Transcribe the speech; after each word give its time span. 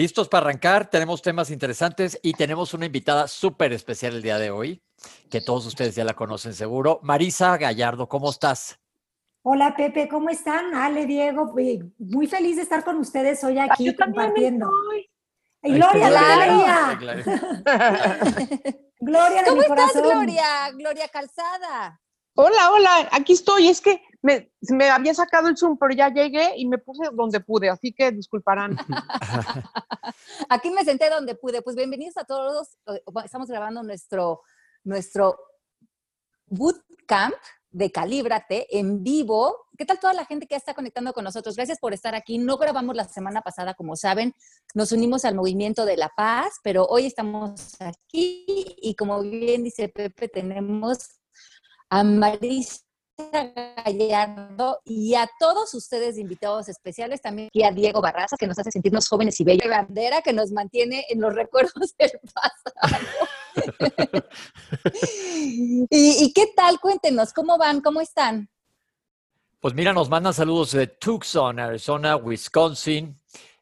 Listos 0.00 0.28
para 0.30 0.46
arrancar, 0.46 0.88
tenemos 0.88 1.20
temas 1.20 1.50
interesantes 1.50 2.18
y 2.22 2.32
tenemos 2.32 2.72
una 2.72 2.86
invitada 2.86 3.28
súper 3.28 3.74
especial 3.74 4.14
el 4.14 4.22
día 4.22 4.38
de 4.38 4.50
hoy, 4.50 4.82
que 5.30 5.42
todos 5.42 5.66
ustedes 5.66 5.94
ya 5.94 6.04
la 6.04 6.14
conocen 6.14 6.54
seguro. 6.54 7.00
Marisa 7.02 7.58
Gallardo, 7.58 8.08
¿cómo 8.08 8.30
estás? 8.30 8.80
Hola 9.42 9.76
Pepe, 9.76 10.08
¿cómo 10.08 10.30
están? 10.30 10.72
Ale, 10.72 11.04
Diego, 11.04 11.54
muy 11.98 12.26
feliz 12.26 12.56
de 12.56 12.62
estar 12.62 12.82
con 12.82 12.96
ustedes 12.96 13.44
hoy 13.44 13.58
aquí 13.58 13.94
compartiendo. 13.94 14.70
Gloria, 15.60 16.08
Gloria. 16.08 16.98
Gloria 19.00 19.42
de 19.42 19.50
¿Cómo 19.50 19.60
estás, 19.60 19.92
Gloria? 20.02 20.70
Gloria 20.78 21.08
Calzada. 21.08 22.00
Hola, 22.36 22.70
hola, 22.72 23.08
aquí 23.12 23.34
estoy. 23.34 23.68
Es 23.68 23.82
que 23.82 24.02
me, 24.22 24.90
había 24.90 25.14
sacado 25.14 25.48
el 25.48 25.56
Zoom, 25.56 25.78
pero 25.78 25.94
ya 25.94 26.12
llegué 26.12 26.54
y 26.56 26.66
me 26.66 26.78
puse 26.78 27.10
donde 27.12 27.40
pude, 27.40 27.70
así 27.70 27.92
que 27.92 28.12
disculparán. 28.12 28.76
Aquí 30.48 30.70
me 30.70 30.84
senté 30.84 31.08
donde 31.08 31.34
pude. 31.34 31.62
Pues 31.62 31.76
bienvenidos 31.76 32.16
a 32.16 32.24
todos. 32.24 32.76
Estamos 33.24 33.48
grabando 33.48 33.82
nuestro, 33.82 34.42
nuestro 34.84 35.38
bootcamp 36.46 37.34
de 37.70 37.90
Calíbrate 37.90 38.78
en 38.78 39.02
vivo. 39.02 39.68
¿Qué 39.78 39.86
tal 39.86 39.98
toda 39.98 40.12
la 40.12 40.26
gente 40.26 40.46
que 40.46 40.56
está 40.56 40.74
conectando 40.74 41.14
con 41.14 41.24
nosotros? 41.24 41.56
Gracias 41.56 41.78
por 41.78 41.94
estar 41.94 42.14
aquí. 42.14 42.36
No 42.36 42.58
grabamos 42.58 42.94
la 42.94 43.04
semana 43.04 43.40
pasada, 43.40 43.72
como 43.74 43.96
saben, 43.96 44.34
nos 44.74 44.92
unimos 44.92 45.24
al 45.24 45.34
movimiento 45.34 45.86
de 45.86 45.96
la 45.96 46.10
paz, 46.14 46.58
pero 46.62 46.84
hoy 46.84 47.06
estamos 47.06 47.76
aquí 47.80 48.76
y 48.82 48.94
como 48.96 49.22
bien 49.22 49.64
dice 49.64 49.88
Pepe, 49.88 50.28
tenemos 50.28 51.20
a 51.88 52.04
Marisa 52.04 52.89
Gallardo 53.84 54.80
y 54.84 55.14
a 55.14 55.28
todos 55.38 55.74
ustedes 55.74 56.18
invitados 56.18 56.68
especiales, 56.68 57.20
también 57.20 57.48
y 57.52 57.62
a 57.62 57.70
Diego 57.70 58.00
Barraza, 58.00 58.36
que 58.38 58.46
nos 58.46 58.58
hace 58.58 58.70
sentirnos 58.70 59.08
jóvenes 59.08 59.40
y 59.40 59.44
bellos, 59.44 59.68
bandera 59.68 60.22
que 60.22 60.32
nos 60.32 60.50
mantiene 60.52 61.04
en 61.08 61.20
los 61.20 61.34
recuerdos 61.34 61.94
del 61.98 62.12
pasado. 62.34 62.98
¿Y, 65.90 66.32
qué 66.32 66.46
tal? 66.54 66.80
Cuéntenos, 66.80 67.32
¿cómo 67.32 67.58
van? 67.58 67.80
¿Cómo 67.80 68.00
están? 68.00 68.48
Pues 69.60 69.74
mira, 69.74 69.92
nos 69.92 70.08
mandan 70.08 70.32
saludos 70.32 70.72
de 70.72 70.86
Tucson, 70.86 71.58
Arizona, 71.58 72.16
Wisconsin. 72.16 73.16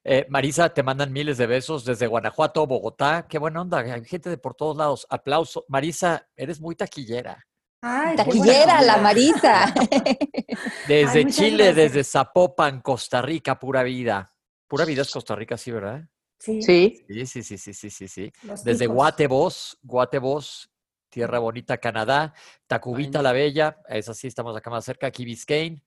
Eh, 0.05 0.27
Marisa, 0.29 0.73
te 0.73 0.83
mandan 0.83 1.13
miles 1.13 1.39
de 1.39 1.47
besos 1.47 1.85
desde 1.85 2.07
Guanajuato, 2.07 2.67
Bogotá. 2.67 3.27
Qué 3.29 3.39
buena 3.39 3.61
onda, 3.61 3.79
hay 3.81 4.05
gente 4.05 4.31
de 4.31 4.39
por 4.39 4.55
todos 4.55 4.77
lados. 4.77 5.07
Aplauso. 5.11 5.65
Marisa, 5.69 6.29
eres 6.37 6.61
muy 6.61 6.77
taquillera. 6.77 7.48
Taquillera, 7.81 8.83
la 8.83 8.99
Marisa. 8.99 9.73
Desde 10.89 11.27
Chile, 11.27 11.73
desde 11.73 12.03
Zapopan, 12.03 12.81
Costa 12.81 13.23
Rica, 13.23 13.59
pura 13.59 13.83
vida. 13.83 14.35
Pura 14.67 14.85
vida 14.85 15.03
es 15.03 15.11
Costa 15.11 15.37
Rica, 15.37 15.57
sí, 15.57 15.71
¿verdad? 15.71 16.03
Sí. 16.39 16.61
Sí, 16.63 17.27
sí, 17.27 17.43
sí, 17.43 17.59
sí, 17.59 17.73
sí, 17.73 17.91
sí, 17.91 18.09
sí. 18.09 18.33
Desde 18.65 18.87
Guatebos, 18.87 19.79
Guatebos, 19.83 20.71
Tierra 21.09 21.39
Bonita, 21.39 21.79
Canadá, 21.79 22.35
Tacubita 22.67 23.23
la 23.23 23.33
Bella, 23.33 23.79
es 23.89 24.09
así, 24.09 24.27
estamos 24.27 24.57
acá 24.57 24.71
más 24.71 24.85
cerca, 24.85 25.07
aquí 25.07 25.25
Biscayne. 25.25 25.83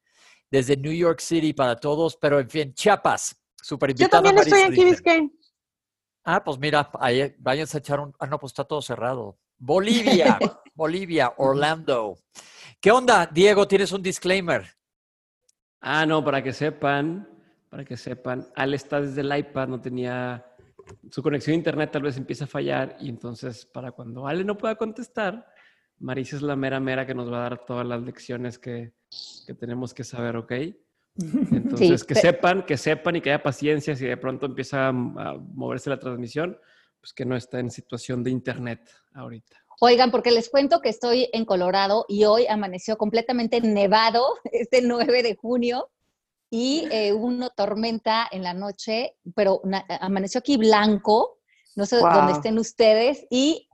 Desde 0.50 0.76
New 0.76 0.92
York 0.92 1.20
City 1.20 1.54
para 1.54 1.76
todos, 1.78 2.18
pero 2.18 2.40
en 2.40 2.50
fin, 2.50 2.74
Chiapas, 2.74 3.42
súper 3.62 3.94
Yo 3.94 4.10
también 4.10 4.38
estoy 4.38 4.62
en 4.62 4.74
Key 4.74 4.86
Biscayne. 4.86 5.32
Ah, 6.24 6.44
pues 6.44 6.58
mira, 6.58 6.90
ahí 7.00 7.34
váyanse 7.40 7.78
a 7.78 7.80
echar 7.80 8.00
un... 8.00 8.14
Ah, 8.20 8.28
no, 8.28 8.40
pues 8.40 8.52
está 8.52 8.64
todo 8.64 8.82
cerrado. 8.82 9.40
Bolivia, 9.64 10.40
Bolivia, 10.74 11.34
Orlando. 11.38 12.18
¿Qué 12.80 12.90
onda, 12.90 13.30
Diego? 13.32 13.68
¿Tienes 13.68 13.92
un 13.92 14.02
disclaimer? 14.02 14.66
Ah, 15.80 16.04
no, 16.04 16.26
para 16.26 16.42
que 16.42 16.52
sepan, 16.52 17.30
para 17.70 17.86
que 17.86 17.96
sepan, 17.96 18.48
Al 18.56 18.74
está 18.74 19.00
desde 19.02 19.22
el 19.22 19.38
iPad, 19.38 19.68
no 19.68 19.80
tenía 19.80 20.44
su 21.12 21.22
conexión 21.22 21.54
a 21.54 21.58
internet 21.58 21.92
tal 21.92 22.02
vez 22.02 22.18
empieza 22.18 22.46
a 22.46 22.48
fallar 22.48 22.98
y 23.00 23.08
entonces 23.08 23.66
para 23.68 23.92
cuando 23.92 24.28
Ale 24.28 24.44
no 24.44 24.58
pueda 24.58 24.76
contestar, 24.76 25.48
Marisa 26.00 26.38
es 26.38 26.42
la 26.42 26.56
mera 26.56 26.80
mera 26.80 27.06
que 27.06 27.14
nos 27.14 27.32
va 27.32 27.38
a 27.38 27.50
dar 27.50 27.66
todas 27.66 27.86
las 27.86 28.02
lecciones 28.02 28.58
que, 28.58 28.94
que 29.46 29.54
tenemos 29.54 29.94
que 29.94 30.04
saber, 30.04 30.38
¿ok? 30.38 30.52
Entonces, 31.52 32.04
que 32.04 32.16
sepan, 32.16 32.64
que 32.64 32.78
sepan 32.78 33.16
y 33.16 33.22
que 33.22 33.30
haya 33.30 33.44
paciencia 33.44 33.96
si 33.96 34.06
de 34.06 34.18
pronto 34.18 34.48
empieza 34.48 34.88
a 34.88 34.92
moverse 34.92 35.92
la 35.92 36.00
transmisión, 36.00 36.58
pues 37.02 37.14
que 37.14 37.26
no 37.26 37.36
está 37.36 37.60
en 37.60 37.72
situación 37.72 38.24
de 38.24 38.32
internet 38.32 38.90
ahorita. 39.14 39.58
Oigan, 39.82 40.12
porque 40.12 40.32
les 40.32 40.50
cuento 40.50 40.80
que 40.80 40.90
estoy 40.90 41.28
en 41.34 41.44
Colorado 41.44 42.06
y 42.08 42.26
hoy 42.26 42.46
amaneció 42.48 42.98
completamente 42.98 43.60
nevado, 43.60 44.24
este 44.52 44.82
9 44.82 45.24
de 45.24 45.36
junio, 45.36 45.90
y 46.52 46.88
eh, 46.92 47.14
hubo 47.14 47.26
una 47.26 47.50
tormenta 47.50 48.28
en 48.30 48.44
la 48.44 48.54
noche, 48.54 49.16
pero 49.36 49.62
amaneció 50.02 50.40
aquí 50.40 50.58
blanco, 50.58 51.40
no 51.76 51.86
sé 51.86 51.98
dónde 51.98 52.34
estén 52.34 52.60
ustedes, 52.60 53.26
y 53.30 53.70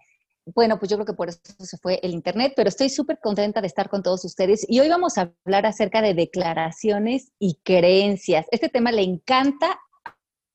bueno, 0.55 0.79
pues 0.79 0.89
yo 0.89 0.95
creo 0.95 1.05
que 1.05 1.13
por 1.13 1.27
eso 1.27 1.39
se 1.59 1.77
fue 1.77 1.99
el 2.03 2.13
Internet, 2.13 2.53
pero 2.55 2.69
estoy 2.69 2.89
súper 2.89 3.19
contenta 3.19 3.59
de 3.59 3.67
estar 3.67 3.89
con 3.89 4.01
todos 4.01 4.23
ustedes. 4.23 4.65
Y 4.69 4.79
hoy 4.79 4.87
vamos 4.87 5.17
a 5.17 5.33
hablar 5.43 5.65
acerca 5.65 6.01
de 6.01 6.13
declaraciones 6.13 7.33
y 7.37 7.59
creencias. 7.63 8.45
Este 8.51 8.69
tema 8.69 8.91
le 8.93 9.01
encanta 9.01 9.77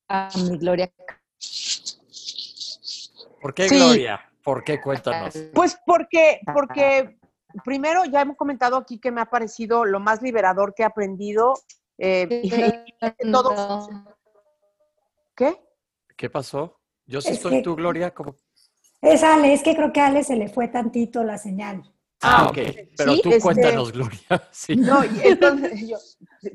a 0.09 0.31
mi 0.49 0.57
Gloria. 0.57 0.91
¿Por 3.43 3.55
qué, 3.55 3.67
Gloria? 3.67 4.21
¿Por 4.45 4.63
qué? 4.63 4.81
Cuéntanos. 4.81 5.37
Pues 5.53 5.77
porque, 5.85 6.41
porque 6.55 7.19
primero 7.65 8.05
ya 8.05 8.23
hemos 8.23 8.37
comentado 8.37 8.77
aquí 8.77 8.99
que 8.99 9.11
me 9.11 9.21
ha 9.21 9.27
parecido 9.27 9.85
lo 9.85 9.99
más 10.01 10.23
liberador 10.23 10.75
que 10.75 10.83
he 10.83 10.87
aprendido. 10.87 11.55
Eh, 11.99 12.89
¿Qué? 15.37 15.57
¿Qué 16.17 16.31
pasó? 16.31 16.81
Yo 17.05 17.21
sí 17.21 17.33
estoy 17.33 17.63
tú, 17.63 17.75
Gloria. 17.75 18.15
¿Cómo? 18.15 18.37
Es 19.01 19.25
Ale, 19.25 19.53
es 19.53 19.63
que 19.63 19.75
creo 19.75 19.93
que 19.93 20.01
a 20.01 20.07
Ale 20.07 20.23
se 20.23 20.37
le 20.37 20.49
fue 20.49 20.69
tantito 20.69 21.25
la 21.25 21.37
señal. 21.37 21.83
Ah, 22.23 22.47
ok. 22.49 22.59
Pero 22.97 23.19
tú 23.19 23.31
este, 23.31 23.41
cuéntanos, 23.41 23.93
Gloria. 23.93 24.21
Sí. 24.53 24.77
No, 24.77 25.03
entonces 25.03 25.89
yo, 25.89 25.97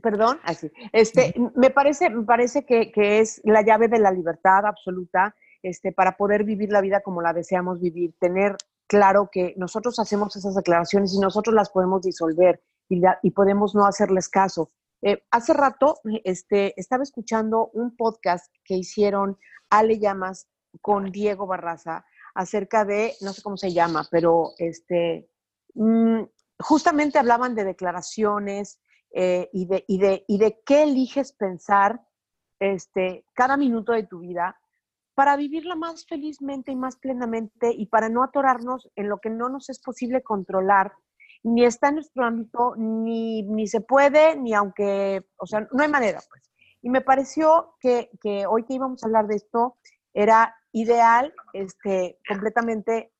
perdón, 0.01 0.39
así. 0.43 0.71
Este, 0.93 1.35
me 1.55 1.69
parece, 1.69 2.09
me 2.09 2.23
parece 2.23 2.65
que, 2.65 2.89
que, 2.89 3.19
es 3.19 3.41
la 3.43 3.61
llave 3.61 3.89
de 3.89 3.99
la 3.99 4.11
libertad 4.11 4.65
absoluta, 4.65 5.35
este, 5.67 5.91
para 5.91 6.15
poder 6.15 6.43
vivir 6.43 6.71
la 6.71 6.81
vida 6.81 7.01
como 7.01 7.21
la 7.21 7.33
deseamos 7.33 7.81
vivir, 7.81 8.15
tener 8.19 8.55
claro 8.87 9.29
que 9.31 9.53
nosotros 9.57 9.99
hacemos 9.99 10.35
esas 10.35 10.55
declaraciones 10.55 11.13
y 11.13 11.19
nosotros 11.19 11.53
las 11.53 11.69
podemos 11.69 12.01
disolver 12.01 12.61
y, 12.89 13.31
podemos 13.31 13.75
no 13.75 13.85
hacerles 13.85 14.29
caso. 14.29 14.71
Eh, 15.01 15.23
hace 15.29 15.53
rato 15.53 15.99
este, 16.23 16.73
estaba 16.79 17.03
escuchando 17.03 17.69
un 17.73 17.95
podcast 17.97 18.53
que 18.63 18.75
hicieron 18.75 19.37
Ale 19.69 19.99
Llamas 19.99 20.47
con 20.81 21.11
Diego 21.11 21.47
Barraza 21.47 22.05
acerca 22.33 22.85
de, 22.85 23.13
no 23.21 23.33
sé 23.33 23.41
cómo 23.41 23.57
se 23.57 23.73
llama, 23.73 24.07
pero 24.09 24.51
este, 24.57 25.29
mm, 25.73 26.21
justamente 26.59 27.19
hablaban 27.19 27.55
de 27.55 27.65
declaraciones 27.65 28.79
eh, 29.11 29.49
y, 29.51 29.65
de, 29.65 30.61
qué 30.65 30.83
eliges 30.83 31.33
pensar 31.33 32.01
cada 33.33 33.57
minuto 33.57 33.91
de 33.91 34.03
tu 34.03 34.19
vida 34.19 34.57
para 35.17 35.35
vivirla 35.35 35.73
más 35.73 36.05
felizmente 36.05 36.71
y 36.71 36.75
más 36.75 36.95
plenamente 36.95 37.73
y 37.75 37.87
para 37.87 38.07
no 38.07 38.21
atorarnos 38.21 38.87
en 38.95 39.09
lo 39.09 39.17
que 39.17 39.31
no 39.31 39.49
nos 39.49 39.67
es 39.71 39.79
posible 39.79 40.21
controlar, 40.21 40.93
ni 41.41 41.65
está 41.65 41.87
en 41.87 41.95
nuestro 41.95 42.23
ámbito, 42.23 42.75
ni, 42.77 43.41
ni 43.41 43.65
se 43.65 43.81
puede, 43.81 44.37
ni 44.37 44.53
aunque, 44.53 45.25
o 45.37 45.47
sea, 45.47 45.67
no 45.71 45.81
hay 45.81 45.89
manera, 45.89 46.21
pues. 46.29 46.43
Y 46.83 46.91
me 46.91 47.01
pareció 47.01 47.73
que, 47.79 48.11
que 48.21 48.45
hoy 48.45 48.63
que 48.65 48.75
íbamos 48.75 49.01
a 49.01 49.07
hablar 49.07 49.25
de 49.25 49.37
esto, 49.37 49.77
era 50.13 50.55
ideal 50.71 51.33
este, 51.53 52.19
completamente 52.29 53.11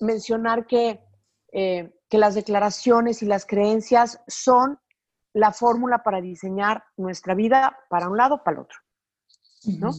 mencionar 0.00 0.66
que, 0.66 1.04
eh, 1.52 1.94
que 2.10 2.18
las 2.18 2.34
declaraciones 2.34 3.22
y 3.22 3.26
las 3.26 3.46
creencias 3.46 4.20
son 4.26 4.80
la 5.34 5.52
fórmula 5.52 6.02
para 6.02 6.20
diseñar 6.20 6.82
nuestra 6.96 7.36
vida 7.36 7.78
para 7.88 8.08
un 8.08 8.16
lado 8.16 8.42
para 8.42 8.56
el 8.56 8.62
otro. 8.64 8.78
¿no? 9.78 9.92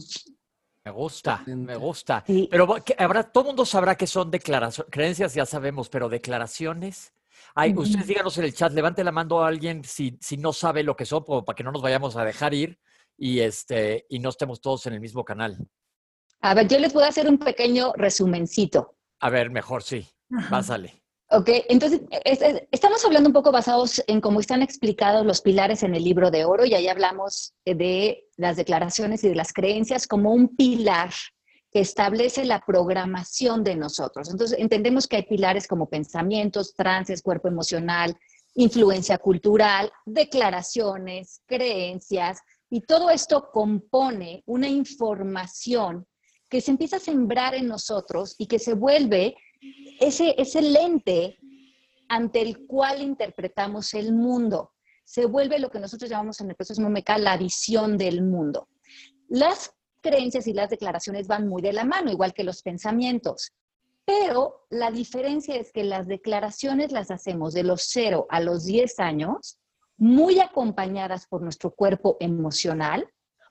Me 0.84 0.90
gusta, 0.90 1.42
me 1.46 1.76
gusta. 1.76 2.24
Pero 2.50 2.76
habrá, 2.98 3.24
todo 3.24 3.44
el 3.44 3.46
mundo 3.48 3.66
sabrá 3.66 3.96
que 3.96 4.06
son 4.06 4.30
declaraciones, 4.30 4.90
creencias 4.90 5.34
ya 5.34 5.44
sabemos, 5.44 5.88
pero 5.88 6.08
declaraciones. 6.08 7.12
Ay, 7.54 7.74
ustedes 7.76 8.06
díganos 8.06 8.36
en 8.38 8.44
el 8.44 8.54
chat, 8.54 8.72
levante 8.72 9.04
la 9.04 9.12
mano 9.12 9.42
a 9.42 9.48
alguien 9.48 9.84
si, 9.84 10.16
si 10.20 10.36
no 10.36 10.52
sabe 10.52 10.82
lo 10.82 10.96
que 10.96 11.04
son, 11.04 11.24
para 11.24 11.54
que 11.54 11.64
no 11.64 11.72
nos 11.72 11.82
vayamos 11.82 12.16
a 12.16 12.24
dejar 12.24 12.54
ir 12.54 12.78
y, 13.16 13.40
este, 13.40 14.06
y 14.08 14.18
no 14.18 14.30
estemos 14.30 14.60
todos 14.60 14.86
en 14.86 14.94
el 14.94 15.00
mismo 15.00 15.24
canal. 15.24 15.58
A 16.40 16.54
ver, 16.54 16.68
yo 16.68 16.78
les 16.78 16.92
voy 16.92 17.04
a 17.04 17.08
hacer 17.08 17.28
un 17.28 17.38
pequeño 17.38 17.92
resumencito. 17.94 18.96
A 19.20 19.28
ver, 19.28 19.50
mejor 19.50 19.82
sí. 19.82 20.08
Pásale. 20.48 21.02
Ok, 21.32 21.48
entonces 21.68 22.00
estamos 22.72 23.04
hablando 23.04 23.28
un 23.28 23.32
poco 23.32 23.52
basados 23.52 24.02
en 24.08 24.20
cómo 24.20 24.40
están 24.40 24.62
explicados 24.62 25.24
los 25.24 25.40
pilares 25.40 25.84
en 25.84 25.94
el 25.94 26.02
libro 26.02 26.32
de 26.32 26.44
oro 26.44 26.64
y 26.64 26.74
ahí 26.74 26.88
hablamos 26.88 27.54
de 27.64 28.24
las 28.36 28.56
declaraciones 28.56 29.22
y 29.22 29.28
de 29.28 29.36
las 29.36 29.52
creencias 29.52 30.08
como 30.08 30.32
un 30.32 30.56
pilar 30.56 31.12
que 31.70 31.78
establece 31.78 32.44
la 32.44 32.64
programación 32.66 33.62
de 33.62 33.76
nosotros. 33.76 34.28
Entonces 34.28 34.58
entendemos 34.58 35.06
que 35.06 35.18
hay 35.18 35.22
pilares 35.22 35.68
como 35.68 35.88
pensamientos, 35.88 36.74
trances, 36.74 37.22
cuerpo 37.22 37.46
emocional, 37.46 38.16
influencia 38.54 39.16
cultural, 39.18 39.92
declaraciones, 40.04 41.42
creencias, 41.46 42.40
Y 42.72 42.80
todo 42.80 43.10
esto 43.10 43.50
compone 43.52 44.42
una 44.46 44.68
información 44.68 46.06
que 46.48 46.60
se 46.60 46.72
empieza 46.72 46.96
a 46.96 47.00
sembrar 47.00 47.54
en 47.54 47.68
nosotros 47.68 48.34
y 48.38 48.46
que 48.46 48.58
se 48.58 48.74
vuelve 48.74 49.36
ese, 50.00 50.34
ese 50.38 50.62
lente 50.62 51.38
ante 52.08 52.42
el 52.42 52.66
cual 52.66 53.00
interpretamos 53.02 53.94
el 53.94 54.12
mundo. 54.12 54.72
Se 55.04 55.26
vuelve 55.26 55.58
lo 55.58 55.70
que 55.70 55.78
nosotros 55.78 56.10
llamamos 56.10 56.40
en 56.40 56.50
el 56.50 56.56
proceso 56.56 56.82
Momeca 56.82 57.18
la 57.18 57.36
visión 57.36 57.96
del 57.96 58.22
mundo. 58.22 58.68
Las 59.28 59.72
creencias 60.00 60.46
y 60.46 60.52
las 60.52 60.70
declaraciones 60.70 61.28
van 61.28 61.46
muy 61.46 61.62
de 61.62 61.72
la 61.72 61.84
mano, 61.84 62.10
igual 62.10 62.32
que 62.32 62.42
los 62.42 62.62
pensamientos. 62.62 63.52
Pero 64.04 64.66
la 64.70 64.90
diferencia 64.90 65.54
es 65.54 65.70
que 65.72 65.84
las 65.84 66.08
declaraciones 66.08 66.90
las 66.90 67.10
hacemos 67.10 67.54
de 67.54 67.62
los 67.62 67.82
0 67.90 68.26
a 68.28 68.40
los 68.40 68.64
10 68.64 68.98
años, 68.98 69.60
muy 69.96 70.40
acompañadas 70.40 71.26
por 71.26 71.42
nuestro 71.42 71.70
cuerpo 71.72 72.16
emocional, 72.18 73.06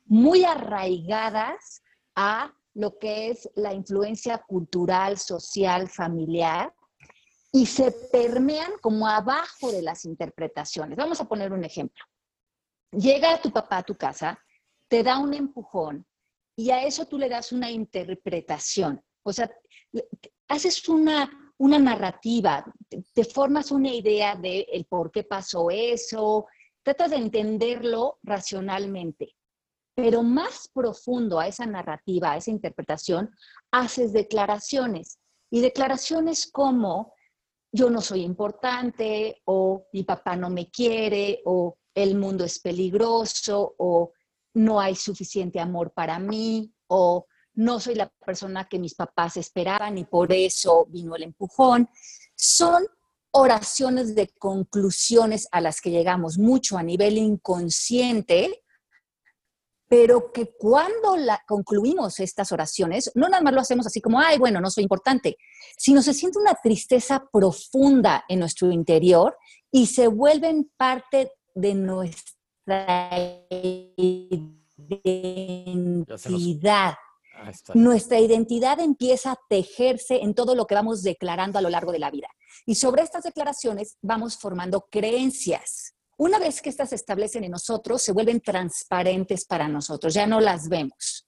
muy 0.05 0.43
arraigadas 0.43 1.83
a 2.15 2.53
lo 2.79 2.97
que 2.97 3.29
es 3.29 3.49
la 3.55 3.73
influencia 3.73 4.37
cultural, 4.37 5.17
social, 5.17 5.89
familiar, 5.89 6.73
y 7.51 7.65
se 7.65 7.91
permean 7.91 8.71
como 8.81 9.05
abajo 9.05 9.69
de 9.69 9.81
las 9.81 10.05
interpretaciones. 10.05 10.97
Vamos 10.97 11.19
a 11.19 11.27
poner 11.27 11.51
un 11.51 11.65
ejemplo. 11.65 12.05
Llega 12.91 13.41
tu 13.41 13.51
papá 13.51 13.79
a 13.79 13.83
tu 13.83 13.97
casa, 13.97 14.39
te 14.87 15.03
da 15.03 15.19
un 15.19 15.33
empujón 15.33 16.05
y 16.55 16.71
a 16.71 16.85
eso 16.85 17.05
tú 17.05 17.17
le 17.17 17.27
das 17.27 17.51
una 17.51 17.69
interpretación. 17.69 19.03
O 19.23 19.33
sea, 19.33 19.51
haces 20.47 20.87
una, 20.87 21.53
una 21.57 21.79
narrativa, 21.79 22.63
te, 23.13 23.25
formas 23.25 23.71
una 23.71 23.93
idea 23.93 24.37
de 24.37 24.61
el 24.71 24.85
por 24.85 25.11
qué 25.11 25.23
pasó 25.23 25.69
eso, 25.69 26.47
tratas 26.81 27.11
de 27.11 27.17
entenderlo 27.17 28.19
racionalmente. 28.23 29.35
Pero 30.01 30.23
más 30.23 30.69
profundo 30.73 31.41
a 31.41 31.47
esa 31.47 31.65
narrativa, 31.65 32.31
a 32.31 32.37
esa 32.37 32.51
interpretación, 32.51 33.35
haces 33.69 34.13
declaraciones. 34.13 35.19
Y 35.51 35.59
declaraciones 35.59 36.49
como 36.49 37.13
yo 37.69 37.89
no 37.89 37.99
soy 37.99 38.21
importante 38.21 39.41
o 39.43 39.87
mi 39.91 40.03
papá 40.03 40.37
no 40.37 40.49
me 40.49 40.71
quiere 40.71 41.41
o 41.43 41.77
el 41.93 42.15
mundo 42.15 42.45
es 42.45 42.59
peligroso 42.59 43.75
o 43.77 44.13
no 44.53 44.79
hay 44.79 44.95
suficiente 44.95 45.59
amor 45.59 45.91
para 45.91 46.17
mí 46.17 46.73
o 46.87 47.25
no 47.55 47.81
soy 47.81 47.95
la 47.95 48.07
persona 48.25 48.69
que 48.69 48.79
mis 48.79 48.95
papás 48.95 49.35
esperaban 49.35 49.97
y 49.97 50.05
por 50.05 50.31
eso 50.31 50.85
vino 50.85 51.13
el 51.17 51.23
empujón. 51.23 51.89
Son 52.37 52.87
oraciones 53.31 54.15
de 54.15 54.29
conclusiones 54.29 55.49
a 55.51 55.59
las 55.59 55.81
que 55.81 55.91
llegamos 55.91 56.37
mucho 56.37 56.77
a 56.77 56.83
nivel 56.83 57.17
inconsciente, 57.17 58.63
pero 59.89 60.31
que 60.31 60.53
cuando 60.55 61.17
la, 61.17 61.43
concluimos 61.47 62.19
estas 62.19 62.51
oraciones, 62.51 63.11
no 63.15 63.27
nada 63.27 63.41
más 63.41 63.53
lo 63.53 63.61
hacemos 63.61 63.87
así 63.87 63.99
como, 63.99 64.19
ay, 64.19 64.37
bueno, 64.37 64.61
no 64.61 64.69
soy 64.69 64.83
importante, 64.83 65.35
sino 65.75 66.03
se 66.03 66.13
siente 66.13 66.37
una 66.37 66.53
tristeza 66.53 67.27
profunda 67.33 68.23
en 68.29 68.39
nuestro 68.39 68.71
interior 68.71 69.35
y 69.71 69.87
se 69.87 70.07
vuelven 70.07 70.71
parte 70.77 71.31
de 71.55 71.73
nuestra 71.73 73.17
identidad. 75.57 76.93
Nuestra 77.73 78.19
identidad 78.19 78.79
empieza 78.79 79.31
a 79.31 79.39
tejerse 79.49 80.21
en 80.21 80.35
todo 80.35 80.53
lo 80.53 80.67
que 80.67 80.75
vamos 80.75 81.01
declarando 81.01 81.57
a 81.57 81.61
lo 81.61 81.69
largo 81.69 81.91
de 81.91 81.99
la 81.99 82.11
vida. 82.11 82.27
Y 82.67 82.75
sobre 82.75 83.01
estas 83.01 83.23
declaraciones 83.23 83.97
vamos 84.01 84.37
formando 84.37 84.87
creencias. 84.91 85.88
Una 86.19 86.37
vez 86.37 86.61
que 86.61 86.67
estas 86.67 86.89
se 86.89 86.95
establecen 86.95 87.45
en 87.45 87.51
nosotros, 87.51 88.01
se 88.01 88.11
vuelven 88.11 88.41
transparentes 88.41 89.45
para 89.45 89.69
nosotros, 89.69 90.13
ya 90.13 90.27
no 90.27 90.41
las 90.41 90.67
vemos. 90.67 91.25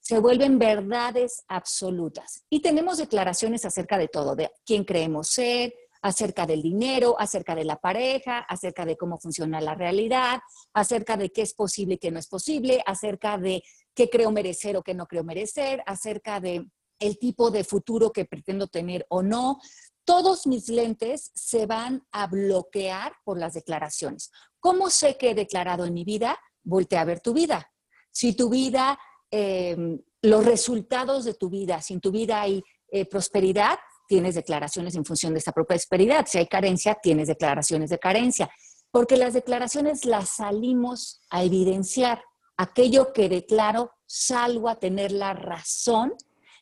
Se 0.00 0.18
vuelven 0.18 0.58
verdades 0.58 1.44
absolutas. 1.46 2.42
Y 2.48 2.60
tenemos 2.60 2.96
declaraciones 2.96 3.66
acerca 3.66 3.98
de 3.98 4.08
todo, 4.08 4.34
de 4.34 4.50
quién 4.64 4.84
creemos 4.84 5.28
ser, 5.28 5.74
acerca 6.00 6.46
del 6.46 6.62
dinero, 6.62 7.16
acerca 7.20 7.54
de 7.54 7.66
la 7.66 7.76
pareja, 7.76 8.38
acerca 8.38 8.86
de 8.86 8.96
cómo 8.96 9.18
funciona 9.18 9.60
la 9.60 9.74
realidad, 9.74 10.40
acerca 10.72 11.18
de 11.18 11.28
qué 11.30 11.42
es 11.42 11.52
posible 11.52 11.96
y 11.96 11.98
qué 11.98 12.10
no 12.10 12.18
es 12.18 12.26
posible, 12.26 12.82
acerca 12.86 13.36
de 13.36 13.62
qué 13.94 14.08
creo 14.08 14.30
merecer 14.30 14.74
o 14.78 14.82
qué 14.82 14.94
no 14.94 15.06
creo 15.06 15.22
merecer, 15.22 15.82
acerca 15.84 16.40
de 16.40 16.64
el 16.98 17.18
tipo 17.18 17.50
de 17.50 17.64
futuro 17.64 18.10
que 18.10 18.24
pretendo 18.24 18.68
tener 18.68 19.04
o 19.10 19.22
no. 19.22 19.58
Todos 20.04 20.46
mis 20.46 20.68
lentes 20.68 21.30
se 21.34 21.66
van 21.66 22.06
a 22.12 22.26
bloquear 22.26 23.14
por 23.24 23.38
las 23.38 23.54
declaraciones. 23.54 24.30
¿Cómo 24.58 24.90
sé 24.90 25.16
que 25.16 25.30
he 25.30 25.34
declarado 25.34 25.84
en 25.84 25.94
mi 25.94 26.04
vida? 26.04 26.38
Voltea 26.62 27.02
a 27.02 27.04
ver 27.04 27.20
tu 27.20 27.32
vida. 27.32 27.70
Si 28.10 28.34
tu 28.34 28.48
vida, 28.48 28.98
em, 29.30 30.00
los 30.22 30.44
resultados 30.44 31.24
de 31.24 31.34
tu 31.34 31.48
vida, 31.48 31.80
si 31.80 31.94
en 31.94 32.00
tu 32.00 32.10
vida 32.10 32.40
hay 32.42 32.62
eh, 32.92 33.06
prosperidad, 33.06 33.78
tienes 34.08 34.34
declaraciones 34.34 34.96
en 34.96 35.04
función 35.04 35.32
de 35.32 35.38
esa 35.38 35.52
prosperidad. 35.52 36.26
Si 36.26 36.38
hay 36.38 36.48
carencia, 36.48 36.98
tienes 37.00 37.28
declaraciones 37.28 37.90
de 37.90 37.98
carencia. 37.98 38.50
Porque 38.90 39.16
las 39.16 39.34
declaraciones 39.34 40.04
las 40.04 40.30
salimos 40.30 41.22
a 41.30 41.44
evidenciar 41.44 42.20
aquello 42.56 43.12
que 43.12 43.28
declaro, 43.28 43.92
salgo 44.06 44.68
a 44.68 44.78
tener 44.80 45.12
la 45.12 45.32
razón 45.32 46.14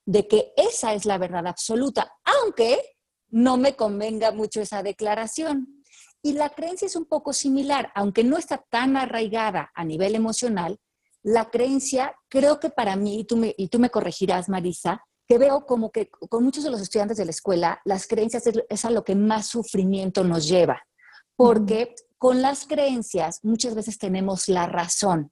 de 0.05 0.29
que 0.29 0.53
esa 0.57 0.95
es 0.95 1.07
la 1.07 1.19
verdad 1.19 1.47
absoluta, 1.47 2.13
aunque 2.25 2.98
no 3.31 3.57
me 3.57 3.77
convenga 3.77 4.33
mucho 4.33 4.61
esa 4.61 4.83
declaración. 4.83 5.85
Y 6.23 6.33
la 6.33 6.51
creencia 6.51 6.87
es 6.87 6.97
un 6.97 7.05
poco 7.07 7.33
similar, 7.33 7.93
aunque 7.95 8.25
no 8.25 8.37
está 8.37 8.65
tan 8.71 8.97
arraigada 8.97 9.71
a 9.75 9.85
nivel 9.85 10.15
emocional, 10.15 10.79
la 11.23 11.51
creencia, 11.51 12.15
creo 12.29 12.59
que 12.59 12.71
para 12.71 12.97
mí, 12.97 13.21
y 13.21 13.25
tú 13.25 13.37
me, 13.37 13.55
y 13.57 13.69
tú 13.69 13.79
me 13.79 13.91
corregirás, 13.91 14.49
Marisa, 14.49 15.03
que 15.29 15.37
veo 15.37 15.67
como 15.67 15.93
que 15.93 16.09
con 16.09 16.43
muchos 16.43 16.65
de 16.65 16.71
los 16.71 16.81
estudiantes 16.81 17.19
de 17.19 17.27
la 17.27 17.33
escuela, 17.33 17.81
las 17.85 18.07
creencias 18.07 18.45
es, 18.47 18.85
a 18.85 18.91
lo 18.91 19.05
que 19.05 19.15
más 19.15 19.47
sufrimiento 19.47 20.25
nos 20.25 20.49
lleva, 20.49 20.83
porque 21.37 21.95
con 22.17 22.41
las 22.41 22.67
creencias 22.67 23.41
muchas 23.43 23.75
veces 23.75 23.99
tenemos 23.99 24.49
la 24.49 24.67
razón, 24.67 25.31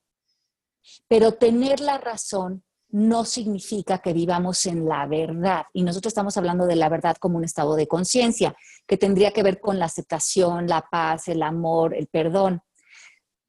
pero 1.09 1.33
tener 1.33 1.81
la 1.81 1.97
razón 1.97 2.63
no 2.97 3.27
significa 3.27 3.99
que 3.99 4.15
vivamos 4.15 4.65
en 4.65 4.89
la 4.89 5.07
verdad. 5.07 5.67
Y 5.75 5.83
nosotros 5.83 6.13
estamos 6.13 6.35
hablando 6.39 6.65
de 6.65 6.77
la 6.77 6.89
verdad 6.89 7.15
como 7.21 7.37
un 7.37 7.45
estado 7.45 7.77
de 7.77 7.87
conciencia, 7.87 8.57
que 8.87 8.97
tendría 8.97 9.33
que 9.33 9.43
ver 9.43 9.61
con 9.61 9.79
la 9.79 9.85
aceptación, 9.85 10.67
la 10.67 10.81
paz, 10.81 11.29
el 11.29 11.43
amor, 11.43 11.95
el 11.95 12.07
perdón. 12.07 12.62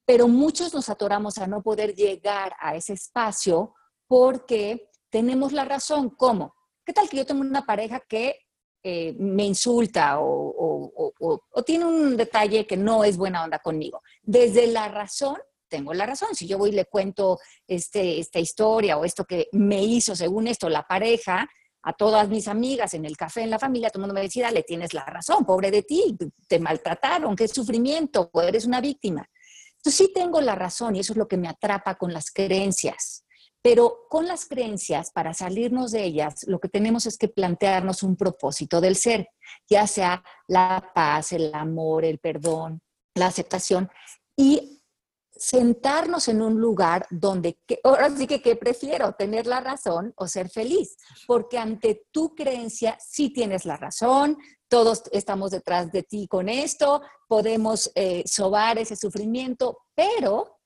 Pero 0.06 0.28
muchos 0.28 0.74
nos 0.74 0.90
atoramos 0.90 1.38
a 1.38 1.48
no 1.48 1.64
poder 1.64 1.96
llegar 1.96 2.58
a 2.60 2.76
ese 2.76 2.92
espacio 2.92 3.74
porque 4.06 4.90
tenemos 5.10 5.54
la 5.54 5.64
razón. 5.64 6.10
¿Cómo? 6.10 6.54
¿Qué 6.86 6.92
tal 6.92 7.08
que 7.08 7.16
yo 7.16 7.26
tengo 7.26 7.40
una 7.40 7.66
pareja 7.66 8.02
que 8.02 8.36
eh, 8.84 9.16
me 9.18 9.46
insulta 9.46 10.20
o, 10.20 10.92
o 11.50 11.64
tiene 11.64 11.86
un 11.86 12.18
detalle 12.18 12.68
que 12.68 12.76
no 12.76 13.06
es 13.06 13.16
buena 13.16 13.46
onda 13.46 13.60
conmigo? 13.60 14.02
Desde 14.24 14.68
la 14.68 14.90
razón 14.90 15.38
tengo 15.68 15.94
la 15.94 16.06
razón. 16.06 16.30
Si 16.34 16.48
yo 16.48 16.58
voy 16.58 16.70
y 16.70 16.74
le 16.74 16.86
cuento 16.86 17.40
este, 17.68 18.20
esta 18.20 18.40
historia 18.40 18.98
o 18.98 19.06
esto 19.06 19.26
que 19.26 19.48
me 19.52 19.84
hizo, 19.84 20.16
según 20.16 20.48
esto, 20.48 20.70
la 20.70 20.84
pareja, 20.84 21.48
a 21.84 21.94
todas 21.94 22.28
mis 22.28 22.48
amigas 22.48 22.94
en 22.94 23.06
el 23.06 23.16
café, 23.16 23.44
en 23.44 23.50
la 23.50 23.60
familia, 23.60 23.90
todo 23.90 24.00
el 24.00 24.08
mundo 24.08 24.16
me 24.16 24.22
decía, 24.22 24.52
le 24.52 24.64
tienes 24.64 24.94
la 24.94 25.06
razón, 25.06 25.46
pobre 25.46 25.72
de 25.72 25.84
ti, 25.84 26.18
te 26.48 26.60
maltrataron, 26.60 27.36
qué 27.36 27.48
sufrimiento, 27.48 28.30
eres 28.46 28.66
una 28.66 28.82
víctima. 28.82 29.30
Entonces 29.78 30.06
sí 30.06 30.12
tengo 30.14 30.42
la 30.42 30.56
razón 30.56 30.96
y 30.96 31.00
eso 31.00 31.14
es 31.14 31.18
lo 31.18 31.28
que 31.28 31.38
me 31.38 31.48
atrapa 31.48 31.96
con 31.96 32.12
las 32.12 32.32
creencias. 32.32 33.24
Pero 33.62 34.06
con 34.10 34.28
las 34.28 34.46
creencias, 34.46 35.12
para 35.12 35.34
salirnos 35.34 35.92
de 35.92 36.04
ellas, 36.04 36.44
lo 36.48 36.60
que 36.60 36.70
tenemos 36.70 37.06
es 37.06 37.18
que 37.18 37.28
plantearnos 37.28 38.04
un 38.04 38.16
propósito 38.16 38.82
del 38.82 38.96
ser, 38.96 39.30
ya 39.70 39.88
sea 39.88 40.24
la 40.48 40.92
paz, 40.94 41.32
el 41.32 41.54
amor, 41.54 42.06
el 42.06 42.20
perdón, 42.20 42.82
la 43.16 43.28
aceptación. 43.28 43.90
Y 44.36 44.77
sentarnos 45.40 46.28
en 46.28 46.42
un 46.42 46.60
lugar 46.60 47.06
donde, 47.10 47.60
ahora 47.84 48.10
sí 48.16 48.28
que, 48.28 48.42
¿qué 48.42 48.56
prefiero? 48.56 49.14
¿Tener 49.14 49.48
la 49.48 49.60
razón 49.60 50.14
o 50.18 50.28
ser 50.28 50.50
feliz? 50.50 50.98
Porque 51.26 51.58
ante 51.58 52.06
tu 52.12 52.36
creencia 52.36 52.98
sí 53.00 53.30
tienes 53.30 53.66
la 53.66 53.78
razón, 53.78 54.38
todos 54.68 55.04
estamos 55.12 55.52
detrás 55.52 55.92
de 55.92 56.04
ti 56.04 56.28
con 56.28 56.50
esto, 56.50 57.02
podemos 57.28 57.92
eh, 57.96 58.24
sobar 58.26 58.78
ese 58.78 58.96
sufrimiento, 58.96 59.78
pero 59.96 60.60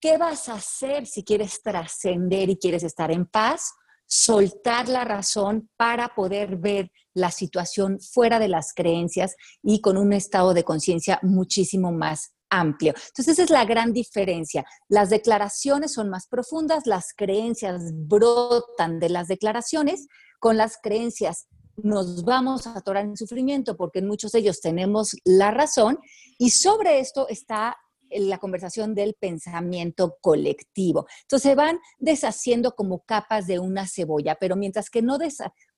¿qué 0.00 0.18
vas 0.18 0.48
a 0.48 0.54
hacer 0.54 1.06
si 1.06 1.24
quieres 1.24 1.62
trascender 1.62 2.50
y 2.50 2.58
quieres 2.58 2.82
estar 2.82 3.10
en 3.10 3.26
paz? 3.26 3.72
Soltar 4.06 4.88
la 4.88 5.04
razón 5.04 5.68
para 5.76 6.14
poder 6.14 6.56
ver 6.56 6.92
la 7.14 7.30
situación 7.30 7.98
fuera 7.98 8.38
de 8.38 8.48
las 8.48 8.72
creencias 8.74 9.36
y 9.62 9.80
con 9.80 9.96
un 9.96 10.12
estado 10.12 10.54
de 10.54 10.64
conciencia 10.64 11.18
muchísimo 11.22 11.90
más 11.90 12.35
amplio. 12.50 12.94
Entonces, 13.08 13.28
esa 13.28 13.42
es 13.44 13.50
la 13.50 13.64
gran 13.64 13.92
diferencia. 13.92 14.64
Las 14.88 15.10
declaraciones 15.10 15.92
son 15.92 16.08
más 16.10 16.26
profundas, 16.28 16.86
las 16.86 17.12
creencias 17.16 17.82
brotan 17.92 18.98
de 18.98 19.10
las 19.10 19.28
declaraciones, 19.28 20.06
con 20.38 20.56
las 20.56 20.78
creencias 20.82 21.48
nos 21.76 22.24
vamos 22.24 22.66
a 22.66 22.78
atorar 22.78 23.04
en 23.04 23.16
sufrimiento 23.16 23.76
porque 23.76 23.98
en 23.98 24.06
muchos 24.06 24.32
de 24.32 24.38
ellos 24.38 24.60
tenemos 24.60 25.10
la 25.24 25.50
razón 25.50 25.98
y 26.38 26.50
sobre 26.50 27.00
esto 27.00 27.28
está 27.28 27.76
la 28.10 28.38
conversación 28.38 28.94
del 28.94 29.14
pensamiento 29.14 30.16
colectivo. 30.20 31.06
Entonces 31.22 31.50
se 31.50 31.54
van 31.54 31.78
deshaciendo 31.98 32.72
como 32.72 33.00
capas 33.00 33.46
de 33.46 33.58
una 33.58 33.86
cebolla, 33.86 34.36
pero 34.36 34.56
mientras 34.56 34.90
que 34.90 35.02
no 35.02 35.18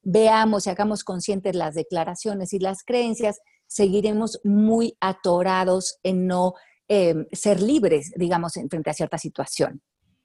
veamos 0.03 0.67
y 0.67 0.71
hagamos 0.71 1.05
conscientes 1.05 1.57
las 1.57 1.75
declaraciones 1.75 2.53
y 2.53 2.59
las 2.59 2.85
creencias, 2.85 3.41
seguiremos 3.69 4.41
muy 4.43 4.97
atorados 5.01 5.99
en 6.03 6.27
no 6.27 6.55
em, 6.89 7.27
ser 7.31 7.63
libres, 7.63 8.13
digamos, 8.17 8.55
frente 8.69 8.91
a 8.91 8.95
cierta 8.95 9.19
situación. 9.19 9.81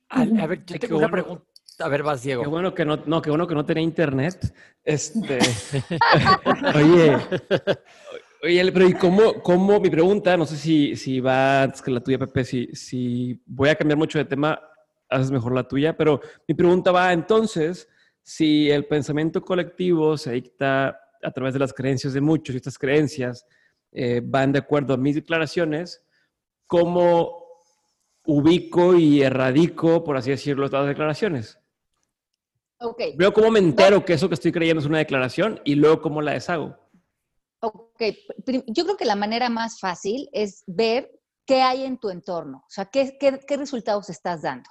A, 0.09 0.25
ver, 0.47 0.65
yo 0.65 0.79
tengo 0.79 0.97
una 0.97 1.09
pregunta. 1.09 1.43
A 1.79 1.87
ver, 1.87 2.03
vas, 2.03 2.21
Diego. 2.21 2.43
Qué 2.43 2.49
bueno 2.49 2.73
que 2.73 2.85
no, 2.85 2.97
no, 3.05 3.21
qué 3.21 3.29
bueno 3.29 3.47
que 3.47 3.55
no 3.55 3.65
tenía 3.65 3.83
internet. 3.83 4.53
Este, 4.83 5.39
oye, 6.75 7.17
oye, 8.43 8.71
pero 8.71 8.87
¿y 8.87 8.93
cómo, 8.93 9.41
cómo, 9.41 9.79
mi 9.79 9.89
pregunta, 9.89 10.37
no 10.37 10.45
sé 10.45 10.55
si, 10.55 10.95
si 10.95 11.19
va 11.19 11.63
antes 11.63 11.81
que 11.81 11.91
la 11.91 12.01
tuya, 12.01 12.19
Pepe, 12.19 12.45
si, 12.45 12.67
si 12.73 13.41
voy 13.45 13.69
a 13.69 13.75
cambiar 13.75 13.97
mucho 13.97 14.19
de 14.19 14.25
tema, 14.25 14.61
haces 15.09 15.31
mejor 15.31 15.53
la 15.53 15.67
tuya, 15.67 15.97
pero 15.97 16.21
mi 16.47 16.53
pregunta 16.53 16.91
va 16.91 17.11
entonces, 17.11 17.89
si 18.21 18.69
el 18.69 18.85
pensamiento 18.85 19.41
colectivo 19.41 20.15
se 20.15 20.33
dicta 20.33 20.99
a 21.23 21.31
través 21.31 21.53
de 21.53 21.59
las 21.59 21.73
creencias 21.73 22.13
de 22.13 22.21
muchos 22.21 22.53
y 22.53 22.57
estas 22.57 22.77
creencias 22.77 23.45
eh, 23.91 24.21
van 24.23 24.51
de 24.51 24.59
acuerdo 24.59 24.93
a 24.93 24.97
mis 24.97 25.15
declaraciones, 25.15 26.03
¿cómo 26.67 27.43
ubico 28.25 28.95
y 28.95 29.21
erradico, 29.21 30.03
por 30.03 30.17
así 30.17 30.31
decirlo, 30.31 30.65
estas 30.65 30.87
declaraciones? 30.87 31.59
Okay. 32.79 33.15
Veo 33.15 33.33
cómo 33.33 33.51
me 33.51 33.59
entero 33.59 34.03
que 34.03 34.13
eso 34.13 34.27
que 34.27 34.35
estoy 34.35 34.51
creyendo 34.51 34.81
es 34.81 34.87
una 34.87 34.97
declaración 34.97 35.61
y 35.63 35.75
luego 35.75 36.01
cómo 36.01 36.21
la 36.21 36.33
deshago. 36.33 36.77
Ok, 37.59 38.01
yo 38.67 38.83
creo 38.83 38.97
que 38.97 39.05
la 39.05 39.15
manera 39.15 39.49
más 39.49 39.79
fácil 39.79 40.27
es 40.33 40.63
ver 40.67 41.09
qué 41.45 41.61
hay 41.61 41.85
en 41.85 41.97
tu 41.97 42.09
entorno, 42.09 42.57
o 42.57 42.69
sea, 42.69 42.85
qué, 42.85 43.17
qué, 43.17 43.39
qué 43.47 43.55
resultados 43.55 44.09
estás 44.09 44.41
dando 44.41 44.69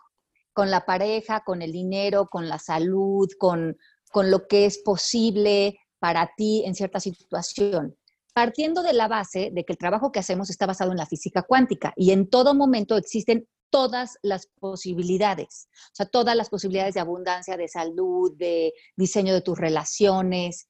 con 0.53 0.71
la 0.71 0.85
pareja, 0.85 1.43
con 1.45 1.63
el 1.63 1.73
dinero, 1.73 2.29
con 2.29 2.49
la 2.49 2.59
salud, 2.59 3.29
con, 3.39 3.77
con 4.11 4.31
lo 4.31 4.47
que 4.47 4.67
es 4.67 4.79
posible, 4.79 5.79
para 6.03 6.33
ti 6.37 6.65
en 6.67 6.75
cierta 6.75 6.99
situación. 6.99 7.97
Partiendo 8.35 8.83
de 8.83 8.93
la 8.93 9.07
base 9.07 9.51
de 9.53 9.65
que 9.65 9.73
el 9.73 9.79
trabajo 9.79 10.11
que 10.11 10.19
hacemos 10.19 10.51
está 10.51 10.67
basado 10.67 10.91
en 10.91 10.97
la 10.97 11.07
física 11.07 11.43
cuántica 11.43 11.93
y 11.97 12.11
en 12.11 12.29
todo 12.29 12.57
momento 12.57 12.97
existen 12.97 13.47
todas 13.71 14.19
las 14.21 14.49
posibilidades, 14.59 15.69
o 15.93 15.95
sea, 15.95 16.07
todas 16.07 16.35
las 16.35 16.51
posibilidades 16.51 16.95
de 16.95 17.01
abundancia, 17.01 17.57
de 17.57 17.69
salud, 17.69 18.37
de 18.37 18.73
diseño 18.97 19.33
de 19.33 19.43
tus 19.43 19.57
relaciones. 19.57 20.69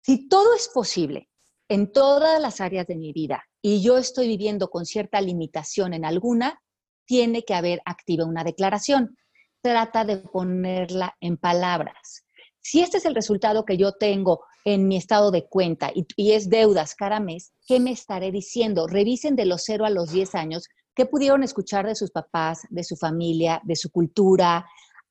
Si 0.00 0.28
todo 0.28 0.54
es 0.54 0.68
posible 0.68 1.28
en 1.68 1.90
todas 1.90 2.40
las 2.40 2.60
áreas 2.60 2.86
de 2.86 2.94
mi 2.94 3.12
vida 3.12 3.42
y 3.60 3.82
yo 3.82 3.98
estoy 3.98 4.28
viviendo 4.28 4.70
con 4.70 4.86
cierta 4.86 5.20
limitación 5.20 5.92
en 5.92 6.04
alguna, 6.04 6.62
tiene 7.04 7.42
que 7.42 7.54
haber 7.54 7.82
activa 7.84 8.26
una 8.26 8.44
declaración. 8.44 9.18
Trata 9.60 10.04
de 10.04 10.18
ponerla 10.18 11.16
en 11.20 11.36
palabras. 11.36 12.24
Si 12.62 12.80
este 12.80 12.98
es 12.98 13.04
el 13.04 13.14
resultado 13.14 13.64
que 13.64 13.76
yo 13.76 13.92
tengo 13.92 14.44
en 14.64 14.86
mi 14.86 14.96
estado 14.96 15.30
de 15.32 15.46
cuenta 15.48 15.90
y, 15.94 16.32
es 16.32 16.48
deudas 16.48 16.94
cada 16.94 17.18
mes, 17.18 17.52
¿qué 17.66 17.80
me 17.80 17.90
estaré 17.90 18.30
diciendo? 18.30 18.86
Revisen 18.86 19.34
de 19.34 19.46
los 19.46 19.62
0 19.64 19.84
a 19.84 19.90
los 19.90 20.12
10 20.12 20.34
años 20.36 20.68
qué 20.94 21.06
pudieron 21.06 21.42
escuchar 21.42 21.86
de 21.86 21.96
sus 21.96 22.10
papás, 22.10 22.60
de 22.70 22.84
su 22.84 22.96
familia, 22.96 23.60
de 23.64 23.76
su 23.76 23.90
cultura, 23.90 24.64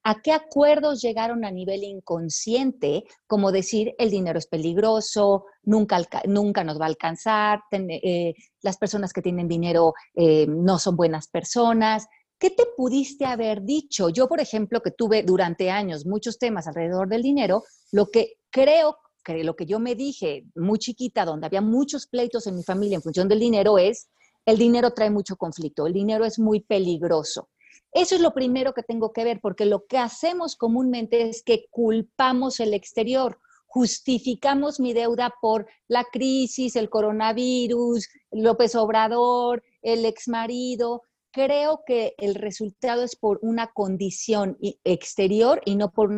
a 0.04 0.22
qué 0.22 0.32
acuerdos 0.32 1.02
llegaron 1.02 1.46
a 1.46 1.52
nivel 1.52 1.84
inconsciente, 1.84 3.04
como 3.28 3.52
decir 3.52 3.94
el 4.00 4.10
dinero 4.10 4.40
es 4.40 4.48
peligroso, 4.48 5.46
nunca, 5.64 6.00
nunca 6.26 6.64
nos 6.64 6.80
va 6.80 6.86
a 6.86 6.90
alcanzar, 6.90 7.62
eh, 7.72 8.34
las 8.62 8.78
personas 8.78 9.14
que 9.14 9.22
tienen 9.22 9.48
dinero 9.48 9.94
eh, 10.16 10.48
no 10.48 10.80
son 10.80 10.96
buenas 10.96 11.28
personas. 11.28 12.08
¿Qué 12.42 12.50
te 12.50 12.66
pudiste 12.76 13.26
haber 13.26 13.62
dicho? 13.62 14.10
Yo, 14.10 14.28
por 14.28 14.42
ejemplo, 14.42 14.82
que 14.82 14.90
tuve 14.90 15.22
durante 15.22 15.70
años 15.70 16.08
muchos 16.08 16.40
temas 16.40 16.68
alrededor 16.68 17.08
del 17.08 17.22
dinero, 17.22 17.64
lo 17.92 18.10
que 18.10 18.34
creo 18.50 18.98
lo 19.44 19.56
que 19.56 19.66
yo 19.66 19.80
me 19.80 19.96
dije 19.96 20.46
muy 20.56 20.80
chiquita, 20.80 21.26
donde 21.26 21.46
había 21.46 21.62
muchos 21.62 22.08
pleitos 22.08 22.48
en 22.48 22.56
mi 22.56 22.64
familia 22.64 22.96
en 22.96 23.04
función 23.04 23.28
del 23.28 23.40
dinero, 23.40 23.78
es, 23.78 24.10
el 24.46 24.58
dinero 24.58 24.92
trae 24.92 25.10
mucho 25.10 25.36
conflicto, 25.36 25.86
el 25.86 25.94
dinero 25.94 26.26
es 26.26 26.40
muy 26.40 26.62
peligroso. 26.62 27.50
Eso 27.94 28.16
es 28.16 28.22
lo 28.22 28.34
primero 28.34 28.74
que 28.74 28.84
tengo 28.84 29.12
que 29.12 29.24
ver, 29.24 29.40
porque 29.42 29.66
lo 29.66 29.86
que 29.86 29.98
hacemos 29.98 30.56
comúnmente 30.56 31.30
es 31.30 31.44
que 31.44 31.68
culpamos 31.70 32.60
el 32.60 32.74
exterior, 32.74 33.38
justificamos 33.68 34.80
mi 34.80 34.94
deuda 34.94 35.34
por 35.42 35.68
la 35.88 36.06
crisis, 36.06 36.76
el 36.76 36.90
coronavirus, 36.90 38.10
López 38.32 38.76
Obrador, 38.76 39.64
el 39.82 40.06
exmarido. 40.06 41.04
Creo 41.32 41.84
que 41.86 42.14
el 42.18 42.36
resultado 42.36 43.04
es 43.04 43.16
por 43.16 43.40
una 43.42 43.68
condición 43.68 44.58
exterior 44.84 45.62
y 45.66 45.76
no 45.76 45.92
por 45.92 46.12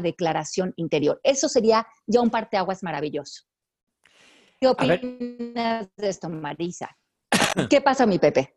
declaración 0.00 0.72
interior. 0.76 1.20
Eso 1.22 1.48
sería 1.48 1.86
ya 2.06 2.20
un 2.20 2.30
parteaguas 2.30 2.82
maravilloso. 2.82 3.42
¿Qué 4.60 4.68
opinas 4.68 5.88
de 5.96 6.08
esto, 6.08 6.28
Marisa? 6.28 6.96
¿Qué 7.70 7.80
pasa, 7.80 8.06
mi 8.06 8.18
Pepe? 8.18 8.56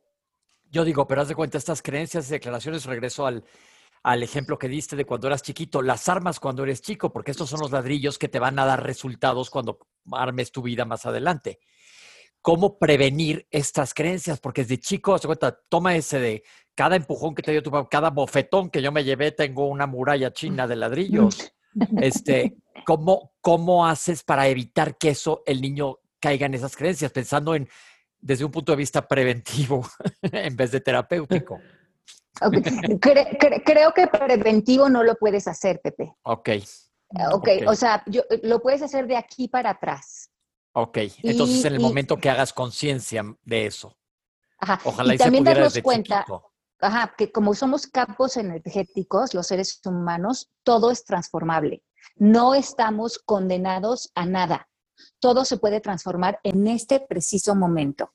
Yo 0.69 0.85
digo, 0.85 1.07
pero 1.07 1.21
haz 1.21 1.27
de 1.27 1.35
cuenta, 1.35 1.57
estas 1.57 1.81
creencias 1.81 2.29
y 2.29 2.33
declaraciones, 2.33 2.85
regreso 2.85 3.25
al, 3.25 3.43
al 4.03 4.23
ejemplo 4.23 4.59
que 4.59 4.67
diste 4.67 4.95
de 4.95 5.05
cuando 5.05 5.27
eras 5.27 5.41
chiquito, 5.41 5.81
las 5.81 6.07
armas 6.09 6.39
cuando 6.39 6.63
eres 6.63 6.81
chico, 6.81 7.11
porque 7.11 7.31
estos 7.31 7.49
son 7.49 7.59
los 7.59 7.71
ladrillos 7.71 8.19
que 8.19 8.27
te 8.27 8.39
van 8.39 8.59
a 8.59 8.65
dar 8.65 8.83
resultados 8.83 9.49
cuando 9.49 9.79
armes 10.11 10.51
tu 10.51 10.61
vida 10.61 10.85
más 10.85 11.05
adelante. 11.05 11.59
¿Cómo 12.45 12.77
prevenir 12.77 13.47
estas 13.49 13.95
creencias? 13.95 14.39
Porque 14.39 14.61
desde 14.61 14.77
chico, 14.77 15.17
de 15.17 15.25
cuenta, 15.25 15.59
toma 15.67 15.95
ese 15.95 16.19
de 16.19 16.43
cada 16.75 16.95
empujón 16.95 17.33
que 17.33 17.41
te 17.41 17.51
dio 17.51 17.63
tu 17.63 17.71
papá, 17.71 17.89
cada 17.89 18.11
bofetón 18.11 18.69
que 18.69 18.83
yo 18.83 18.91
me 18.91 19.03
llevé, 19.03 19.31
tengo 19.31 19.67
una 19.67 19.87
muralla 19.87 20.31
china 20.31 20.67
de 20.67 20.75
ladrillos. 20.75 21.51
Este, 21.99 22.55
¿cómo, 22.85 23.33
¿Cómo 23.41 23.87
haces 23.87 24.21
para 24.23 24.47
evitar 24.47 24.95
que 24.95 25.09
eso, 25.09 25.41
el 25.47 25.59
niño 25.59 25.97
caiga 26.19 26.45
en 26.45 26.53
esas 26.53 26.75
creencias? 26.77 27.11
Pensando 27.11 27.55
en, 27.55 27.67
desde 28.19 28.45
un 28.45 28.51
punto 28.51 28.73
de 28.73 28.75
vista 28.75 29.07
preventivo 29.07 29.83
en 30.21 30.55
vez 30.55 30.69
de 30.69 30.81
terapéutico. 30.81 31.59
creo 33.01 33.91
que 33.91 34.05
preventivo 34.05 34.87
no 34.87 35.01
lo 35.01 35.15
puedes 35.15 35.47
hacer, 35.47 35.81
Pepe. 35.81 36.13
Ok. 36.21 36.49
Ok, 37.31 37.49
o 37.65 37.73
sea, 37.73 38.03
yo, 38.05 38.21
lo 38.43 38.61
puedes 38.61 38.83
hacer 38.83 39.07
de 39.07 39.17
aquí 39.17 39.47
para 39.47 39.71
atrás. 39.71 40.24
Ok, 40.77 40.97
entonces 41.23 41.63
en 41.63 41.75
el 41.75 41.79
momento 41.79 42.17
que 42.17 42.29
hagas 42.29 42.51
conciencia 42.51 43.23
de 43.45 43.65
eso. 43.65 43.97
Ajá. 44.59 44.81
Ojalá 44.83 45.15
y, 45.15 45.17
también 45.17 45.45
darnos 45.45 45.79
cuenta, 45.81 46.25
ajá, 46.81 47.15
que 47.17 47.31
como 47.31 47.53
somos 47.53 47.87
campos 47.87 48.35
energéticos, 48.35 49.33
los 49.33 49.47
seres 49.47 49.79
humanos, 49.85 50.51
todo 50.63 50.91
es 50.91 51.05
transformable. 51.05 51.81
No 52.17 52.53
estamos 52.53 53.19
condenados 53.19 54.11
a 54.15 54.25
nada. 54.25 54.67
Todo 55.19 55.45
se 55.45 55.55
puede 55.55 55.79
transformar 55.79 56.41
en 56.43 56.67
este 56.67 56.99
preciso 56.99 57.55
momento. 57.55 58.11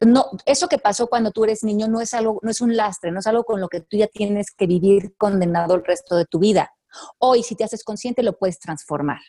No, 0.00 0.26
eso 0.44 0.66
que 0.66 0.78
pasó 0.78 1.06
cuando 1.06 1.30
tú 1.30 1.44
eres 1.44 1.62
niño 1.62 1.86
no 1.86 2.00
es 2.00 2.14
algo, 2.14 2.40
no 2.42 2.50
es 2.50 2.60
un 2.60 2.76
lastre, 2.76 3.12
no 3.12 3.20
es 3.20 3.28
algo 3.28 3.44
con 3.44 3.60
lo 3.60 3.68
que 3.68 3.80
tú 3.80 3.96
ya 3.96 4.08
tienes 4.08 4.50
que 4.50 4.66
vivir 4.66 5.14
condenado 5.16 5.76
el 5.76 5.84
resto 5.84 6.16
de 6.16 6.24
tu 6.24 6.40
vida. 6.40 6.72
Hoy, 7.18 7.44
si 7.44 7.54
te 7.54 7.62
haces 7.62 7.84
consciente, 7.84 8.24
lo 8.24 8.36
puedes 8.36 8.58
transformar. 8.58 9.20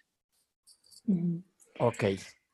Ok, 1.79 2.03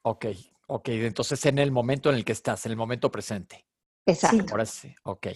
ok, 0.04 0.26
ok. 0.68 0.90
Entonces, 0.90 1.46
en 1.46 1.60
el 1.60 1.72
momento 1.72 2.10
en 2.10 2.16
el 2.16 2.26
que 2.26 2.34
estás, 2.34 2.66
en 2.66 2.72
el 2.72 2.78
momento 2.78 3.12
presente. 3.12 3.66
Exacto. 4.06 4.46
Ahora 4.52 4.66
sí, 4.66 4.94
ok. 5.04 5.28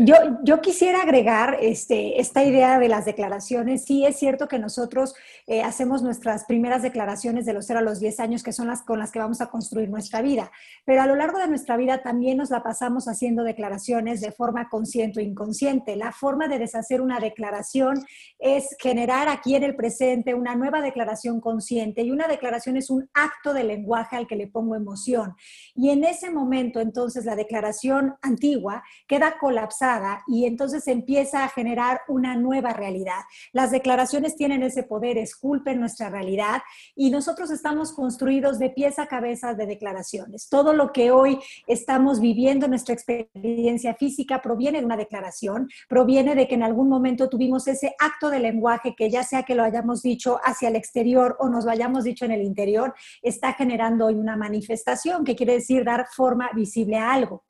Yo, 0.00 0.14
yo 0.42 0.60
quisiera 0.60 1.02
agregar 1.02 1.58
este, 1.60 2.20
esta 2.20 2.44
idea 2.44 2.78
de 2.78 2.88
las 2.88 3.04
declaraciones. 3.04 3.84
Sí, 3.84 4.04
es 4.04 4.16
cierto 4.16 4.48
que 4.48 4.58
nosotros 4.58 5.14
eh, 5.46 5.62
hacemos 5.62 6.02
nuestras 6.02 6.44
primeras 6.44 6.82
declaraciones 6.82 7.46
de 7.46 7.54
los 7.54 7.66
0 7.66 7.80
a 7.80 7.82
los 7.82 8.00
10 8.00 8.20
años, 8.20 8.42
que 8.42 8.52
son 8.52 8.66
las 8.66 8.82
con 8.82 8.98
las 8.98 9.10
que 9.12 9.18
vamos 9.18 9.40
a 9.40 9.46
construir 9.46 9.88
nuestra 9.88 10.20
vida, 10.20 10.50
pero 10.84 11.02
a 11.02 11.06
lo 11.06 11.14
largo 11.14 11.38
de 11.38 11.48
nuestra 11.48 11.76
vida 11.76 12.02
también 12.02 12.36
nos 12.36 12.50
la 12.50 12.62
pasamos 12.62 13.08
haciendo 13.08 13.44
declaraciones 13.44 14.20
de 14.20 14.32
forma 14.32 14.68
consciente 14.68 15.20
o 15.20 15.22
inconsciente. 15.22 15.96
La 15.96 16.12
forma 16.12 16.48
de 16.48 16.58
deshacer 16.58 17.00
una 17.00 17.20
declaración 17.20 18.04
es 18.38 18.76
generar 18.78 19.28
aquí 19.28 19.54
en 19.54 19.62
el 19.62 19.76
presente 19.76 20.34
una 20.34 20.54
nueva 20.54 20.82
declaración 20.82 21.40
consciente 21.40 22.02
y 22.02 22.10
una 22.10 22.28
declaración 22.28 22.76
es 22.76 22.90
un 22.90 23.08
acto 23.14 23.54
de 23.54 23.64
lenguaje 23.64 24.16
al 24.16 24.26
que 24.26 24.36
le 24.36 24.48
pongo 24.48 24.74
emoción. 24.74 25.34
Y 25.74 25.90
en 25.90 26.04
ese 26.04 26.30
momento, 26.30 26.80
entonces, 26.80 27.24
la 27.24 27.36
declaración 27.36 28.16
antigua 28.22 28.82
queda 29.06 29.38
colapsada 29.38 29.77
y 30.26 30.46
entonces 30.46 30.88
empieza 30.88 31.44
a 31.44 31.48
generar 31.48 32.00
una 32.08 32.36
nueva 32.36 32.72
realidad. 32.72 33.20
Las 33.52 33.70
declaraciones 33.70 34.36
tienen 34.36 34.62
ese 34.62 34.82
poder, 34.82 35.18
esculpen 35.18 35.80
nuestra 35.80 36.08
realidad 36.10 36.62
y 36.96 37.10
nosotros 37.10 37.50
estamos 37.50 37.92
construidos 37.92 38.58
de 38.58 38.70
pies 38.70 38.98
a 38.98 39.06
cabeza 39.06 39.54
de 39.54 39.66
declaraciones. 39.66 40.48
Todo 40.48 40.72
lo 40.72 40.92
que 40.92 41.10
hoy 41.10 41.38
estamos 41.66 42.20
viviendo, 42.20 42.66
nuestra 42.66 42.94
experiencia 42.94 43.94
física, 43.94 44.42
proviene 44.42 44.80
de 44.80 44.86
una 44.86 44.96
declaración, 44.96 45.68
proviene 45.88 46.34
de 46.34 46.48
que 46.48 46.54
en 46.54 46.62
algún 46.62 46.88
momento 46.88 47.28
tuvimos 47.28 47.68
ese 47.68 47.94
acto 47.98 48.30
de 48.30 48.40
lenguaje 48.40 48.94
que 48.96 49.10
ya 49.10 49.22
sea 49.22 49.44
que 49.44 49.54
lo 49.54 49.62
hayamos 49.62 50.02
dicho 50.02 50.40
hacia 50.42 50.68
el 50.68 50.76
exterior 50.76 51.36
o 51.38 51.48
nos 51.48 51.64
lo 51.64 51.70
hayamos 51.70 52.04
dicho 52.04 52.24
en 52.24 52.32
el 52.32 52.42
interior, 52.42 52.94
está 53.22 53.52
generando 53.52 54.06
hoy 54.06 54.14
una 54.14 54.36
manifestación, 54.36 55.24
que 55.24 55.36
quiere 55.36 55.54
decir 55.54 55.84
dar 55.84 56.06
forma 56.10 56.50
visible 56.54 56.96
a 56.96 57.12
algo. 57.12 57.44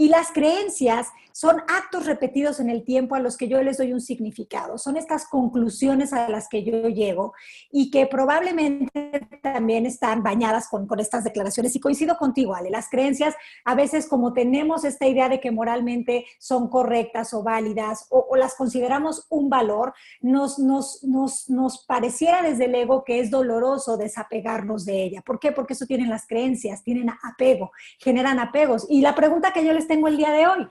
Y 0.00 0.08
las 0.08 0.32
creencias 0.32 1.08
son 1.32 1.58
actos 1.68 2.06
repetidos 2.06 2.58
en 2.58 2.70
el 2.70 2.84
tiempo 2.84 3.14
a 3.14 3.20
los 3.20 3.36
que 3.36 3.48
yo 3.48 3.62
les 3.62 3.76
doy 3.76 3.92
un 3.92 4.00
significado. 4.00 4.78
Son 4.78 4.96
estas 4.96 5.26
conclusiones 5.26 6.14
a 6.14 6.26
las 6.30 6.48
que 6.48 6.64
yo 6.64 6.88
llego 6.88 7.34
y 7.70 7.90
que 7.90 8.06
probablemente 8.06 9.28
también 9.42 9.84
están 9.84 10.22
bañadas 10.22 10.68
con, 10.68 10.88
estas 10.98 11.24
declaraciones. 11.24 11.76
Y 11.76 11.80
coincido 11.80 12.16
contigo, 12.16 12.54
Ale, 12.54 12.70
las 12.70 12.88
creencias 12.88 13.34
a 13.66 13.74
veces 13.74 14.08
como 14.08 14.32
tenemos 14.32 14.84
esta 14.84 15.06
idea 15.06 15.28
de 15.28 15.38
que 15.38 15.50
moralmente 15.50 16.24
son 16.38 16.68
correctas 16.68 17.34
o 17.34 17.42
válidas 17.42 18.06
o, 18.08 18.36
las 18.36 18.54
consideramos 18.54 19.26
un 19.28 19.50
valor, 19.50 19.92
nos, 20.22 20.58
nos, 20.58 21.04
nos, 21.04 21.50
nos 21.50 21.84
pareciera 21.84 22.42
desde 22.42 22.64
el 22.64 22.74
ego 22.74 23.04
que 23.04 23.20
es 23.20 23.30
doloroso 23.30 23.98
desapegarnos 23.98 24.86
de 24.86 25.02
ella. 25.02 25.20
¿Por 25.20 25.38
qué? 25.38 25.52
Porque 25.52 25.74
eso 25.74 25.84
tienen 25.84 26.08
las 26.08 26.26
creencias, 26.26 26.82
tienen 26.82 27.10
apego, 27.22 27.70
generan 27.98 28.38
apegos. 28.38 28.86
Y 28.88 29.02
la 29.02 29.14
pregunta 29.14 29.52
que 29.52 29.64
yo 29.64 29.74
les 29.74 29.89
tengo 29.90 30.06
el 30.06 30.16
día 30.16 30.30
de 30.30 30.46
hoy, 30.46 30.68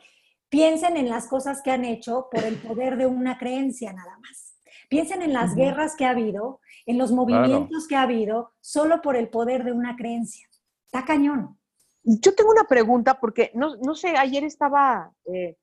Piensen 0.50 0.98
en 0.98 1.10
las 1.10 1.28
cosas 1.28 1.62
que 1.62 1.70
han 1.70 1.86
hecho 1.86 2.28
por 2.32 2.44
el 2.44 2.56
poder 2.56 2.98
de 2.98 3.06
una 3.06 3.38
creencia 3.38 3.94
nada 3.94 4.18
más. 4.18 4.56
Piensen 4.90 5.22
en 5.22 5.32
las 5.32 5.54
guerras 5.54 5.96
que 5.96 6.06
ha 6.06 6.10
habido, 6.10 6.60
en 6.88 6.98
los 6.98 7.12
movimientos 7.12 7.88
que 7.88 7.96
ha 7.96 8.02
habido, 8.02 8.54
solo 8.60 9.00
por 9.04 9.16
el 9.16 9.30
poder 9.30 9.64
de 9.64 9.74
una 9.74 9.96
creencia. 9.96 10.48
Está 10.86 11.06
cañón. 11.06 11.60
Yo 12.02 12.34
tengo 12.34 12.50
una 12.50 12.64
pregunta 12.64 13.20
porque, 13.20 13.52
no, 13.54 13.94
sé, 13.94 14.18
ayer 14.18 14.44
estaba 14.44 15.14
eh, 15.26 15.58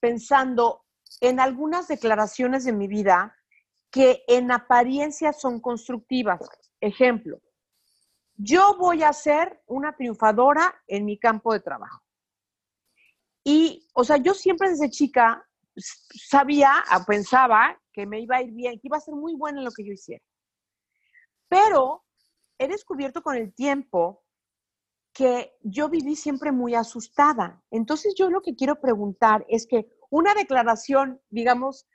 pensando 0.00 0.86
en 1.20 1.38
algunas 1.38 1.86
declaraciones 1.86 2.64
de 2.64 2.72
mi 2.72 2.88
vida 2.88 3.36
que 3.90 4.22
en 4.26 4.50
apariencia 4.52 5.34
son 5.34 5.60
constructivas. 5.60 6.40
Ejemplo, 6.80 7.40
yo 8.36 8.78
voy 8.78 9.02
a 9.02 9.12
ser 9.12 9.60
una 9.66 9.94
triunfadora 9.94 10.74
en 10.86 11.04
mi 11.04 11.18
campo 11.18 11.52
de 11.52 11.60
trabajo. 11.60 12.00
Y, 13.44 13.86
o 13.94 14.04
sea, 14.04 14.16
yo 14.18 14.34
siempre 14.34 14.70
desde 14.70 14.90
chica 14.90 15.46
sabía, 15.76 16.72
ah, 16.88 17.04
pensaba 17.06 17.80
que 17.92 18.06
me 18.06 18.20
iba 18.20 18.36
a 18.36 18.42
ir 18.42 18.52
bien, 18.52 18.74
que 18.74 18.88
iba 18.88 18.96
a 18.96 19.00
ser 19.00 19.14
muy 19.14 19.34
buena 19.34 19.58
en 19.58 19.64
lo 19.64 19.70
que 19.70 19.84
yo 19.84 19.92
hiciera. 19.92 20.22
Pero 21.48 22.04
he 22.58 22.68
descubierto 22.68 23.22
con 23.22 23.36
el 23.36 23.54
tiempo 23.54 24.22
que 25.12 25.56
yo 25.62 25.88
viví 25.88 26.14
siempre 26.14 26.52
muy 26.52 26.74
asustada. 26.74 27.62
Entonces 27.70 28.14
yo 28.16 28.30
lo 28.30 28.42
que 28.42 28.54
quiero 28.54 28.80
preguntar 28.80 29.44
es 29.48 29.66
que 29.66 29.88
una 30.10 30.34
declaración, 30.34 31.20
digamos, 31.30 31.88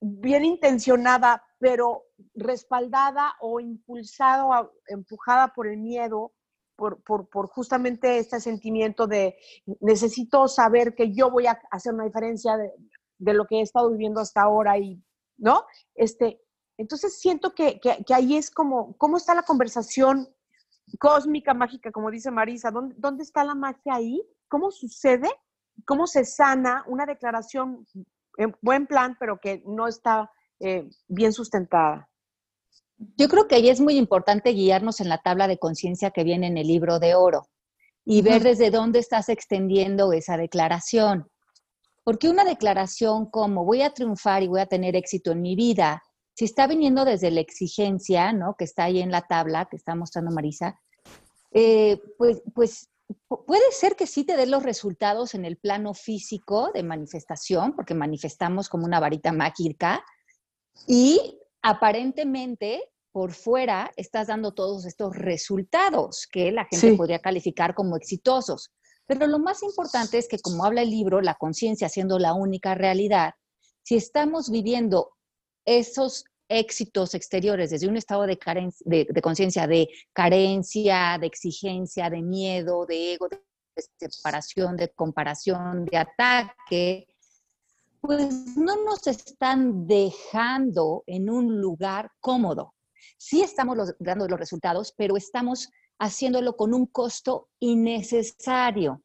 bien 0.00 0.44
intencionada, 0.44 1.44
pero 1.58 2.04
respaldada 2.34 3.34
o 3.40 3.60
impulsada, 3.60 4.70
empujada 4.86 5.52
por 5.52 5.66
el 5.66 5.78
miedo, 5.78 6.32
por, 6.78 7.48
justamente 7.48 8.18
este 8.18 8.38
sentimiento 8.38 9.08
de 9.08 9.36
necesito 9.80 10.46
saber 10.46 10.94
que 10.94 11.12
yo 11.12 11.28
voy 11.30 11.46
a 11.46 11.60
hacer 11.72 11.92
una 11.92 12.04
diferencia 12.04 12.56
de, 12.56 13.34
lo 13.34 13.46
que 13.46 13.56
he 13.56 13.62
estado 13.62 13.90
viviendo 13.90 14.20
hasta 14.20 14.42
ahora 14.42 14.78
y, 14.78 15.02
¿no? 15.36 15.64
Este, 15.96 16.40
entonces 16.76 17.18
siento 17.18 17.52
que, 17.52 17.80
ahí 18.14 18.36
es 18.36 18.50
como, 18.50 18.96
¿cómo 18.96 19.16
está 19.16 19.34
la 19.34 19.42
conversación 19.42 20.28
cósmica, 21.00 21.52
mágica, 21.52 21.90
como 21.90 22.12
dice 22.12 22.30
Marisa? 22.30 22.70
¿Dónde, 22.70 22.94
dónde 22.96 23.24
está 23.24 23.42
la 23.42 23.56
magia 23.56 23.96
ahí? 23.96 24.22
¿Cómo 24.46 24.70
sucede? 24.70 25.28
¿Cómo 25.84 26.06
se 26.06 26.24
sana 26.24 26.84
una 26.86 27.06
declaración 27.06 27.84
en 28.36 28.56
buen 28.62 28.86
plan, 28.86 29.16
pero 29.18 29.40
que 29.40 29.64
no 29.66 29.88
está 29.88 30.30
eh, 30.60 30.88
bien 31.08 31.32
sustentada? 31.32 32.08
Yo 33.16 33.28
creo 33.28 33.46
que 33.46 33.54
ahí 33.54 33.68
es 33.68 33.80
muy 33.80 33.96
importante 33.96 34.50
guiarnos 34.50 35.00
en 35.00 35.08
la 35.08 35.18
tabla 35.18 35.46
de 35.46 35.58
conciencia 35.58 36.10
que 36.10 36.24
viene 36.24 36.48
en 36.48 36.58
el 36.58 36.66
libro 36.66 36.98
de 36.98 37.14
oro 37.14 37.48
y 38.04 38.22
ver 38.22 38.42
desde 38.42 38.70
dónde 38.70 38.98
estás 38.98 39.28
extendiendo 39.28 40.12
esa 40.12 40.36
declaración. 40.36 41.28
Porque 42.04 42.28
una 42.28 42.44
declaración 42.44 43.26
como 43.30 43.64
voy 43.64 43.82
a 43.82 43.92
triunfar 43.92 44.42
y 44.42 44.48
voy 44.48 44.60
a 44.60 44.66
tener 44.66 44.96
éxito 44.96 45.32
en 45.32 45.42
mi 45.42 45.54
vida, 45.54 46.02
si 46.34 46.46
está 46.46 46.66
viniendo 46.66 47.04
desde 47.04 47.30
la 47.30 47.40
exigencia, 47.40 48.32
¿no? 48.32 48.54
Que 48.56 48.64
está 48.64 48.84
ahí 48.84 49.00
en 49.00 49.10
la 49.10 49.22
tabla 49.22 49.66
que 49.70 49.76
está 49.76 49.94
mostrando 49.94 50.30
Marisa, 50.30 50.80
eh, 51.52 52.00
pues, 52.16 52.42
pues 52.54 52.88
puede 53.28 53.72
ser 53.72 53.96
que 53.96 54.06
sí 54.06 54.24
te 54.24 54.36
dé 54.36 54.46
los 54.46 54.62
resultados 54.62 55.34
en 55.34 55.44
el 55.44 55.56
plano 55.56 55.94
físico 55.94 56.70
de 56.72 56.82
manifestación, 56.82 57.74
porque 57.74 57.94
manifestamos 57.94 58.68
como 58.68 58.86
una 58.86 59.00
varita 59.00 59.32
mágica, 59.32 60.04
y 60.86 61.38
aparentemente 61.62 62.82
por 63.12 63.32
fuera 63.32 63.90
estás 63.96 64.28
dando 64.28 64.52
todos 64.52 64.86
estos 64.86 65.16
resultados 65.16 66.26
que 66.30 66.52
la 66.52 66.66
gente 66.66 66.94
podría 66.94 67.20
calificar 67.20 67.74
como 67.74 67.96
exitosos. 67.96 68.70
Pero 69.06 69.26
lo 69.26 69.38
más 69.38 69.62
importante 69.62 70.18
es 70.18 70.28
que, 70.28 70.38
como 70.38 70.64
habla 70.64 70.82
el 70.82 70.90
libro, 70.90 71.20
la 71.20 71.34
conciencia 71.34 71.88
siendo 71.88 72.18
la 72.18 72.34
única 72.34 72.74
realidad, 72.74 73.32
si 73.82 73.96
estamos 73.96 74.50
viviendo 74.50 75.12
esos 75.64 76.24
éxitos 76.48 77.14
exteriores 77.14 77.70
desde 77.70 77.88
un 77.88 77.96
estado 77.96 78.26
de, 78.26 78.38
de, 78.84 79.22
conciencia 79.22 79.66
de 79.66 79.88
carencia, 80.12 81.18
de 81.20 81.26
exigencia, 81.26 82.10
de 82.10 82.22
miedo, 82.22 82.86
de 82.86 83.14
ego, 83.14 83.28
de 83.28 84.10
separación, 84.10 84.76
de 84.76 84.88
comparación, 84.90 85.84
de 85.84 85.98
ataque, 85.98 87.06
pues 88.00 88.56
no 88.56 88.84
nos 88.84 89.06
están 89.06 89.86
dejando 89.86 91.02
en 91.06 91.30
un 91.30 91.60
lugar 91.60 92.10
cómodo. 92.20 92.74
Sí 93.16 93.42
estamos 93.42 93.94
dando 93.98 94.28
los 94.28 94.38
resultados, 94.38 94.94
pero 94.96 95.16
estamos 95.16 95.70
haciéndolo 95.98 96.56
con 96.56 96.74
un 96.74 96.86
costo 96.86 97.48
innecesario, 97.58 99.02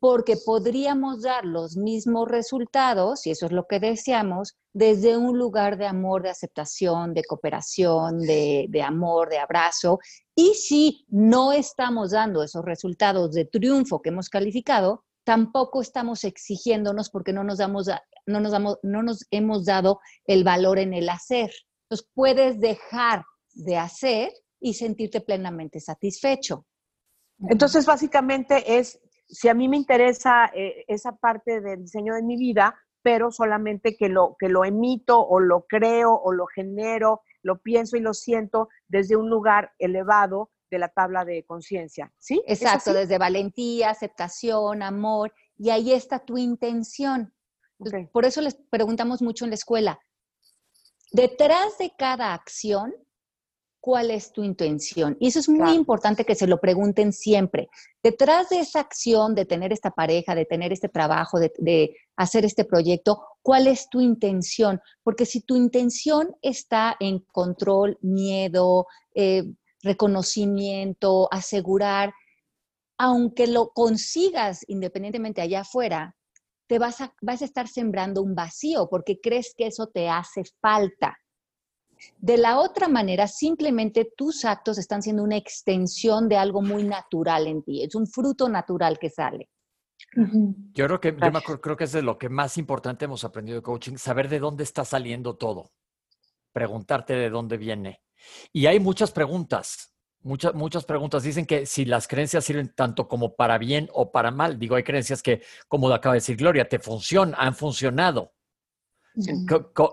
porque 0.00 0.36
podríamos 0.36 1.22
dar 1.22 1.44
los 1.44 1.76
mismos 1.76 2.28
resultados, 2.28 3.26
y 3.26 3.30
eso 3.30 3.46
es 3.46 3.52
lo 3.52 3.66
que 3.66 3.80
deseamos, 3.80 4.56
desde 4.72 5.16
un 5.16 5.36
lugar 5.36 5.76
de 5.76 5.86
amor, 5.86 6.22
de 6.22 6.30
aceptación, 6.30 7.14
de 7.14 7.24
cooperación, 7.24 8.20
de, 8.20 8.82
amor, 8.84 9.28
de 9.28 9.38
abrazo. 9.38 9.98
Y 10.36 10.54
si 10.54 11.04
no 11.08 11.52
estamos 11.52 12.12
dando 12.12 12.44
esos 12.44 12.64
resultados 12.64 13.32
de 13.32 13.44
triunfo 13.44 14.00
que 14.00 14.10
hemos 14.10 14.28
calificado, 14.28 15.04
tampoco 15.24 15.82
estamos 15.82 16.22
exigiéndonos 16.22 17.10
porque 17.10 17.32
no 17.32 17.42
nos 17.42 17.58
hemos 19.30 19.64
dado 19.64 20.00
el 20.26 20.44
valor 20.44 20.78
en 20.78 20.94
el 20.94 21.08
hacer. 21.08 21.50
Entonces 21.88 22.08
puedes 22.14 22.60
dejar 22.60 23.24
de 23.54 23.76
hacer 23.76 24.32
y 24.60 24.74
sentirte 24.74 25.20
plenamente 25.20 25.80
satisfecho. 25.80 26.66
Entonces, 27.48 27.86
básicamente 27.86 28.78
es, 28.78 29.00
si 29.28 29.48
a 29.48 29.54
mí 29.54 29.68
me 29.68 29.76
interesa 29.76 30.50
eh, 30.54 30.84
esa 30.88 31.16
parte 31.16 31.60
del 31.60 31.82
diseño 31.82 32.14
de 32.14 32.22
mi 32.22 32.36
vida, 32.36 32.74
pero 33.02 33.30
solamente 33.30 33.96
que 33.96 34.08
lo, 34.08 34.36
que 34.38 34.48
lo 34.48 34.64
emito 34.64 35.20
o 35.20 35.40
lo 35.40 35.64
creo 35.66 36.12
o 36.12 36.32
lo 36.32 36.46
genero, 36.46 37.22
lo 37.42 37.58
pienso 37.62 37.96
y 37.96 38.00
lo 38.00 38.12
siento 38.12 38.68
desde 38.88 39.16
un 39.16 39.30
lugar 39.30 39.72
elevado, 39.78 40.50
de 40.70 40.78
la 40.78 40.88
tabla 40.88 41.24
de 41.24 41.44
conciencia, 41.44 42.12
¿sí? 42.18 42.42
Exacto, 42.46 42.92
desde 42.92 43.18
valentía, 43.18 43.90
aceptación, 43.90 44.82
amor, 44.82 45.32
y 45.56 45.70
ahí 45.70 45.92
está 45.92 46.18
tu 46.18 46.36
intención. 46.36 47.32
Por 48.12 48.24
eso 48.24 48.40
les 48.40 48.56
preguntamos 48.70 49.22
mucho 49.22 49.44
en 49.44 49.50
la 49.50 49.54
escuela, 49.54 49.98
detrás 51.12 51.78
de 51.78 51.92
cada 51.96 52.34
acción, 52.34 52.94
¿cuál 53.80 54.10
es 54.10 54.32
tu 54.32 54.42
intención? 54.42 55.16
Y 55.20 55.28
eso 55.28 55.38
es 55.38 55.48
muy 55.48 55.72
importante 55.72 56.24
que 56.24 56.34
se 56.34 56.46
lo 56.46 56.60
pregunten 56.60 57.12
siempre. 57.12 57.68
Detrás 58.02 58.48
de 58.48 58.60
esa 58.60 58.80
acción 58.80 59.34
de 59.34 59.44
tener 59.44 59.72
esta 59.72 59.90
pareja, 59.90 60.34
de 60.34 60.44
tener 60.44 60.72
este 60.72 60.88
trabajo, 60.88 61.38
de, 61.38 61.96
hacer 62.16 62.44
este 62.44 62.64
proyecto, 62.64 63.22
¿cuál 63.42 63.66
es 63.68 63.88
tu 63.88 64.00
intención? 64.00 64.80
Porque 65.02 65.24
si 65.24 65.40
tu 65.40 65.56
intención 65.56 66.34
está 66.42 66.96
en 66.98 67.20
control, 67.20 67.96
miedo, 68.02 68.86
eh, 69.14 69.44
reconocimiento, 69.82 71.28
asegurar, 71.32 72.12
aunque 72.98 73.46
lo 73.46 73.68
consigas 73.68 74.64
independientemente 74.66 75.40
allá 75.40 75.60
afuera, 75.60 76.16
te 76.68 76.78
vas 76.78 77.00
a, 77.00 77.14
vas 77.22 77.42
a 77.42 77.46
estar 77.46 77.66
sembrando 77.66 78.22
un 78.22 78.34
vacío 78.34 78.88
porque 78.88 79.18
crees 79.20 79.54
que 79.56 79.66
eso 79.66 79.88
te 79.88 80.08
hace 80.08 80.42
falta. 80.60 81.16
De 82.18 82.36
la 82.36 82.60
otra 82.60 82.86
manera, 82.86 83.26
simplemente 83.26 84.12
tus 84.16 84.44
actos 84.44 84.78
están 84.78 85.02
siendo 85.02 85.24
una 85.24 85.36
extensión 85.36 86.28
de 86.28 86.36
algo 86.36 86.62
muy 86.62 86.84
natural 86.84 87.48
en 87.48 87.62
ti, 87.62 87.82
es 87.82 87.94
un 87.96 88.06
fruto 88.06 88.48
natural 88.48 88.98
que 89.00 89.10
sale. 89.10 89.48
Yo 90.74 90.86
creo 90.86 91.00
que, 91.00 91.16
yo 91.48 91.60
creo 91.60 91.76
que 91.76 91.84
es 91.84 91.92
de 91.92 92.02
lo 92.02 92.18
que 92.18 92.28
más 92.28 92.56
importante 92.56 93.06
hemos 93.06 93.24
aprendido 93.24 93.56
de 93.56 93.62
coaching, 93.62 93.96
saber 93.96 94.28
de 94.28 94.38
dónde 94.38 94.62
está 94.62 94.84
saliendo 94.84 95.36
todo, 95.36 95.72
preguntarte 96.52 97.14
de 97.14 97.30
dónde 97.30 97.56
viene. 97.56 98.02
Y 98.52 98.66
hay 98.66 98.78
muchas 98.78 99.10
preguntas, 99.10 99.92
muchas, 100.28 100.54
muchas 100.54 100.84
preguntas. 100.84 101.22
Dicen 101.22 101.46
que 101.46 101.66
si 101.66 101.84
las 101.84 102.06
creencias 102.06 102.44
sirven 102.44 102.72
tanto 102.74 103.08
como 103.08 103.34
para 103.34 103.58
bien 103.58 103.88
o 103.92 104.12
para 104.12 104.30
mal. 104.30 104.58
Digo, 104.58 104.76
hay 104.76 104.84
creencias 104.84 105.22
que, 105.22 105.42
como 105.66 105.88
acaba 105.90 106.12
de 106.12 106.18
decir 106.18 106.36
Gloria, 106.36 106.68
te 106.68 106.78
funcionan, 106.78 107.34
han 107.38 107.54
funcionado. 107.54 108.32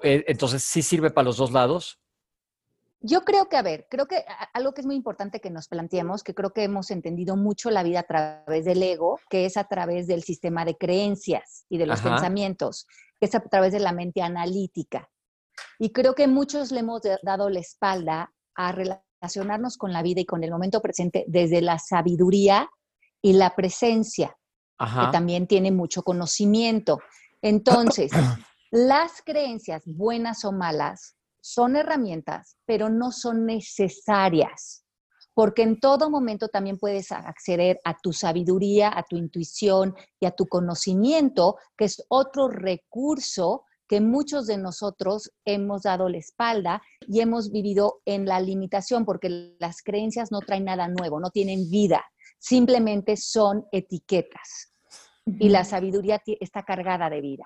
Eh, 0.03 0.25
entonces, 0.27 0.63
¿sí 0.63 0.83
sirve 0.83 1.09
para 1.09 1.25
los 1.25 1.37
dos 1.37 1.51
lados? 1.51 1.99
Yo 2.99 3.21
creo 3.21 3.49
que, 3.49 3.57
a 3.57 3.61
ver, 3.61 3.87
creo 3.89 4.07
que 4.07 4.23
algo 4.53 4.73
que 4.73 4.81
es 4.81 4.87
muy 4.87 4.95
importante 4.95 5.39
que 5.39 5.51
nos 5.51 5.67
planteemos, 5.67 6.23
que 6.23 6.33
creo 6.33 6.51
que 6.51 6.63
hemos 6.63 6.89
entendido 6.89 7.35
mucho 7.35 7.69
la 7.69 7.83
vida 7.83 7.99
a 7.99 8.03
través 8.03 8.65
del 8.65 8.81
ego, 8.81 9.19
que 9.29 9.45
es 9.45 9.57
a 9.57 9.65
través 9.65 10.07
del 10.07 10.23
sistema 10.23 10.65
de 10.65 10.75
creencias 10.75 11.65
y 11.69 11.77
de 11.77 11.85
los 11.85 12.01
pensamientos, 12.01 12.87
que 13.19 13.27
es 13.27 13.35
a 13.35 13.41
través 13.41 13.73
de 13.73 13.79
la 13.79 13.91
mente 13.91 14.21
analítica. 14.21 15.09
Y 15.77 15.91
creo 15.91 16.15
que 16.15 16.27
muchos 16.27 16.71
le 16.71 16.79
hemos 16.79 17.01
dado 17.21 17.49
la 17.49 17.59
espalda 17.59 18.33
a 18.55 18.71
relacionarnos 19.21 19.77
con 19.77 19.93
la 19.93 20.01
vida 20.01 20.21
y 20.21 20.25
con 20.25 20.43
el 20.43 20.51
momento 20.51 20.81
presente 20.81 21.25
desde 21.27 21.61
la 21.61 21.79
sabiduría 21.79 22.69
y 23.21 23.33
la 23.33 23.55
presencia, 23.55 24.35
que 24.77 25.11
también 25.11 25.47
tiene 25.47 25.71
mucho 25.71 26.03
conocimiento. 26.03 26.99
Entonces, 27.41 28.11
las 28.71 29.21
creencias, 29.25 29.83
buenas 29.85 30.45
o 30.45 30.51
malas, 30.51 31.15
son 31.41 31.75
herramientas, 31.75 32.57
pero 32.65 32.89
no 32.89 33.11
son 33.11 33.45
necesarias, 33.45 34.85
porque 35.33 35.61
en 35.61 35.79
todo 35.79 36.09
momento 36.09 36.47
también 36.47 36.77
puedes 36.77 37.11
acceder 37.11 37.79
a 37.83 37.95
tu 37.97 38.13
sabiduría, 38.13 38.91
a 38.95 39.03
tu 39.03 39.15
intuición 39.15 39.95
y 40.19 40.25
a 40.25 40.31
tu 40.31 40.47
conocimiento, 40.47 41.57
que 41.77 41.85
es 41.85 42.03
otro 42.09 42.47
recurso 42.47 43.63
que 43.87 44.01
muchos 44.01 44.47
de 44.47 44.57
nosotros 44.57 45.31
hemos 45.45 45.83
dado 45.83 46.09
la 46.09 46.17
espalda 46.17 46.81
y 47.07 47.21
hemos 47.21 47.51
vivido 47.51 48.01
en 48.05 48.25
la 48.25 48.39
limitación, 48.39 49.05
porque 49.05 49.55
las 49.59 49.81
creencias 49.81 50.31
no 50.31 50.39
traen 50.39 50.65
nada 50.65 50.87
nuevo, 50.87 51.19
no 51.19 51.29
tienen 51.29 51.69
vida, 51.69 52.03
simplemente 52.39 53.17
son 53.17 53.65
etiquetas. 53.71 54.73
Y 55.25 55.49
la 55.49 55.63
sabiduría 55.63 56.21
está 56.39 56.63
cargada 56.63 57.09
de 57.09 57.19
vida. 57.19 57.45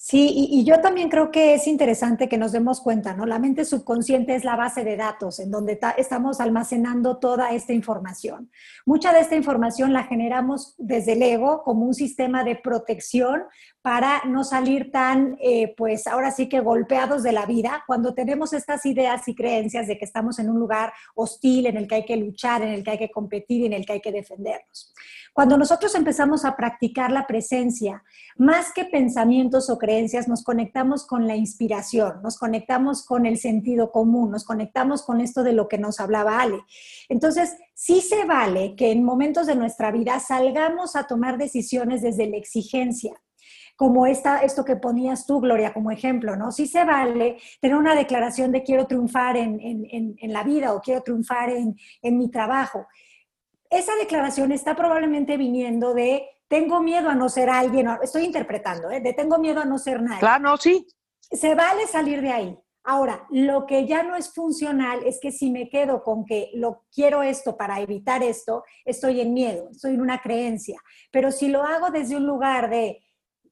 Sí, 0.00 0.32
y, 0.52 0.62
yo 0.62 0.80
también 0.80 1.08
creo 1.08 1.32
que 1.32 1.54
es 1.54 1.66
interesante 1.66 2.28
que 2.28 2.38
nos 2.38 2.52
demos 2.52 2.80
cuenta, 2.80 3.14
¿no? 3.14 3.26
La 3.26 3.40
mente 3.40 3.64
subconsciente 3.64 4.36
es 4.36 4.44
la 4.44 4.54
base 4.54 4.84
de 4.84 4.96
datos 4.96 5.40
en 5.40 5.50
donde 5.50 5.80
estamos 5.96 6.38
almacenando 6.38 7.16
toda 7.16 7.50
esta 7.50 7.72
información. 7.72 8.48
Mucha 8.86 9.12
de 9.12 9.18
esta 9.18 9.34
información 9.34 9.92
la 9.92 10.04
generamos 10.04 10.76
desde 10.78 11.14
el 11.14 11.22
ego 11.22 11.64
como 11.64 11.84
un 11.84 11.94
sistema 11.94 12.44
de 12.44 12.54
protección 12.54 13.42
para 13.82 14.22
no 14.24 14.44
salir 14.44 14.92
tan, 14.92 15.36
eh, 15.40 15.74
pues 15.76 16.06
ahora 16.06 16.30
sí 16.30 16.48
que 16.48 16.60
golpeados 16.60 17.24
de 17.24 17.32
la 17.32 17.44
vida, 17.44 17.82
cuando 17.84 18.14
tenemos 18.14 18.52
estas 18.52 18.86
ideas 18.86 19.26
y 19.26 19.34
creencias 19.34 19.88
de 19.88 19.98
que 19.98 20.04
estamos 20.04 20.38
en 20.38 20.48
un 20.48 20.60
lugar 20.60 20.92
hostil, 21.16 21.66
en 21.66 21.76
el 21.76 21.88
que 21.88 21.96
hay 21.96 22.04
que 22.04 22.16
luchar, 22.16 22.62
en 22.62 22.68
el 22.68 22.84
que 22.84 22.92
hay 22.92 22.98
que 22.98 23.10
competir 23.10 23.62
y 23.62 23.66
en 23.66 23.72
el 23.72 23.84
que 23.84 23.94
hay 23.94 24.00
que 24.00 24.12
defendernos. 24.12 24.94
Cuando 25.32 25.56
nosotros 25.56 25.94
empezamos 25.94 26.44
a 26.44 26.56
practicar 26.56 27.12
la 27.12 27.26
presencia, 27.26 28.02
más 28.36 28.72
que 28.72 28.84
pensamientos 28.84 29.70
o 29.70 29.78
creencias, 29.78 29.97
nos 30.26 30.44
conectamos 30.44 31.06
con 31.06 31.26
la 31.26 31.36
inspiración, 31.36 32.22
nos 32.22 32.38
conectamos 32.38 33.04
con 33.04 33.26
el 33.26 33.38
sentido 33.38 33.90
común, 33.90 34.30
nos 34.30 34.44
conectamos 34.44 35.02
con 35.02 35.20
esto 35.20 35.42
de 35.42 35.52
lo 35.52 35.68
que 35.68 35.78
nos 35.78 36.00
hablaba 36.00 36.40
Ale. 36.40 36.60
Entonces, 37.08 37.56
sí 37.74 38.00
se 38.00 38.24
vale 38.24 38.74
que 38.76 38.92
en 38.92 39.04
momentos 39.04 39.46
de 39.46 39.54
nuestra 39.54 39.90
vida 39.90 40.18
salgamos 40.20 40.96
a 40.96 41.06
tomar 41.06 41.38
decisiones 41.38 42.02
desde 42.02 42.28
la 42.28 42.36
exigencia 42.36 43.12
como 43.76 44.06
esta, 44.06 44.40
esto 44.40 44.64
que 44.64 44.74
ponías 44.74 45.24
tú, 45.24 45.40
Gloria, 45.40 45.72
como 45.72 45.92
ejemplo, 45.92 46.34
¿no? 46.34 46.50
Sí 46.50 46.66
se 46.66 46.84
vale 46.84 47.36
tener 47.60 47.76
una 47.76 47.94
declaración 47.94 48.50
de 48.50 48.64
quiero 48.64 48.88
triunfar 48.88 49.36
en, 49.36 49.60
en, 49.60 50.16
en 50.18 50.32
la 50.32 50.42
vida 50.42 50.74
o 50.74 50.80
quiero 50.80 51.02
triunfar 51.02 51.50
en, 51.50 51.76
mi 52.02 52.28
trabajo 52.28 52.88
esa 53.70 53.94
declaración 53.96 54.50
está 54.50 54.74
probablemente 54.74 55.36
viniendo 55.36 55.92
de 55.92 56.26
tengo 56.48 56.80
miedo 56.80 57.10
a 57.10 57.14
no 57.14 57.28
ser 57.28 57.50
alguien, 57.50 57.88
estoy 58.02 58.24
interpretando, 58.24 58.90
¿eh? 58.90 59.00
de 59.00 59.12
tengo 59.12 59.38
miedo 59.38 59.60
a 59.60 59.64
no 59.64 59.78
ser 59.78 60.02
nadie. 60.02 60.20
Claro, 60.20 60.42
no, 60.42 60.56
sí. 60.56 60.86
Se 61.30 61.54
vale 61.54 61.86
salir 61.86 62.22
de 62.22 62.32
ahí. 62.32 62.58
Ahora, 62.84 63.26
lo 63.30 63.66
que 63.66 63.86
ya 63.86 64.02
no 64.02 64.16
es 64.16 64.32
funcional 64.32 65.00
es 65.04 65.18
que 65.20 65.30
si 65.30 65.50
me 65.50 65.68
quedo 65.68 66.02
con 66.02 66.24
que 66.24 66.50
lo 66.54 66.86
quiero 66.90 67.22
esto 67.22 67.54
para 67.54 67.80
evitar 67.80 68.22
esto, 68.22 68.64
estoy 68.86 69.20
en 69.20 69.34
miedo, 69.34 69.68
estoy 69.70 69.94
en 69.94 70.00
una 70.00 70.22
creencia. 70.22 70.80
Pero 71.12 71.30
si 71.30 71.48
lo 71.48 71.64
hago 71.64 71.90
desde 71.90 72.16
un 72.16 72.26
lugar 72.26 72.70
de 72.70 73.04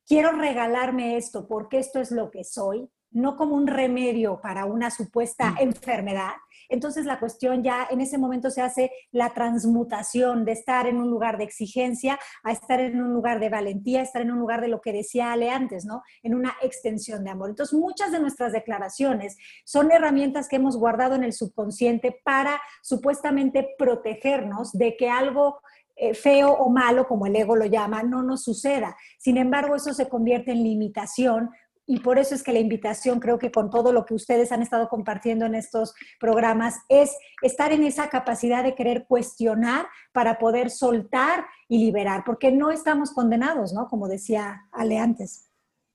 quiero 0.07 0.33
regalarme 0.33 1.19
esto 1.19 1.47
porque 1.47 1.79
esto 1.79 2.01
es 2.01 2.11
lo 2.11 2.31
que 2.31 2.45
soy, 2.45 2.89
no 3.11 3.37
como 3.37 3.57
un 3.57 3.67
remedio 3.67 4.41
para 4.41 4.65
una 4.65 4.91
supuesta 4.91 5.51
mm. 5.51 5.59
enfermedad, 5.59 6.33
entonces 6.69 7.07
la 7.07 7.19
cuestión 7.19 7.63
ya 7.63 7.87
en 7.91 8.01
ese 8.01 8.19
momento 8.19 8.51
se 8.51 8.63
hace 8.63 8.91
la 9.11 9.35
transmutación 9.35 10.45
de 10.45 10.53
estar 10.53 10.87
en 10.87 10.99
un 10.99 11.11
lugar 11.11 11.39
de 11.39 11.45
exigencia 11.45 12.19
a 12.43 12.53
estar 12.53 12.81
en 12.81 13.01
un 13.01 13.13
lugar 13.13 13.41
de 13.41 13.49
valentía, 13.49 14.03
estar 14.03 14.23
en 14.23 14.31
un 14.31 14.39
lugar 14.39 14.61
de 14.61 14.69
lo 14.69 14.81
que 14.81 14.93
decía 14.93 15.33
Ale 15.33 15.51
antes, 15.51 15.85
¿no? 15.85 16.03
En 16.23 16.35
una 16.35 16.55
extensión 16.63 17.25
de 17.25 17.31
amor. 17.31 17.51
Entonces 17.51 17.79
muchas 17.79 18.13
de 18.13 18.21
nuestras 18.21 18.53
declaraciones 18.53 19.37
son 19.65 19.91
herramientas 19.91 20.49
que 20.49 20.57
hemos 20.57 20.77
guardado 20.77 21.15
en 21.15 21.25
el 21.25 21.33
subconsciente 21.33 22.21
para 22.25 22.61
supuestamente 22.83 23.75
protegernos 23.79 24.73
de 24.73 24.97
que 24.97 25.09
algo 25.09 25.61
eh, 25.99 26.13
feo 26.13 26.53
o 26.53 26.69
malo, 26.69 27.07
como 27.09 27.27
el 27.27 27.35
ego 27.35 27.57
lo 27.57 27.65
llama, 27.65 28.03
no 28.03 28.23
nos 28.23 28.45
suceda. 28.45 28.97
Sin 29.19 29.39
embargo, 29.39 29.75
eso 29.75 29.95
se 29.95 30.11
convierte 30.11 30.53
en 30.53 30.63
limitación 30.63 31.51
y 31.87 32.01
por 32.01 32.19
eso 32.19 32.35
es 32.35 32.43
que 32.43 32.53
la 32.53 32.59
invitación, 32.59 33.21
creo 33.21 33.39
que 33.39 33.53
con 33.53 33.71
todo 33.71 33.93
lo 33.93 34.05
que 34.05 34.15
ustedes 34.15 34.51
han 34.51 34.61
estado 34.61 34.89
compartiendo 34.89 35.47
en 35.47 35.55
estos 35.55 35.95
programas, 36.19 36.75
es 36.89 37.17
estar 37.43 37.73
en 37.73 37.85
esa 37.85 38.09
capacidad 38.09 38.65
de 38.65 38.75
querer 38.75 39.07
cuestionar 39.07 39.87
para 40.13 40.39
poder 40.39 40.71
soltar 40.71 41.47
y 41.69 41.79
liberar, 41.79 42.25
porque 42.27 42.51
no 42.51 42.73
estamos 42.73 43.13
condenados, 43.13 43.73
¿no? 43.73 43.87
Como 43.87 44.09
decía 44.09 44.63
Ale 44.73 44.99
antes. 44.99 45.49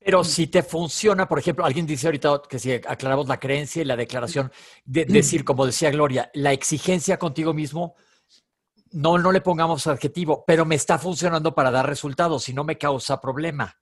Pero 0.03 0.23
si 0.23 0.47
te 0.47 0.63
funciona, 0.63 1.27
por 1.27 1.37
ejemplo, 1.37 1.63
alguien 1.63 1.85
dice 1.85 2.07
ahorita 2.07 2.41
que 2.49 2.57
si 2.57 2.71
aclaramos 2.73 3.27
la 3.27 3.39
creencia 3.39 3.81
y 3.81 3.85
la 3.85 3.95
declaración, 3.95 4.51
de 4.83 5.05
decir, 5.05 5.43
como 5.43 5.65
decía 5.65 5.91
Gloria, 5.91 6.31
la 6.33 6.53
exigencia 6.53 7.19
contigo 7.19 7.53
mismo, 7.53 7.95
no, 8.93 9.17
no 9.19 9.31
le 9.31 9.41
pongamos 9.41 9.85
adjetivo, 9.87 10.43
pero 10.47 10.65
me 10.65 10.75
está 10.75 10.97
funcionando 10.97 11.53
para 11.53 11.69
dar 11.69 11.87
resultados 11.87 12.49
y 12.49 12.53
no 12.53 12.63
me 12.63 12.77
causa 12.77 13.21
problema. 13.21 13.77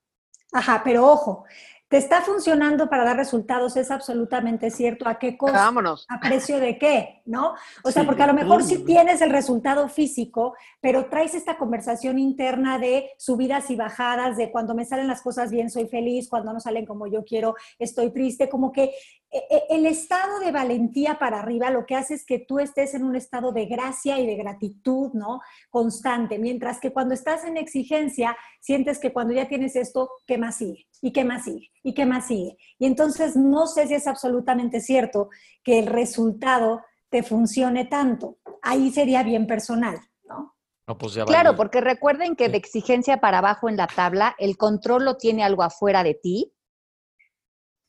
Ajá, 0.51 0.81
pero 0.83 1.07
ojo, 1.07 1.45
te 1.89 1.97
está 1.97 2.21
funcionando 2.21 2.87
para 2.87 3.03
dar 3.03 3.17
resultados, 3.17 3.75
es 3.75 3.89
absolutamente 3.89 4.69
cierto. 4.69 5.07
¿A 5.07 5.17
qué 5.17 5.35
costo? 5.35 5.57
Vámonos. 5.57 6.05
¿A 6.07 6.19
precio 6.19 6.59
de 6.59 6.77
qué? 6.77 7.23
¿No? 7.25 7.55
O 7.83 7.91
sea, 7.91 8.05
porque 8.05 8.21
a 8.21 8.27
lo 8.27 8.35
mejor 8.35 8.63
sí 8.63 8.85
tienes 8.85 9.21
el 9.21 9.31
resultado 9.31 9.89
físico, 9.89 10.53
pero 10.81 11.07
traes 11.07 11.33
esta 11.33 11.57
conversación 11.57 12.19
interna 12.19 12.77
de 12.77 13.09
subidas 13.17 13.71
y 13.71 13.75
bajadas, 13.75 14.37
de 14.37 14.51
cuando 14.51 14.75
me 14.75 14.85
salen 14.85 15.07
las 15.07 15.23
cosas 15.23 15.49
bien 15.49 15.71
soy 15.71 15.87
feliz, 15.87 16.29
cuando 16.29 16.53
no 16.53 16.59
salen 16.59 16.85
como 16.85 17.07
yo 17.07 17.25
quiero 17.25 17.55
estoy 17.79 18.11
triste, 18.11 18.49
como 18.49 18.71
que 18.71 18.93
el 19.31 19.85
estado 19.85 20.39
de 20.39 20.51
valentía 20.51 21.19
para 21.19 21.39
arriba 21.39 21.69
lo 21.69 21.85
que 21.85 21.95
hace 21.95 22.15
es 22.15 22.25
que 22.25 22.39
tú 22.39 22.59
estés 22.59 22.95
en 22.95 23.03
un 23.03 23.15
estado 23.15 23.51
de 23.51 23.65
gracia 23.65 24.19
y 24.19 24.25
de 24.25 24.35
gratitud, 24.35 25.11
¿no? 25.13 25.41
Constante, 25.69 26.39
mientras 26.39 26.79
que 26.79 26.91
cuando 26.91 27.13
estás 27.13 27.43
en 27.43 27.57
exigencia, 27.57 28.35
sientes 28.59 28.99
que 28.99 29.13
cuando 29.13 29.33
ya 29.33 29.47
tienes 29.47 29.75
esto, 29.75 30.09
¿qué 30.25 30.37
más 30.37 30.57
sigue? 30.57 30.87
¿Y 31.01 31.11
qué 31.11 31.23
más 31.23 31.43
sigue? 31.43 31.69
¿Y 31.83 31.93
qué 31.93 32.05
más 32.05 32.27
sigue? 32.27 32.57
Y 32.79 32.87
entonces 32.87 33.35
no 33.35 33.67
sé 33.67 33.87
si 33.87 33.93
es 33.93 34.07
absolutamente 34.07 34.81
cierto 34.81 35.29
que 35.63 35.79
el 35.79 35.85
resultado 35.85 36.81
te 37.09 37.23
funcione 37.23 37.85
tanto. 37.85 38.37
Ahí 38.61 38.91
sería 38.91 39.23
bien 39.23 39.47
personal, 39.47 39.99
¿no? 40.23 40.55
pues 40.97 41.17
claro, 41.25 41.55
porque 41.55 41.81
recuerden 41.81 42.35
que 42.35 42.49
de 42.49 42.57
exigencia 42.57 43.17
para 43.17 43.39
abajo 43.39 43.69
en 43.69 43.77
la 43.77 43.85
tabla, 43.85 44.35
el 44.39 44.57
control 44.57 45.05
lo 45.05 45.17
tiene 45.17 45.43
algo 45.43 45.61
afuera 45.61 46.03
de 46.03 46.15
ti. 46.15 46.51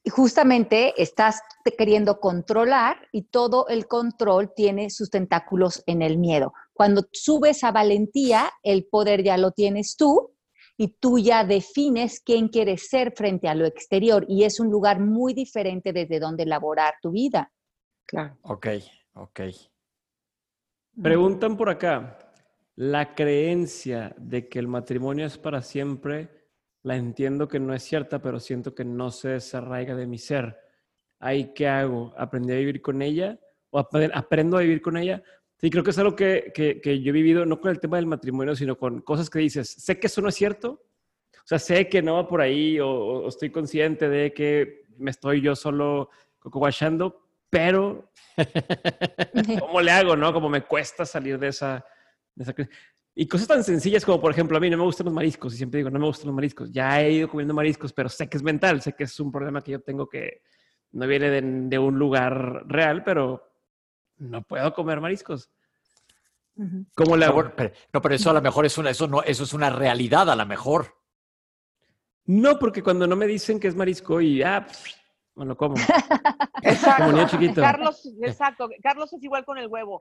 Y 0.03 0.11
justamente 0.11 0.95
estás 1.01 1.43
queriendo 1.77 2.21
controlar 2.21 3.09
y 3.13 3.25
todo 3.25 3.69
el 3.69 3.87
control 3.87 4.53
tiene 4.55 4.89
sus 4.89 5.11
tentáculos 5.11 5.83
en 5.87 6.01
el 6.01 6.17
miedo. 6.17 6.55
Cuando 6.73 7.03
subes 7.13 7.63
a 7.65 7.73
valentía, 7.73 8.51
el 8.63 8.87
poder 8.87 9.23
ya 9.23 9.37
lo 9.37 9.53
tienes 9.53 9.97
tú 9.97 10.35
y 10.79 10.89
tú 10.89 11.19
ya 11.19 11.45
defines 11.45 12.21
quién 12.21 12.49
quieres 12.49 12.89
ser 12.89 13.13
frente 13.15 13.49
a 13.49 13.55
lo 13.55 13.67
exterior 13.67 14.25
y 14.27 14.45
es 14.45 14.59
un 14.61 14.71
lugar 14.71 14.99
muy 14.99 15.35
diferente 15.35 15.93
desde 15.93 16.19
donde 16.19 16.45
elaborar 16.45 16.95
tu 17.03 17.11
vida. 17.11 17.53
Claro. 18.07 18.39
Ok, 18.43 18.67
ok. 19.13 19.41
Preguntan 21.03 21.59
por 21.59 21.69
acá, 21.69 22.19
la 22.77 23.15
creencia 23.15 24.15
de 24.17 24.49
que 24.49 24.59
el 24.59 24.69
matrimonio 24.69 25.27
es 25.27 25.37
para 25.37 25.61
siempre, 25.61 26.40
la 26.83 26.97
entiendo 26.97 27.49
que 27.49 27.61
no 27.61 27.75
es 27.75 27.83
cierta, 27.83 28.21
pero 28.21 28.41
siento 28.41 28.75
que 28.75 28.85
no 28.85 29.11
se 29.11 29.31
desarraiga 29.31 29.95
de 29.95 30.07
mi 30.07 30.19
ser. 30.19 30.59
¿Ahí 31.19 31.53
qué 31.55 31.69
hago? 31.69 32.15
¿Aprendí 32.17 32.53
a 32.53 32.57
vivir 32.57 32.81
con 32.81 33.03
ella? 33.03 33.39
¿O 33.71 33.79
aprendo 33.79 34.57
a 34.57 34.61
vivir 34.61 34.81
con 34.81 34.97
ella? 34.97 35.23
Sí, 35.59 35.69
creo 35.69 35.85
que 35.85 35.91
es 35.91 35.99
algo 35.99 36.17
que, 36.17 36.53
que, 36.55 36.81
que, 36.81 37.03
yo 37.03 37.11
he 37.11 37.13
vivido, 37.13 37.45
no 37.45 37.61
con 37.61 37.71
el 37.71 37.81
tema 37.81 37.99
del 37.99 38.07
matrimonio, 38.07 38.57
sino 38.57 38.79
con 38.79 39.03
cosas 39.03 39.29
que 39.29 39.41
dices, 39.41 39.69
sé 39.69 40.01
que 40.01 40.07
eso 40.07 40.23
no 40.23 40.31
es 40.31 40.35
cierto, 40.35 40.87
o 41.35 41.45
sea, 41.45 41.59
sé 41.59 41.87
que 41.87 42.01
no 42.01 42.15
va 42.15 42.27
por 42.27 42.41
ahí, 42.41 42.81
o, 42.81 42.89
o 42.89 43.29
estoy 43.29 43.51
consciente 43.51 44.09
de 44.09 44.33
que 44.33 44.85
me 44.97 45.11
estoy 45.11 45.43
yo 45.43 45.55
solo 45.55 46.09
cocoguachando, 46.39 47.27
pero 47.51 48.11
¿cómo 49.61 49.81
le 49.83 49.91
hago, 49.91 50.17
no? 50.17 50.33
Como 50.33 50.49
me 50.49 50.63
cuesta 50.63 51.05
salir 51.05 51.39
de 51.39 51.49
esa, 51.49 51.85
de 52.35 52.45
esa... 52.45 52.55
Y 53.21 53.29
cosas 53.29 53.49
tan 53.49 53.63
sencillas 53.63 54.03
como, 54.03 54.19
por 54.19 54.33
ejemplo, 54.33 54.57
a 54.57 54.61
mí 54.61 54.71
no 54.71 54.79
me 54.79 54.83
gustan 54.85 55.05
los 55.05 55.13
mariscos, 55.13 55.53
y 55.53 55.59
siempre 55.59 55.77
digo, 55.77 55.91
no 55.91 55.99
me 55.99 56.07
gustan 56.07 56.29
los 56.29 56.35
mariscos. 56.35 56.73
Ya 56.73 57.03
he 57.03 57.13
ido 57.13 57.29
comiendo 57.29 57.53
mariscos, 57.53 57.93
pero 57.93 58.09
sé 58.09 58.31
que 58.31 58.39
es 58.39 58.43
mental, 58.43 58.81
sé 58.81 58.95
que 58.95 59.05
es 59.05 59.21
un 59.21 59.31
problema 59.31 59.61
que 59.61 59.73
yo 59.73 59.81
tengo 59.83 60.09
que 60.09 60.41
no 60.93 61.07
viene 61.07 61.29
de, 61.29 61.43
de 61.43 61.79
un 61.79 61.99
lugar 61.99 62.65
real, 62.67 63.05
pero 63.05 63.47
no 64.17 64.41
puedo 64.41 64.73
comer 64.73 65.03
mariscos. 65.03 65.51
¿Cómo 66.95 67.15
le 67.19 67.27
hago? 67.27 67.43
no, 67.43 68.01
pero 68.01 68.15
eso 68.15 68.31
a 68.31 68.33
lo 68.33 68.41
mejor 68.41 68.65
es 68.65 68.79
una, 68.79 68.89
eso 68.89 69.07
no, 69.07 69.23
eso 69.23 69.45
es 69.45 69.53
una 69.53 69.69
realidad 69.69 70.31
a 70.31 70.35
lo 70.35 70.47
mejor. 70.47 70.97
No, 72.25 72.59
porque 72.59 72.83
cuando 72.83 73.07
no 73.07 73.17
me 73.17 73.27
dicen 73.27 73.61
que 73.61 73.69
es 73.69 73.77
marisco 73.77 74.23
y 74.23 74.43
ah, 74.43 74.67
bueno, 75.41 75.57
¿cómo? 75.57 75.75
Exacto. 76.63 76.63
Como 77.05 77.13
niño 77.13 77.27
chiquito. 77.27 77.63
Carlos, 77.63 78.07
exacto. 78.21 78.69
Carlos 78.83 79.11
es 79.15 79.23
igual 79.23 79.47
con 79.47 79.57
el 79.57 79.69
huevo. 79.69 79.99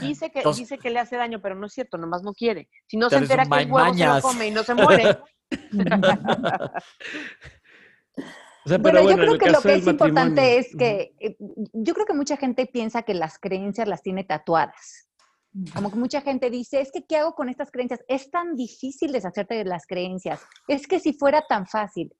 Dice 0.00 0.32
que, 0.32 0.42
dice 0.52 0.78
que 0.78 0.90
le 0.90 0.98
hace 0.98 1.14
daño, 1.14 1.40
pero 1.40 1.54
no 1.54 1.66
es 1.66 1.72
cierto, 1.72 1.96
nomás 1.96 2.24
no 2.24 2.32
quiere. 2.32 2.68
Si 2.88 2.96
no 2.96 3.08
se 3.08 3.18
entera 3.18 3.46
que 3.46 3.62
el 3.62 3.70
huevo 3.70 3.94
se 3.94 4.04
lo 4.04 4.20
come 4.20 4.48
y 4.48 4.50
no 4.50 4.64
se 4.64 4.74
muere. 4.74 5.16
bueno, 8.80 9.08
yo 9.08 9.16
creo 9.16 9.38
que 9.38 9.50
lo 9.52 9.60
que 9.60 9.74
es 9.74 9.86
importante 9.86 10.58
es 10.58 10.74
que 10.76 11.14
eh, 11.20 11.36
yo 11.72 11.94
creo 11.94 12.06
que 12.06 12.14
mucha 12.14 12.36
gente 12.36 12.66
piensa 12.66 13.02
que 13.02 13.14
las 13.14 13.38
creencias 13.38 13.86
las 13.86 14.02
tiene 14.02 14.24
tatuadas. 14.24 15.08
Como 15.72 15.92
que 15.92 15.98
mucha 15.98 16.20
gente 16.20 16.50
dice, 16.50 16.80
es 16.80 16.90
que 16.90 17.06
¿qué 17.06 17.18
hago 17.18 17.36
con 17.36 17.48
estas 17.48 17.70
creencias? 17.70 18.00
Es 18.08 18.28
tan 18.28 18.56
difícil 18.56 19.12
deshacerte 19.12 19.54
de 19.54 19.64
las 19.64 19.86
creencias. 19.86 20.44
Es 20.66 20.88
que 20.88 20.98
si 20.98 21.12
fuera 21.12 21.44
tan 21.48 21.68
fácil. 21.68 22.12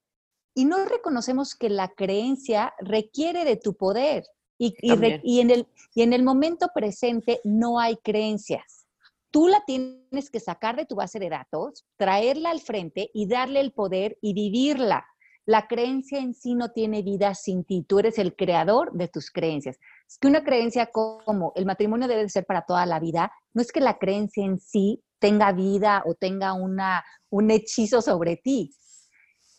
Y 0.54 0.64
no 0.64 0.84
reconocemos 0.84 1.54
que 1.54 1.68
la 1.68 1.88
creencia 1.88 2.74
requiere 2.78 3.44
de 3.44 3.56
tu 3.56 3.74
poder. 3.74 4.24
Y, 4.56 4.74
y, 4.80 4.92
en 5.40 5.50
el, 5.50 5.66
y 5.94 6.02
en 6.02 6.12
el 6.12 6.22
momento 6.22 6.68
presente 6.72 7.40
no 7.42 7.80
hay 7.80 7.96
creencias. 7.96 8.86
Tú 9.32 9.48
la 9.48 9.64
tienes 9.66 10.30
que 10.30 10.38
sacar 10.38 10.76
de 10.76 10.86
tu 10.86 10.94
base 10.94 11.18
de 11.18 11.28
datos, 11.28 11.84
traerla 11.96 12.50
al 12.50 12.60
frente 12.60 13.10
y 13.12 13.26
darle 13.26 13.58
el 13.58 13.72
poder 13.72 14.16
y 14.20 14.32
vivirla. 14.32 15.04
La 15.44 15.66
creencia 15.66 16.20
en 16.20 16.34
sí 16.34 16.54
no 16.54 16.70
tiene 16.70 17.02
vida 17.02 17.34
sin 17.34 17.64
ti. 17.64 17.84
Tú 17.86 17.98
eres 17.98 18.18
el 18.18 18.36
creador 18.36 18.92
de 18.92 19.08
tus 19.08 19.30
creencias. 19.30 19.76
Es 20.08 20.18
que 20.18 20.28
una 20.28 20.44
creencia 20.44 20.86
como 20.86 21.52
el 21.56 21.66
matrimonio 21.66 22.08
debe 22.08 22.22
de 22.22 22.28
ser 22.28 22.46
para 22.46 22.62
toda 22.62 22.86
la 22.86 23.00
vida, 23.00 23.32
no 23.52 23.60
es 23.60 23.72
que 23.72 23.80
la 23.80 23.98
creencia 23.98 24.44
en 24.44 24.58
sí 24.58 25.02
tenga 25.18 25.52
vida 25.52 26.02
o 26.06 26.14
tenga 26.14 26.52
una, 26.54 27.04
un 27.30 27.50
hechizo 27.50 28.00
sobre 28.00 28.36
ti. 28.36 28.74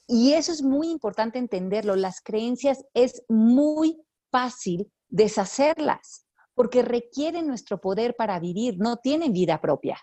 Y 0.07 0.33
eso 0.33 0.51
es 0.51 0.61
muy 0.61 0.89
importante 0.89 1.39
entenderlo. 1.39 1.95
Las 1.95 2.21
creencias 2.21 2.85
es 2.93 3.23
muy 3.27 3.97
fácil 4.31 4.91
deshacerlas 5.09 6.25
porque 6.53 6.81
requieren 6.81 7.47
nuestro 7.47 7.81
poder 7.81 8.15
para 8.15 8.39
vivir, 8.39 8.77
no 8.77 8.97
tienen 8.97 9.33
vida 9.33 9.59
propia. 9.59 9.97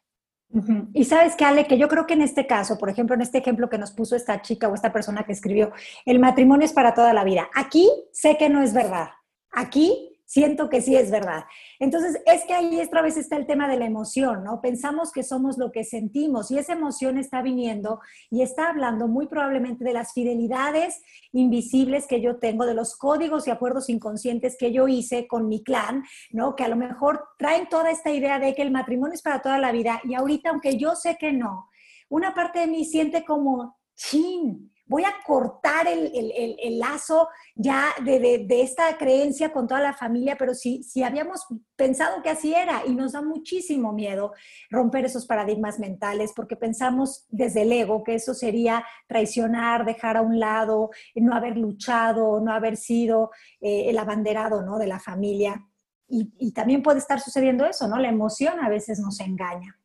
Y 0.92 1.04
sabes 1.04 1.34
que, 1.34 1.46
Ale, 1.46 1.66
que 1.66 1.78
yo 1.78 1.88
creo 1.88 2.06
que 2.06 2.12
en 2.12 2.20
este 2.20 2.46
caso, 2.46 2.76
por 2.76 2.90
ejemplo, 2.90 3.14
en 3.14 3.22
este 3.22 3.38
ejemplo 3.38 3.70
que 3.70 3.78
nos 3.78 3.92
puso 3.92 4.14
esta 4.14 4.42
chica 4.42 4.68
o 4.68 4.74
esta 4.74 4.92
persona 4.92 5.24
que 5.24 5.32
escribió, 5.32 5.72
el 6.04 6.18
matrimonio 6.18 6.66
es 6.66 6.74
para 6.74 6.92
toda 6.92 7.14
la 7.14 7.24
vida. 7.24 7.48
Aquí 7.54 7.88
sé 8.12 8.36
que 8.36 8.50
no 8.50 8.62
es 8.62 8.74
verdad. 8.74 9.08
Aquí 9.50 10.11
siento 10.32 10.70
que 10.70 10.80
sí 10.80 10.96
es 10.96 11.10
verdad. 11.10 11.44
Entonces, 11.78 12.18
es 12.24 12.44
que 12.46 12.54
ahí 12.54 12.80
otra 12.80 13.02
vez 13.02 13.18
está 13.18 13.36
el 13.36 13.46
tema 13.46 13.68
de 13.68 13.76
la 13.78 13.84
emoción, 13.84 14.42
¿no? 14.42 14.62
Pensamos 14.62 15.12
que 15.12 15.22
somos 15.22 15.58
lo 15.58 15.70
que 15.70 15.84
sentimos 15.84 16.50
y 16.50 16.56
esa 16.56 16.72
emoción 16.72 17.18
está 17.18 17.42
viniendo 17.42 18.00
y 18.30 18.40
está 18.40 18.70
hablando 18.70 19.08
muy 19.08 19.26
probablemente 19.26 19.84
de 19.84 19.92
las 19.92 20.14
fidelidades 20.14 21.02
invisibles 21.32 22.06
que 22.06 22.22
yo 22.22 22.38
tengo, 22.38 22.64
de 22.64 22.72
los 22.72 22.96
códigos 22.96 23.46
y 23.46 23.50
acuerdos 23.50 23.90
inconscientes 23.90 24.56
que 24.58 24.72
yo 24.72 24.88
hice 24.88 25.26
con 25.26 25.48
mi 25.48 25.62
clan, 25.62 26.02
¿no? 26.30 26.56
Que 26.56 26.64
a 26.64 26.68
lo 26.68 26.76
mejor 26.76 27.28
traen 27.36 27.68
toda 27.68 27.90
esta 27.90 28.10
idea 28.10 28.38
de 28.38 28.54
que 28.54 28.62
el 28.62 28.70
matrimonio 28.70 29.12
es 29.12 29.20
para 29.20 29.42
toda 29.42 29.58
la 29.58 29.70
vida 29.70 30.00
y 30.02 30.14
ahorita, 30.14 30.48
aunque 30.48 30.78
yo 30.78 30.96
sé 30.96 31.18
que 31.20 31.34
no, 31.34 31.68
una 32.08 32.32
parte 32.32 32.60
de 32.60 32.68
mí 32.68 32.86
siente 32.86 33.22
como, 33.22 33.76
chin, 33.94 34.71
voy 34.86 35.04
a 35.04 35.14
cortar 35.24 35.86
el, 35.88 36.78
lazo 36.78 37.28
ya 37.54 37.86
de, 38.04 38.46
esta 38.48 38.96
creencia 38.98 39.52
con 39.52 39.66
toda 39.66 39.80
la 39.80 39.94
familia, 39.94 40.36
pero 40.38 40.54
si, 40.54 40.82
si 40.82 41.02
habíamos 41.02 41.46
pensado 41.76 42.22
que 42.22 42.30
así 42.30 42.54
era 42.54 42.82
y 42.86 42.94
nos 42.94 43.12
da 43.12 43.22
muchísimo 43.22 43.92
miedo 43.92 44.32
romper 44.70 45.04
esos 45.04 45.26
paradigmas 45.26 45.78
mentales 45.78 46.32
porque 46.34 46.56
pensamos 46.56 47.26
desde 47.30 47.62
el 47.62 47.72
ego 47.72 48.04
que 48.04 48.14
eso 48.14 48.34
sería 48.34 48.84
traicionar, 49.06 49.84
dejar 49.84 50.16
a 50.16 50.22
un 50.22 50.38
lado, 50.38 50.90
no 51.14 51.34
haber 51.34 51.56
luchado, 51.56 52.40
no 52.40 52.52
haber 52.52 52.76
sido 52.76 53.30
eh, 53.60 53.88
el 53.88 53.98
abanderado 53.98 54.62
¿no? 54.62 54.78
de 54.78 54.86
la 54.86 54.98
familia. 54.98 55.66
Y, 56.08 56.34
y 56.38 56.52
también 56.52 56.82
puede 56.82 56.98
estar 56.98 57.20
sucediendo 57.20 57.64
eso, 57.64 57.88
¿no? 57.88 57.98
La 57.98 58.10
emoción 58.10 58.60
a 58.60 58.68
veces 58.68 58.98
nos 58.98 59.18
engaña. 59.20 59.81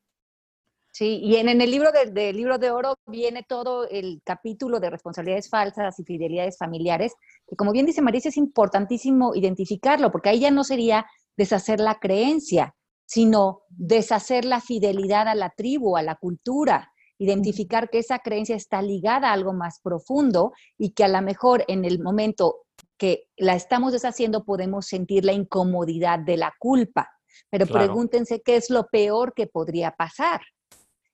Sí, 0.98 1.20
y 1.22 1.36
en, 1.36 1.48
el 1.48 1.70
libro 1.70 1.92
del 1.92 2.36
libro 2.36 2.58
de 2.58 2.72
oro 2.72 2.96
viene 3.06 3.46
todo 3.48 3.88
el 3.88 4.20
capítulo 4.26 4.80
de 4.80 4.90
responsabilidades 4.90 5.48
falsas 5.48 6.00
y 6.00 6.04
fidelidades 6.04 6.58
familiares, 6.58 7.14
que 7.48 7.56
como 7.56 7.72
bien 7.72 7.86
dice 7.86 8.02
Marisa, 8.02 8.30
es 8.30 8.38
importantísimo 8.38 9.36
identificarlo, 9.36 10.12
porque 10.12 10.30
ahí 10.30 10.40
ya 10.40 10.50
no 10.50 10.64
sería 10.64 11.06
deshacer 11.38 11.80
la 11.82 12.00
creencia, 12.00 12.74
sino 13.06 13.62
deshacer 13.70 14.44
la 14.44 14.60
fidelidad 14.60 15.28
a 15.28 15.36
la 15.36 15.52
tribu, 15.52 15.98
a 15.98 16.02
la 16.02 16.16
cultura, 16.16 16.92
identificar 17.20 17.92
que 17.92 18.00
esa 18.00 18.18
creencia 18.18 18.56
está 18.56 18.82
ligada 18.82 19.30
a 19.30 19.34
algo 19.34 19.54
más 19.54 19.80
profundo 19.84 20.52
y 20.80 20.94
que 20.94 21.04
a 21.04 21.10
lo 21.10 21.22
mejor 21.22 21.64
en 21.68 21.86
el 21.86 22.02
momento 22.02 22.66
que 22.98 23.28
la 23.38 23.54
estamos 23.54 23.94
deshaciendo 23.94 24.46
podemos 24.46 24.88
sentir 24.88 25.26
la 25.26 25.34
incomodidad 25.34 26.18
de 26.18 26.38
la 26.38 26.56
culpa. 26.58 27.08
Pero 27.52 27.68
pregúntense 27.68 28.42
qué 28.42 28.56
es 28.56 28.72
lo 28.72 28.88
peor 28.88 29.36
que 29.36 29.46
podría 29.46 29.92
pasar 29.92 30.42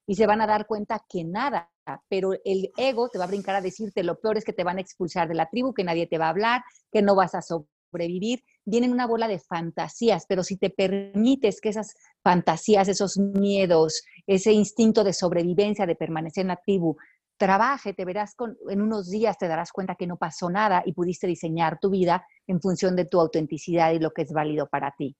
y 0.05 0.15
se 0.15 0.27
van 0.27 0.41
a 0.41 0.47
dar 0.47 0.67
cuenta 0.67 1.05
que 1.07 1.23
nada, 1.23 1.71
pero 2.09 2.33
el 2.43 2.71
ego 2.77 3.09
te 3.09 3.17
va 3.17 3.25
a 3.25 3.27
brincar 3.27 3.55
a 3.55 3.61
decirte 3.61 4.03
lo 4.03 4.19
peor 4.19 4.37
es 4.37 4.45
que 4.45 4.53
te 4.53 4.63
van 4.63 4.77
a 4.77 4.81
expulsar 4.81 5.27
de 5.27 5.35
la 5.35 5.49
tribu, 5.49 5.73
que 5.73 5.83
nadie 5.83 6.07
te 6.07 6.17
va 6.17 6.27
a 6.27 6.29
hablar, 6.29 6.61
que 6.91 7.01
no 7.01 7.15
vas 7.15 7.35
a 7.35 7.41
sobrevivir. 7.41 8.43
Vienen 8.65 8.91
una 8.91 9.07
bola 9.07 9.27
de 9.27 9.39
fantasías, 9.39 10.25
pero 10.27 10.43
si 10.43 10.57
te 10.57 10.69
permites 10.69 11.61
que 11.61 11.69
esas 11.69 11.95
fantasías, 12.23 12.87
esos 12.87 13.17
miedos, 13.17 14.03
ese 14.27 14.51
instinto 14.51 15.03
de 15.03 15.13
sobrevivencia, 15.13 15.85
de 15.85 15.95
permanecer 15.95 16.41
en 16.41 16.49
la 16.49 16.57
tribu, 16.57 16.97
trabaje, 17.37 17.93
te 17.93 18.05
verás 18.05 18.35
con, 18.35 18.57
en 18.69 18.81
unos 18.81 19.09
días, 19.09 19.37
te 19.37 19.47
darás 19.47 19.71
cuenta 19.71 19.95
que 19.95 20.07
no 20.07 20.17
pasó 20.17 20.49
nada 20.49 20.83
y 20.85 20.93
pudiste 20.93 21.27
diseñar 21.27 21.79
tu 21.79 21.89
vida 21.89 22.25
en 22.47 22.61
función 22.61 22.95
de 22.95 23.05
tu 23.05 23.19
autenticidad 23.19 23.91
y 23.91 23.99
lo 23.99 24.11
que 24.11 24.23
es 24.23 24.31
válido 24.31 24.67
para 24.67 24.93
ti. 24.97 25.15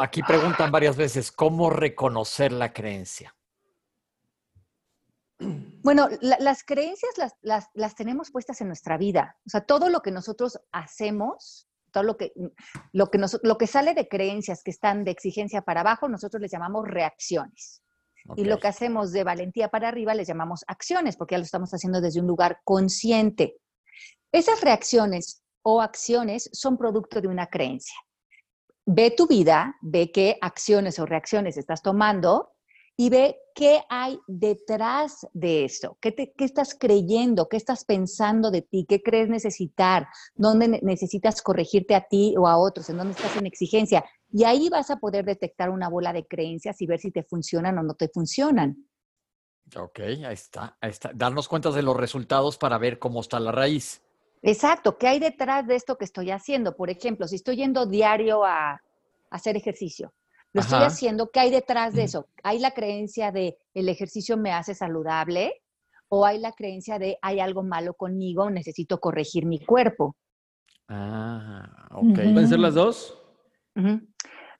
Aquí 0.00 0.22
preguntan 0.22 0.70
varias 0.70 0.96
veces, 0.96 1.30
¿cómo 1.30 1.70
reconocer 1.70 2.52
la 2.52 2.72
creencia? 2.72 3.34
Bueno, 5.38 6.08
las 6.20 6.62
creencias 6.62 7.12
las, 7.42 7.94
tenemos 7.96 8.30
puestas 8.30 8.60
en 8.60 8.68
nuestra 8.68 8.96
vida. 8.96 9.36
O 9.46 9.50
sea, 9.50 9.62
todo 9.62 9.88
lo 9.88 10.00
que 10.00 10.10
nosotros 10.10 10.60
hacemos, 10.70 11.68
todo 11.90 12.04
lo 12.04 12.16
que, 12.16 12.32
lo, 12.92 13.10
que 13.10 13.18
lo 13.42 13.58
que 13.58 13.66
sale 13.66 13.94
de 13.94 14.08
creencias 14.08 14.62
que 14.62 14.70
están 14.70 15.04
de 15.04 15.10
exigencia 15.10 15.62
para 15.62 15.80
abajo, 15.80 16.08
nosotros 16.08 16.40
les 16.40 16.52
llamamos 16.52 16.86
reacciones. 16.86 17.82
Y 18.36 18.44
lo 18.44 18.60
que 18.60 18.68
hacemos 18.68 19.10
de 19.10 19.24
valentía 19.24 19.68
para 19.68 19.88
arriba 19.88 20.14
les 20.14 20.28
llamamos 20.28 20.64
acciones, 20.68 21.16
porque 21.16 21.34
ya 21.34 21.38
lo 21.38 21.44
estamos 21.44 21.74
haciendo 21.74 22.00
desde 22.00 22.20
un 22.20 22.28
lugar 22.28 22.60
consciente. 22.62 23.56
Esas 24.30 24.60
reacciones 24.60 25.42
o 25.62 25.82
acciones 25.82 26.48
son 26.52 26.78
producto 26.78 27.20
de 27.20 27.26
una 27.26 27.48
creencia 27.48 27.96
ve 28.86 29.10
tu 29.10 29.26
vida, 29.26 29.76
ve 29.80 30.10
qué 30.10 30.38
acciones 30.40 30.98
o 30.98 31.06
reacciones 31.06 31.56
estás 31.56 31.82
tomando 31.82 32.50
y 32.96 33.10
ve 33.10 33.38
qué 33.54 33.82
hay 33.88 34.18
detrás 34.26 35.26
de 35.32 35.70
qué, 36.00 36.14
qué, 36.14 36.44
estás 36.44 36.76
creyendo, 36.78 37.48
qué 37.48 37.56
estás 37.56 37.84
pensando 37.84 38.50
de 38.50 38.62
ti, 38.62 38.86
qué 38.88 39.02
crees 39.02 39.28
necesitar, 39.28 40.06
dónde 40.34 40.80
necesitas 40.82 41.42
corregirte 41.42 41.94
a 41.94 42.06
ti 42.08 42.34
o 42.36 42.46
a 42.46 42.58
otros, 42.58 42.88
en 42.90 42.98
dónde 42.98 43.14
estás 43.14 43.36
en 43.36 43.46
exigencia. 43.46 44.04
Y 44.30 44.44
ahí 44.44 44.68
vas 44.68 44.90
a 44.90 44.96
poder 44.96 45.24
detectar 45.24 45.70
una 45.70 45.88
bola 45.88 46.12
de 46.12 46.26
creencias 46.26 46.80
y 46.80 46.86
ver 46.86 47.00
si 47.00 47.10
te 47.10 47.22
funcionan 47.22 47.78
o 47.78 47.82
no 47.82 47.94
te 47.94 48.08
funcionan. 48.08 48.88
Ok, 49.76 50.00
ahí 50.00 50.34
está, 50.34 50.76
ahí 50.80 50.90
está. 50.90 51.12
Darnos 51.14 51.48
cuenta 51.48 51.70
de 51.70 51.82
los 51.82 51.96
resultados 51.96 52.58
para 52.58 52.78
ver 52.78 52.98
cómo 52.98 53.20
está 53.20 53.40
la 53.40 53.52
raíz. 53.52 54.02
Exacto, 54.42 54.98
¿qué 54.98 55.06
hay 55.06 55.20
detrás 55.20 55.66
de 55.68 55.76
esto 55.76 55.96
que 55.96 56.04
estoy 56.04 56.32
haciendo? 56.32 56.74
Por 56.74 56.90
ejemplo, 56.90 57.28
si 57.28 57.36
estoy 57.36 57.56
yendo 57.56 57.86
diario 57.86 58.44
a, 58.44 58.80
hacer 59.30 59.56
ejercicio, 59.56 60.12
lo 60.52 60.60
estoy 60.60 60.82
haciendo, 60.82 61.30
¿qué 61.30 61.40
hay 61.40 61.50
detrás 61.50 61.94
de 61.94 62.02
eso? 62.02 62.28
¿Hay 62.42 62.58
la 62.58 62.72
creencia 62.72 63.32
de 63.32 63.56
el 63.72 63.88
ejercicio 63.88 64.36
me 64.36 64.52
hace 64.52 64.74
saludable? 64.74 65.62
¿O 66.08 66.26
hay 66.26 66.38
la 66.38 66.52
creencia 66.52 66.98
de 66.98 67.16
hay 67.22 67.40
algo 67.40 67.62
malo 67.62 67.94
conmigo, 67.94 68.50
necesito 68.50 69.00
corregir 69.00 69.46
mi 69.46 69.64
cuerpo? 69.64 70.16
Ah, 70.88 71.88
ok. 71.92 72.14
¿Pueden 72.14 72.48
ser 72.48 72.58
las 72.58 72.74
dos? 72.74 73.18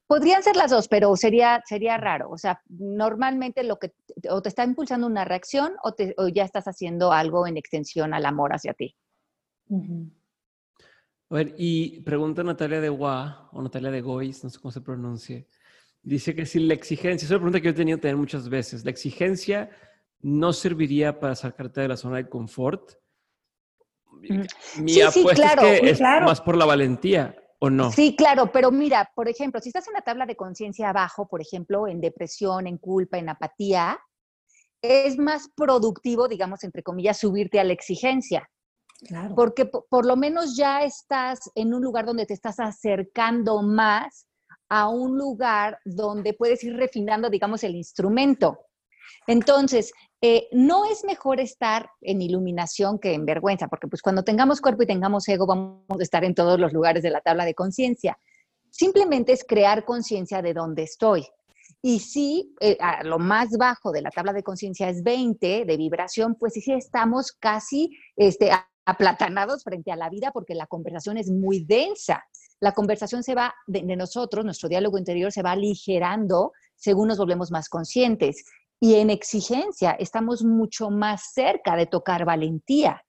Podrían 0.07 0.43
ser 0.43 0.57
las 0.57 0.71
dos, 0.71 0.89
pero 0.89 1.15
sería, 1.17 1.63
sería 1.67 1.99
raro. 1.99 2.31
O 2.31 2.39
sea, 2.39 2.63
normalmente 2.71 3.63
lo 3.65 3.79
que 3.79 3.93
o 4.31 4.41
te 4.41 4.49
está 4.49 4.65
impulsando 4.65 5.07
una 5.07 5.27
reacción 5.27 5.75
o, 5.83 5.93
te, 5.93 6.15
o 6.17 6.29
ya 6.29 6.45
estás 6.45 6.65
haciendo 6.65 7.13
algo 7.13 7.47
en 7.47 7.59
extensión 7.59 8.15
al 8.15 8.25
amor 8.25 8.55
hacia 8.55 8.73
ti. 8.73 8.97
A 9.71 11.35
ver, 11.35 11.55
y 11.57 12.01
pregunta 12.01 12.43
Natalia 12.43 12.81
de 12.81 12.89
Gua, 12.89 13.49
o 13.53 13.63
Natalia 13.63 13.91
de 13.91 14.03
Gois, 14.03 14.45
no 14.45 14.51
sé 14.51 14.59
cómo 14.59 14.71
se 14.71 14.81
pronuncie. 14.81 15.49
Dice 16.03 16.35
que 16.35 16.45
si 16.45 16.59
la 16.61 16.75
exigencia, 16.75 17.25
es 17.25 17.31
una 17.31 17.39
pregunta 17.39 17.61
que 17.61 17.67
yo 17.67 17.71
he 17.71 17.75
tenido 17.75 17.99
también 17.99 18.19
muchas 18.19 18.49
veces, 18.49 18.85
la 18.85 18.91
exigencia 18.91 19.71
no 20.21 20.53
serviría 20.53 21.19
para 21.19 21.35
sacarte 21.35 21.81
de 21.81 21.89
la 21.89 21.97
zona 21.97 22.17
de 22.17 22.29
confort. 22.29 22.93
Mi 24.21 25.01
apuesta 25.01 25.55
es 25.55 25.81
que 25.81 25.91
es 25.91 26.01
más 26.01 26.41
por 26.41 26.57
la 26.57 26.65
valentía, 26.65 27.37
¿o 27.59 27.71
no? 27.71 27.91
Sí, 27.91 28.15
claro, 28.15 28.53
pero 28.53 28.71
mira, 28.71 29.11
por 29.15 29.29
ejemplo, 29.29 29.61
si 29.61 29.71
estás 29.71 29.89
en 29.89 29.95
la 29.95 30.03
tabla 30.03 30.27
de 30.27 30.37
conciencia 30.37 30.91
abajo, 30.91 31.27
por 31.29 31.41
ejemplo, 31.41 31.89
en 31.89 32.01
depresión, 32.01 32.67
en 32.67 32.79
culpa, 32.79 33.19
en 33.19 33.29
apatía, 33.31 33.99
es 34.81 35.17
más 35.19 35.49
productivo, 35.57 36.29
digamos, 36.29 36.63
entre 36.65 36.83
comillas, 36.83 37.19
subirte 37.19 37.59
a 37.59 37.65
la 37.65 37.73
exigencia. 37.73 38.49
Porque 39.35 39.67
por, 39.67 40.07
lo 40.07 40.17
menos 40.17 40.57
ya 40.57 40.83
estás 40.83 41.51
en 41.55 41.75
un 41.75 41.83
lugar 41.83 42.07
donde 42.07 42.27
te 42.27 42.35
estás 42.35 42.61
acercando 42.61 43.63
más 43.63 44.27
a 44.69 44.89
un 44.89 45.19
lugar 45.19 45.79
donde 45.85 46.35
puedes 46.35 46.63
ir 46.65 46.77
refinando, 46.77 47.29
digamos, 47.29 47.65
el 47.65 47.75
instrumento. 47.75 48.59
Entonces, 49.27 49.93
eh, 50.21 50.49
no 50.53 50.85
es 50.87 51.05
mejor 51.05 51.41
estar 51.41 51.91
en 52.01 52.23
iluminación 52.23 52.99
que 52.99 53.13
en 53.13 53.27
vergüenza, 53.27 53.69
porque 53.69 53.89
pues 53.89 54.01
cuando 54.03 54.23
tengamos 54.23 54.61
cuerpo 54.61 54.85
y 54.85 54.87
tengamos 54.87 55.29
ego 55.29 55.47
vamos 55.47 55.83
a 55.99 56.03
estar 56.03 56.25
en 56.25 56.35
todos 56.35 56.59
los 56.59 56.73
lugares 56.73 57.03
de 57.03 57.11
la 57.11 57.21
tabla 57.21 57.45
de 57.45 57.55
conciencia. 57.55 58.17
Simplemente 58.71 59.33
es 59.33 59.45
crear 59.45 59.85
conciencia 59.85 60.41
de 60.41 60.55
dónde 60.55 60.85
estoy. 60.85 61.27
Y 61.83 61.99
si 61.99 62.55
eh, 62.61 62.79
a 62.81 63.03
lo 63.03 63.19
más 63.19 63.51
bajo 63.59 63.91
de 63.91 64.03
la 64.03 64.11
tabla 64.11 64.33
de 64.33 64.45
conciencia 64.45 64.89
es 64.89 65.03
20 65.03 65.65
de 65.65 65.77
vibración, 65.77 66.37
pues 66.37 66.55
sí 66.55 66.73
estamos 66.73 67.33
casi 67.33 67.91
este, 68.15 68.51
aplatanados 68.85 69.65
frente 69.65 69.91
a 69.91 69.97
la 69.97 70.09
vida 70.09 70.31
porque 70.33 70.55
la 70.55 70.69
conversación 70.69 71.17
es 71.17 71.29
muy 71.29 71.65
densa. 71.65 72.25
La 72.61 72.73
conversación 72.73 73.25
se 73.25 73.35
va 73.35 73.53
de, 73.67 73.83
nosotros, 73.97 74.45
nuestro 74.45 74.69
diálogo 74.69 74.97
interior 74.97 75.33
se 75.33 75.43
va 75.43 75.53
aligerando 75.53 76.53
según 76.77 77.09
nos 77.09 77.19
volvemos 77.19 77.51
más 77.51 77.69
conscientes. 77.69 78.45
Y 78.79 78.95
en 78.95 79.11
exigencia 79.11 79.93
estamos 79.93 80.45
mucho 80.45 80.89
más 80.91 81.33
cerca 81.33 81.75
de 81.75 81.87
tocar 81.87 82.25
valentía. 82.25 83.05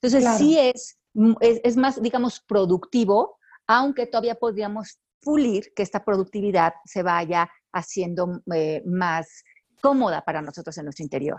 Entonces 0.00 0.24
sí 0.36 0.58
es, 0.58 0.98
es, 1.40 1.76
más, 1.76 2.00
digamos, 2.02 2.40
productivo, 2.40 3.38
aunque 3.66 4.06
todavía 4.06 4.34
podríamos 4.34 4.98
pulir 5.20 5.72
que 5.74 5.82
esta 5.82 6.04
productividad 6.04 6.74
se 6.84 7.02
vaya 7.02 7.50
haciendo 7.72 8.42
eh, 8.54 8.82
más 8.86 9.44
cómoda 9.80 10.22
para 10.22 10.42
nosotros 10.42 10.76
en 10.78 10.84
nuestro 10.84 11.04
interior. 11.04 11.38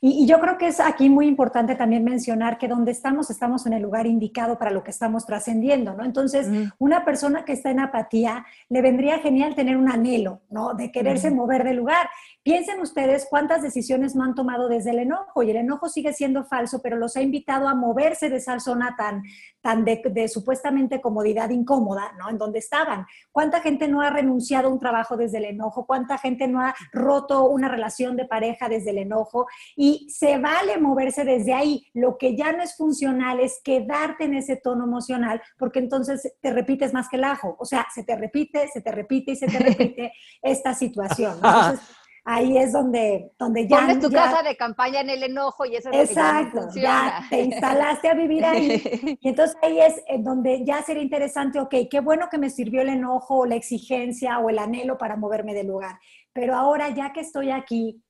Y, 0.00 0.26
yo 0.26 0.40
creo 0.40 0.58
que 0.58 0.68
es 0.68 0.80
aquí 0.80 1.08
muy 1.08 1.26
importante 1.26 1.74
también 1.74 2.04
mencionar 2.04 2.58
que 2.58 2.68
donde 2.68 2.92
estamos, 2.92 3.30
estamos 3.30 3.66
en 3.66 3.72
el 3.72 3.82
lugar 3.82 4.06
indicado 4.06 4.58
para 4.58 4.70
lo 4.70 4.82
que 4.82 4.90
estamos 4.90 5.26
trascendiendo, 5.26 5.94
¿no? 5.94 6.04
Entonces, 6.04 6.48
una 6.78 7.04
persona 7.04 7.44
que 7.44 7.52
está 7.52 7.70
en 7.70 7.80
apatía, 7.80 8.46
le 8.68 8.82
vendría 8.82 9.18
genial 9.18 9.54
tener 9.54 9.76
un 9.76 9.90
anhelo, 9.90 10.42
¿no? 10.50 10.74
De 10.74 10.90
quererse 10.90 11.30
mover 11.30 11.64
del 11.64 11.76
lugar. 11.76 12.08
Piensen 12.46 12.78
ustedes 12.80 13.26
cuántas 13.28 13.60
decisiones 13.60 14.14
no 14.14 14.22
han 14.22 14.36
tomado 14.36 14.68
desde 14.68 14.90
el 14.90 15.00
enojo 15.00 15.42
y 15.42 15.50
el 15.50 15.56
enojo 15.56 15.88
sigue 15.88 16.12
siendo 16.12 16.44
falso, 16.44 16.80
pero 16.80 16.96
los 16.96 17.16
ha 17.16 17.20
invitado 17.20 17.66
a 17.66 17.74
moverse 17.74 18.30
de 18.30 18.36
esa 18.36 18.60
zona 18.60 18.94
tan, 18.96 19.24
tan 19.60 19.84
de, 19.84 20.00
de 20.12 20.28
supuestamente 20.28 21.00
comodidad 21.00 21.50
incómoda, 21.50 22.12
¿no? 22.16 22.30
En 22.30 22.38
donde 22.38 22.60
estaban. 22.60 23.04
¿Cuánta 23.32 23.62
gente 23.62 23.88
no 23.88 24.00
ha 24.00 24.10
renunciado 24.10 24.68
a 24.68 24.72
un 24.72 24.78
trabajo 24.78 25.16
desde 25.16 25.38
el 25.38 25.46
enojo? 25.46 25.86
¿Cuánta 25.86 26.18
gente 26.18 26.46
no 26.46 26.60
ha 26.60 26.72
roto 26.92 27.48
una 27.48 27.68
relación 27.68 28.14
de 28.14 28.26
pareja 28.26 28.68
desde 28.68 28.90
el 28.90 28.98
enojo? 28.98 29.48
Y 29.74 30.08
se 30.08 30.38
vale 30.38 30.78
moverse 30.78 31.24
desde 31.24 31.52
ahí. 31.52 31.84
Lo 31.94 32.16
que 32.16 32.36
ya 32.36 32.52
no 32.52 32.62
es 32.62 32.76
funcional 32.76 33.40
es 33.40 33.60
quedarte 33.64 34.22
en 34.22 34.34
ese 34.34 34.54
tono 34.54 34.84
emocional, 34.84 35.42
porque 35.58 35.80
entonces 35.80 36.32
te 36.40 36.52
repites 36.52 36.94
más 36.94 37.08
que 37.08 37.16
el 37.16 37.24
ajo. 37.24 37.56
O 37.58 37.64
sea, 37.64 37.88
se 37.92 38.04
te 38.04 38.14
repite, 38.14 38.68
se 38.68 38.82
te 38.82 38.92
repite 38.92 39.32
y 39.32 39.36
se 39.36 39.48
te 39.48 39.58
repite 39.58 40.12
esta 40.42 40.74
situación. 40.74 41.34
Entonces, 41.42 42.05
ahí 42.26 42.58
es 42.58 42.72
donde, 42.72 43.32
donde 43.38 43.68
ya... 43.68 43.78
Pones 43.78 44.00
tu 44.00 44.10
casa 44.10 44.42
de 44.42 44.56
campaña 44.56 45.00
en 45.00 45.10
el 45.10 45.22
enojo 45.22 45.64
y 45.64 45.76
eso 45.76 45.90
es 45.90 46.10
exacto, 46.10 46.62
lo 46.62 46.68
que 46.72 46.80
ya, 46.80 47.20
ya 47.20 47.26
te 47.30 47.40
instalaste 47.40 48.08
a 48.08 48.14
vivir 48.14 48.44
ahí. 48.44 49.18
Y 49.22 49.28
entonces 49.28 49.56
ahí 49.62 49.78
es 49.78 50.02
donde 50.18 50.64
ya 50.64 50.82
sería 50.82 51.02
interesante, 51.02 51.60
ok, 51.60 51.74
qué 51.88 52.00
bueno 52.00 52.28
que 52.30 52.38
me 52.38 52.50
sirvió 52.50 52.82
el 52.82 52.88
enojo 52.88 53.38
o 53.38 53.46
la 53.46 53.54
exigencia 53.54 54.40
o 54.40 54.50
el 54.50 54.58
anhelo 54.58 54.98
para 54.98 55.16
moverme 55.16 55.54
del 55.54 55.68
lugar. 55.68 55.98
Pero 56.32 56.56
ahora 56.56 56.90
ya 56.90 57.12
que 57.12 57.20
estoy 57.20 57.50
aquí, 57.50 58.02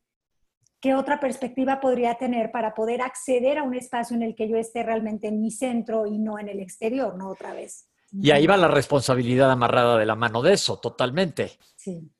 ¿qué 0.81 0.94
otra 0.94 1.20
perspectiva 1.20 1.79
podría 1.81 2.14
tener 2.14 2.50
para 2.50 2.72
poder 2.72 3.02
acceder 3.02 3.59
a 3.59 3.64
un 3.64 3.74
espacio 3.74 4.16
en 4.16 4.22
el 4.22 4.35
que 4.35 4.48
yo 4.48 4.57
esté 4.57 4.83
realmente 4.83 5.29
en 5.29 5.42
mi 5.42 5.50
centro 5.50 6.07
y 6.07 6.18
no 6.18 6.38
en 6.38 6.48
el 6.48 6.61
exterior, 6.61 7.16
no 7.16 7.29
otra 7.29 7.52
vez? 7.52 7.90
Y 8.12 8.31
ahí 8.31 8.46
va 8.46 8.57
la 8.57 8.68
responsabilidad 8.68 9.50
amarrada 9.50 9.98
de 9.98 10.07
la 10.07 10.14
mano 10.14 10.40
de 10.40 10.55
eso, 10.55 10.79
totalmente. 10.79 11.59
Sí. 11.76 12.11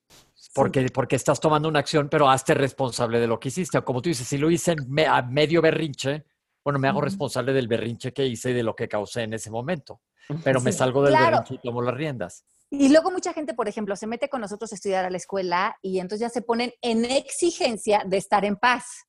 Porque, 0.57 0.88
porque 0.88 1.16
estás 1.16 1.38
tomando 1.38 1.69
una 1.69 1.81
acción, 1.81 2.09
pero 2.09 2.31
hazte 2.31 2.55
responsable 2.55 3.21
de 3.21 3.27
lo 3.27 3.38
que 3.38 3.49
hiciste. 3.49 3.81
Como 3.83 4.01
tú 4.01 4.09
dices, 4.09 4.27
si 4.27 4.38
lo 4.38 4.51
hice 4.51 4.75
a 5.07 5.23
medio 5.23 5.61
berrinche, 5.61 6.25
bueno, 6.64 6.79
me 6.79 6.88
hago 6.88 7.01
responsable 7.01 7.53
del 7.53 7.69
berrinche 7.69 8.12
que 8.12 8.27
hice 8.27 8.51
y 8.51 8.55
de 8.55 8.62
lo 8.62 8.75
que 8.75 8.88
causé 8.88 9.23
en 9.23 9.35
ese 9.35 9.51
momento. 9.51 10.01
Pero 10.42 10.61
me 10.61 10.73
salgo 10.73 11.03
del 11.05 11.14
berrinche 11.14 11.55
y 11.55 11.59
tomo 11.59 11.83
las 11.83 11.95
riendas. 11.95 12.45
Y 12.71 12.88
luego 12.88 13.11
mucha 13.11 13.33
gente, 13.33 13.55
por 13.55 13.69
ejemplo, 13.69 13.95
se 13.95 14.07
mete 14.07 14.29
con 14.29 14.40
nosotros 14.40 14.73
a 14.73 14.75
estudiar 14.75 15.05
a 15.05 15.11
la 15.11 15.16
escuela 15.16 15.77
y 15.83 16.01
entonces 16.01 16.21
ya 16.21 16.31
se 16.31 16.42
ponen 16.42 16.73
en 16.81 17.05
exigencia 17.05 18.03
de 18.05 18.16
estar 18.16 18.45
en 18.45 18.57
paz. 18.57 19.07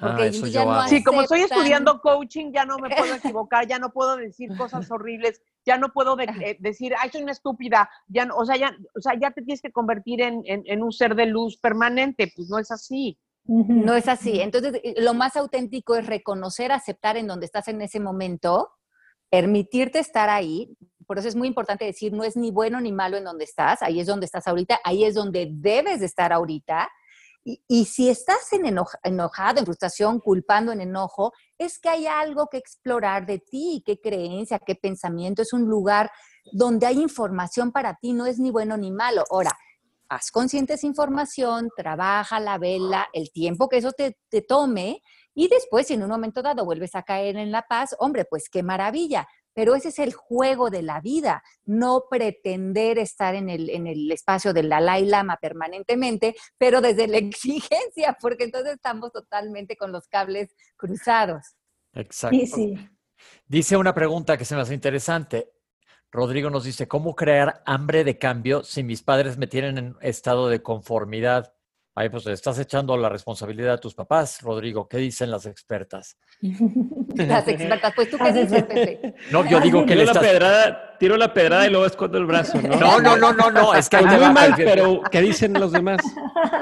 Porque 0.00 0.22
ah, 0.22 0.30
ya 0.30 0.64
no 0.64 0.88
sí, 0.88 1.04
como 1.04 1.22
estoy 1.22 1.42
estudiando 1.42 2.00
coaching, 2.00 2.52
ya 2.52 2.64
no 2.64 2.78
me 2.78 2.88
puedo 2.88 3.14
equivocar, 3.14 3.66
ya 3.68 3.78
no 3.78 3.92
puedo 3.92 4.16
decir 4.16 4.48
cosas 4.56 4.90
horribles, 4.90 5.42
ya 5.64 5.76
no 5.76 5.92
puedo 5.92 6.18
eh, 6.18 6.56
decir, 6.60 6.94
ay, 6.98 7.10
soy 7.10 7.22
una 7.22 7.32
estúpida, 7.32 7.90
ya 8.08 8.28
o, 8.34 8.44
sea, 8.44 8.56
ya, 8.56 8.76
o 8.96 9.00
sea, 9.00 9.14
ya 9.20 9.30
te 9.30 9.42
tienes 9.42 9.60
que 9.60 9.72
convertir 9.72 10.20
en, 10.22 10.42
en, 10.44 10.82
un 10.82 10.92
ser 10.92 11.14
de 11.14 11.26
luz 11.26 11.56
permanente, 11.58 12.32
pues 12.34 12.48
no 12.48 12.58
es 12.58 12.70
así. 12.70 13.18
No 13.44 13.94
es 13.96 14.06
así. 14.06 14.40
Entonces, 14.40 14.80
eh, 14.84 14.94
lo 14.98 15.12
más 15.12 15.36
auténtico 15.36 15.96
es 15.96 16.06
reconocer, 16.06 16.70
aceptar 16.70 17.16
en 17.16 17.26
donde 17.26 17.46
estás 17.46 17.68
en 17.68 17.80
ese 17.82 17.98
momento, 17.98 18.70
permitirte 19.28 19.98
estar 19.98 20.28
ahí, 20.28 20.76
por 21.10 21.18
eso 21.18 21.26
es 21.26 21.34
muy 21.34 21.48
importante 21.48 21.84
decir, 21.84 22.12
no 22.12 22.22
es 22.22 22.36
ni 22.36 22.52
bueno 22.52 22.80
ni 22.80 22.92
malo 22.92 23.16
en 23.16 23.24
donde 23.24 23.42
estás, 23.42 23.82
ahí 23.82 23.98
es 23.98 24.06
donde 24.06 24.26
estás 24.26 24.46
ahorita, 24.46 24.78
ahí 24.84 25.02
es 25.02 25.14
donde 25.16 25.48
debes 25.50 25.98
de 25.98 26.06
estar 26.06 26.32
ahorita. 26.32 26.88
Y, 27.42 27.84
si 27.86 28.08
estás 28.10 28.52
en 28.52 28.66
enojado, 28.66 29.60
en 29.60 29.64
frustración, 29.64 30.20
culpando, 30.20 30.72
en 30.72 30.82
enojo, 30.82 31.32
es 31.56 31.78
que 31.78 31.88
hay 31.88 32.06
algo 32.06 32.48
que 32.48 32.58
explorar 32.58 33.24
de 33.24 33.38
ti, 33.38 33.82
qué 33.84 33.98
creencia, 33.98 34.58
qué 34.58 34.74
pensamiento. 34.74 35.40
Es 35.40 35.52
un 35.52 35.64
lugar 35.64 36.10
donde 36.52 36.86
hay 36.86 37.00
información 37.00 37.72
para 37.72 37.94
ti, 37.94 38.12
no 38.12 38.26
es 38.26 38.38
ni 38.38 38.50
bueno 38.50 38.76
ni 38.76 38.90
malo. 38.90 39.24
Ahora, 39.30 39.52
haz 40.08 40.30
consciente 40.30 40.74
esa 40.74 40.86
información, 40.86 41.70
trabaja 41.76 42.40
la 42.40 42.58
vela, 42.58 43.08
el 43.12 43.30
tiempo 43.32 43.68
que 43.68 43.78
eso 43.78 43.92
te, 43.92 44.18
te 44.28 44.42
tome, 44.42 45.02
y 45.34 45.48
después, 45.48 45.86
si 45.86 45.94
en 45.94 46.02
un 46.02 46.10
momento 46.10 46.42
dado 46.42 46.64
vuelves 46.64 46.94
a 46.94 47.02
caer 47.02 47.36
en 47.36 47.52
la 47.52 47.62
paz, 47.62 47.94
hombre, 47.98 48.24
pues 48.24 48.48
qué 48.50 48.62
maravilla. 48.62 49.26
Pero 49.54 49.74
ese 49.74 49.88
es 49.88 49.98
el 49.98 50.12
juego 50.12 50.70
de 50.70 50.82
la 50.82 51.00
vida, 51.00 51.42
no 51.64 52.04
pretender 52.08 52.98
estar 52.98 53.34
en 53.34 53.48
el, 53.48 53.70
en 53.70 53.86
el 53.86 54.10
espacio 54.10 54.52
del 54.52 54.68
Dalai 54.68 55.04
Lama 55.06 55.38
permanentemente, 55.40 56.36
pero 56.58 56.80
desde 56.80 57.08
la 57.08 57.18
exigencia, 57.18 58.16
porque 58.20 58.44
entonces 58.44 58.74
estamos 58.74 59.12
totalmente 59.12 59.76
con 59.76 59.92
los 59.92 60.06
cables 60.08 60.54
cruzados. 60.76 61.56
Exacto. 61.92 62.36
Dice 63.46 63.76
una 63.76 63.94
pregunta 63.94 64.36
que 64.36 64.44
se 64.44 64.54
me 64.54 64.62
hace 64.62 64.74
interesante. 64.74 65.52
Rodrigo 66.12 66.50
nos 66.50 66.64
dice, 66.64 66.88
¿cómo 66.88 67.14
crear 67.14 67.62
hambre 67.66 68.02
de 68.02 68.18
cambio 68.18 68.64
si 68.64 68.82
mis 68.82 69.02
padres 69.02 69.38
me 69.38 69.46
tienen 69.46 69.78
en 69.78 69.96
estado 70.00 70.48
de 70.48 70.62
conformidad? 70.62 71.54
Ahí 71.94 72.08
pues 72.08 72.24
estás 72.28 72.58
echando 72.58 72.96
la 72.96 73.08
responsabilidad 73.08 73.74
a 73.74 73.78
tus 73.78 73.94
papás, 73.94 74.40
Rodrigo. 74.42 74.88
¿Qué 74.88 74.98
dicen 74.98 75.30
las 75.30 75.46
expertas? 75.46 76.16
Las 77.16 77.46
expertas, 77.48 77.92
pues 77.94 78.08
tú 78.08 78.16
qué 78.16 78.32
dices, 78.32 78.62
Pepe. 78.62 79.14
No, 79.30 79.44
yo 79.44 79.60
digo 79.60 79.84
que 79.84 79.96
le 79.96 80.04
estás... 80.04 80.16
la 80.16 80.22
pedrada, 80.22 80.96
tiro 80.98 81.16
la 81.16 81.34
pedrada 81.34 81.66
y 81.66 81.70
luego 81.70 81.84
escondo 81.84 82.16
el 82.18 82.24
brazo, 82.24 82.62
¿no? 82.62 82.76
No, 82.76 83.00
no, 83.00 83.16
no, 83.16 83.32
no, 83.32 83.50
no. 83.50 83.74
Es 83.74 83.88
que 83.88 84.00
muy 84.00 84.32
mal, 84.32 84.54
pero 84.56 85.02
¿qué 85.10 85.20
dicen 85.20 85.52
los 85.54 85.72
demás? 85.72 86.00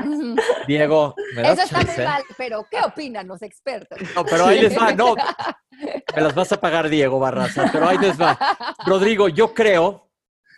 Diego, 0.66 1.14
¿me 1.36 1.42
das 1.42 1.58
Eso 1.58 1.62
está 1.78 1.92
muy 1.92 2.04
mal, 2.04 2.22
pero 2.36 2.66
¿qué 2.70 2.78
opinan 2.84 3.28
los 3.28 3.42
expertos? 3.42 3.98
No, 4.16 4.24
pero 4.24 4.46
ahí 4.46 4.62
les 4.62 4.76
va, 4.76 4.92
no. 4.92 5.14
Me 6.16 6.22
las 6.22 6.34
vas 6.34 6.50
a 6.50 6.60
pagar, 6.60 6.88
Diego 6.88 7.20
Barraza, 7.20 7.68
pero 7.70 7.86
ahí 7.86 7.98
les 7.98 8.20
va. 8.20 8.36
Rodrigo, 8.84 9.28
yo 9.28 9.54
creo 9.54 10.10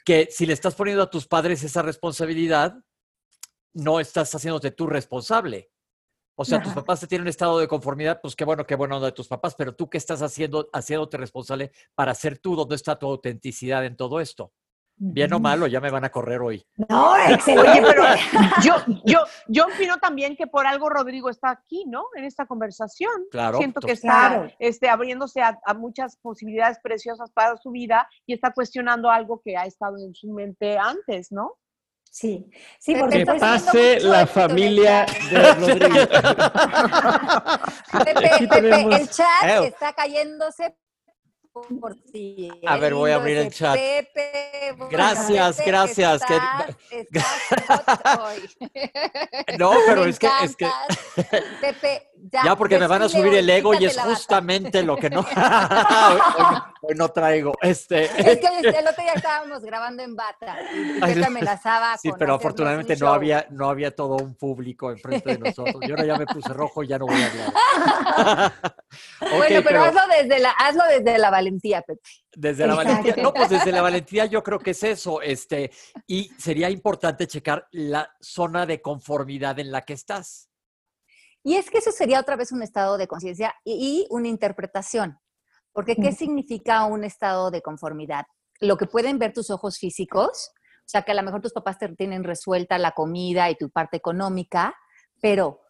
que 0.04 0.28
si 0.30 0.46
le 0.46 0.54
estás 0.54 0.74
poniendo 0.74 1.02
a 1.02 1.10
tus 1.10 1.26
padres 1.26 1.62
esa 1.62 1.82
responsabilidad, 1.82 2.74
no 3.74 4.00
estás 4.00 4.34
haciéndote 4.34 4.70
tú 4.70 4.86
responsable. 4.86 5.70
O 6.36 6.44
sea, 6.44 6.62
tus 6.62 6.72
papás 6.72 7.00
te 7.00 7.06
tienen 7.06 7.24
un 7.24 7.28
estado 7.28 7.58
de 7.58 7.68
conformidad, 7.68 8.20
pues 8.22 8.34
qué 8.34 8.46
bueno, 8.46 8.66
qué 8.66 8.74
bueno 8.74 8.98
de 8.98 9.12
tus 9.12 9.28
papás, 9.28 9.54
pero 9.54 9.74
tú 9.74 9.90
qué 9.90 9.98
estás 9.98 10.22
haciendo, 10.22 10.70
haciéndote 10.72 11.18
responsable 11.18 11.70
para 11.94 12.14
ser 12.14 12.38
tú, 12.38 12.56
¿dónde 12.56 12.76
está 12.76 12.98
tu 12.98 13.06
autenticidad 13.06 13.84
en 13.84 13.94
todo 13.94 14.20
esto? 14.20 14.50
Bien 15.02 15.32
o 15.32 15.40
malo, 15.40 15.66
ya 15.66 15.80
me 15.80 15.90
van 15.90 16.04
a 16.04 16.10
correr 16.10 16.42
hoy. 16.42 16.62
No, 16.88 17.16
excelente. 17.28 17.82
pero 17.82 18.02
yo, 18.62 18.74
yo, 19.06 19.20
yo 19.48 19.64
opino 19.64 19.96
también 19.96 20.36
que 20.36 20.46
por 20.46 20.66
algo 20.66 20.90
Rodrigo 20.90 21.30
está 21.30 21.50
aquí, 21.50 21.86
¿no? 21.86 22.04
En 22.14 22.24
esta 22.24 22.44
conversación. 22.44 23.10
Claro. 23.30 23.56
Siento 23.56 23.80
que 23.80 23.92
está 23.92 24.50
este, 24.58 24.90
abriéndose 24.90 25.40
a, 25.40 25.58
muchas 25.74 26.18
posibilidades 26.18 26.78
preciosas 26.82 27.30
para 27.32 27.56
su 27.56 27.70
vida 27.70 28.08
y 28.26 28.34
está 28.34 28.52
cuestionando 28.52 29.10
algo 29.10 29.40
que 29.42 29.56
ha 29.56 29.64
estado 29.64 29.96
en 29.98 30.14
su 30.14 30.32
mente 30.32 30.76
antes, 30.76 31.32
¿no? 31.32 31.54
Sí, 32.10 32.44
sí, 32.80 32.96
porque 32.96 33.18
que 33.18 33.26
pase 33.26 34.00
la 34.00 34.26
familia 34.26 35.06
de 35.30 35.52
Rodrigo. 35.54 35.94
Pepe, 38.04 38.48
Pepe, 38.48 38.96
el 38.96 39.08
chat 39.08 39.64
está 39.64 39.92
cayéndose 39.92 40.74
por 41.52 41.96
A 42.66 42.76
ver, 42.76 42.94
voy 42.94 43.10
a 43.10 43.16
abrir 43.16 43.36
el 43.38 43.52
chat. 43.52 43.76
gracias, 44.88 45.60
gracias. 45.64 46.22
no, 49.58 49.72
pero 49.86 50.04
es 50.04 50.18
que, 50.18 50.28
es 50.42 50.56
que... 50.56 50.68
Pepe, 51.60 52.10
ya, 52.44 52.56
porque 52.56 52.78
me 52.78 52.86
van 52.86 53.02
a 53.02 53.08
subir 53.08 53.34
el 53.34 53.50
ego 53.50 53.74
y 53.74 53.84
es 53.84 53.98
justamente 53.98 54.82
lo 54.82 54.96
que 54.96 55.10
no... 55.10 55.26
no 56.94 57.08
traigo. 57.10 57.52
Este... 57.60 58.04
Es 58.04 58.38
que 58.38 58.46
el 58.46 58.86
otro 58.86 59.02
día 59.02 59.12
estábamos 59.14 59.62
grabando 59.62 60.02
en 60.02 60.14
bata 60.14 60.58
y 60.74 61.00
Pepe 61.00 61.24
amenazaba 61.24 61.96
Sí, 61.98 62.10
pero 62.18 62.34
afortunadamente 62.34 62.96
no 62.96 63.08
había, 63.08 63.46
no 63.50 63.68
había 63.68 63.94
todo 63.94 64.16
un 64.16 64.34
público 64.34 64.90
enfrente 64.90 65.36
de 65.36 65.38
nosotros. 65.38 65.80
Yo 65.86 65.94
ahora 65.94 66.04
ya 66.04 66.16
me 66.16 66.26
puse 66.26 66.52
rojo 66.52 66.82
y 66.82 66.88
ya 66.88 66.98
no 66.98 67.06
voy 67.06 67.22
a 67.22 67.26
hablar. 67.26 68.52
bueno, 69.36 69.60
pero, 69.64 69.82
Hazlo, 69.82 70.00
desde 70.08 70.38
la, 70.38 70.50
hazlo 70.50 70.82
desde 70.88 71.18
la 71.18 71.30
valentía, 71.30 71.82
Pepe. 71.82 72.00
Desde 72.32 72.66
la 72.66 72.74
valentía, 72.74 73.16
no, 73.16 73.32
pues 73.32 73.50
desde 73.50 73.72
la 73.72 73.82
valentía 73.82 74.26
yo 74.26 74.42
creo 74.42 74.58
que 74.58 74.70
es 74.70 74.82
eso, 74.84 75.20
este, 75.20 75.70
y 76.06 76.30
sería 76.38 76.70
importante 76.70 77.26
checar 77.26 77.66
la 77.72 78.10
zona 78.20 78.66
de 78.66 78.80
conformidad 78.80 79.58
en 79.58 79.72
la 79.72 79.82
que 79.82 79.94
estás. 79.94 80.50
Y 81.42 81.56
es 81.56 81.70
que 81.70 81.78
eso 81.78 81.90
sería 81.90 82.20
otra 82.20 82.36
vez 82.36 82.52
un 82.52 82.62
estado 82.62 82.98
de 82.98 83.08
conciencia 83.08 83.54
y, 83.64 84.06
una 84.10 84.28
interpretación, 84.28 85.18
porque 85.80 85.96
¿qué 85.96 86.12
significa 86.12 86.84
un 86.84 87.04
estado 87.04 87.50
de 87.50 87.62
conformidad? 87.62 88.26
Lo 88.60 88.76
que 88.76 88.84
pueden 88.84 89.18
ver 89.18 89.32
tus 89.32 89.48
ojos 89.48 89.78
físicos, 89.78 90.52
o 90.80 90.84
sea, 90.84 91.00
que 91.04 91.12
a 91.12 91.14
lo 91.14 91.22
mejor 91.22 91.40
tus 91.40 91.54
papás 91.54 91.78
te 91.78 91.88
tienen 91.96 92.22
resuelta 92.22 92.76
la 92.76 92.90
comida 92.90 93.48
y 93.48 93.54
tu 93.54 93.70
parte 93.70 93.96
económica, 93.96 94.74
pero 95.22 95.62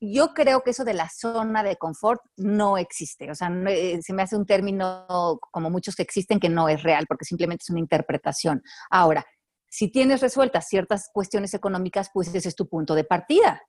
yo 0.00 0.32
creo 0.32 0.62
que 0.62 0.70
eso 0.70 0.84
de 0.84 0.94
la 0.94 1.10
zona 1.10 1.62
de 1.62 1.76
confort 1.76 2.22
no 2.38 2.78
existe. 2.78 3.30
O 3.30 3.34
sea, 3.34 3.50
eh, 3.68 4.00
se 4.00 4.14
me 4.14 4.22
hace 4.22 4.36
un 4.36 4.46
término 4.46 5.06
como 5.50 5.68
muchos 5.68 5.94
que 5.96 6.02
existen 6.02 6.40
que 6.40 6.48
no 6.48 6.70
es 6.70 6.82
real 6.82 7.04
porque 7.06 7.26
simplemente 7.26 7.62
es 7.62 7.68
una 7.68 7.80
interpretación. 7.80 8.62
Ahora, 8.88 9.26
si 9.68 9.90
tienes 9.90 10.22
resueltas 10.22 10.66
ciertas 10.66 11.10
cuestiones 11.12 11.52
económicas, 11.52 12.08
pues 12.14 12.34
ese 12.34 12.48
es 12.48 12.56
tu 12.56 12.70
punto 12.70 12.94
de 12.94 13.04
partida. 13.04 13.60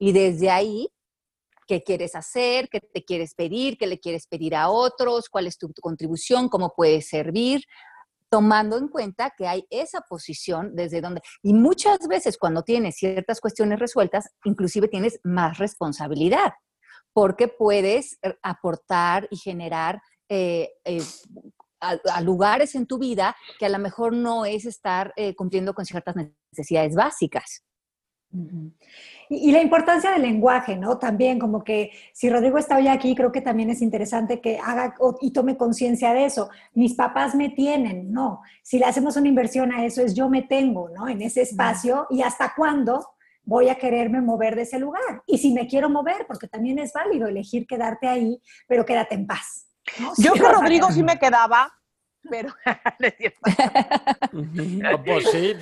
Y 0.00 0.10
desde 0.10 0.50
ahí, 0.50 0.88
¿qué 1.70 1.84
quieres 1.84 2.16
hacer? 2.16 2.68
¿Qué 2.68 2.80
te 2.80 3.04
quieres 3.04 3.36
pedir? 3.36 3.78
¿Qué 3.78 3.86
le 3.86 4.00
quieres 4.00 4.26
pedir 4.26 4.56
a 4.56 4.70
otros? 4.70 5.28
¿Cuál 5.28 5.46
es 5.46 5.56
tu 5.56 5.72
contribución? 5.80 6.48
¿Cómo 6.48 6.74
puedes 6.74 7.08
servir? 7.08 7.64
tomando 8.32 8.78
en 8.78 8.86
cuenta 8.86 9.34
que 9.36 9.48
hay 9.48 9.66
esa 9.70 10.02
posición 10.02 10.76
desde 10.76 11.00
donde, 11.00 11.20
y 11.42 11.52
muchas 11.52 11.98
veces 12.06 12.38
cuando 12.38 12.62
tienes 12.62 12.94
ciertas 12.94 13.40
cuestiones 13.40 13.80
resueltas, 13.80 14.30
inclusive 14.44 14.86
tienes 14.86 15.18
más 15.24 15.58
responsabilidad, 15.58 16.52
porque 17.12 17.48
puedes 17.48 18.20
eh, 18.22 18.36
aportar 18.40 19.26
y 19.32 19.36
generar 19.36 20.00
eh, 20.28 20.70
eh, 20.84 21.02
a, 21.80 22.20
lugares 22.20 22.76
en 22.76 22.86
tu 22.86 22.98
vida 22.98 23.36
que 23.58 23.66
a 23.66 23.68
lo 23.68 23.80
mejor 23.80 24.12
no 24.12 24.44
es 24.44 24.64
estar 24.64 25.12
cumpliendo 25.36 25.74
con 25.74 25.84
ciertas 25.84 26.14
necesidades 26.52 26.94
básicas. 26.94 27.64
Y, 29.28 29.52
la 29.52 29.60
importancia 29.60 30.12
del 30.12 30.22
lenguaje, 30.22 30.76
¿no? 30.76 30.98
También 30.98 31.38
como 31.38 31.64
que 31.64 31.90
si 32.12 32.30
Rodrigo 32.30 32.58
está 32.58 32.76
hoy 32.76 32.88
aquí, 32.88 33.14
creo 33.14 33.32
que 33.32 33.40
también 33.40 33.70
es 33.70 33.82
interesante 33.82 34.40
que 34.40 34.58
haga 34.58 34.94
y 35.20 35.32
tome 35.32 35.56
conciencia 35.56 36.12
de 36.12 36.26
eso. 36.26 36.48
Mis 36.74 36.94
papás 36.94 37.34
me 37.34 37.48
tienen, 37.48 38.12
no. 38.12 38.42
Si 38.62 38.78
le 38.78 38.86
hacemos 38.86 39.16
una 39.16 39.28
inversión 39.28 39.72
a 39.72 39.84
eso 39.84 40.02
es 40.02 40.14
yo 40.14 40.28
me 40.28 40.42
tengo, 40.42 40.88
¿no? 40.90 41.08
En 41.08 41.22
ese 41.22 41.42
espacio 41.42 42.06
y 42.10 42.22
hasta 42.22 42.52
cuándo 42.56 43.04
voy 43.42 43.68
a 43.68 43.76
quererme 43.76 44.20
mover 44.20 44.54
de 44.54 44.62
ese 44.62 44.78
lugar. 44.78 45.22
Y 45.26 45.38
si 45.38 45.52
me 45.52 45.66
quiero 45.66 45.88
mover, 45.88 46.26
porque 46.26 46.46
también 46.46 46.78
es 46.78 46.92
válido 46.92 47.26
elegir 47.26 47.66
quedarte 47.66 48.06
ahí, 48.06 48.40
pero 48.68 48.84
quédate 48.84 49.16
en 49.16 49.26
paz. 49.26 49.66
Yo 50.18 50.32
con 50.32 50.52
Rodrigo 50.52 50.90
sí 50.92 51.02
me 51.02 51.18
quedaba, 51.18 51.72
pero 52.28 52.54
pues 55.04 55.30
sí. 55.30 55.54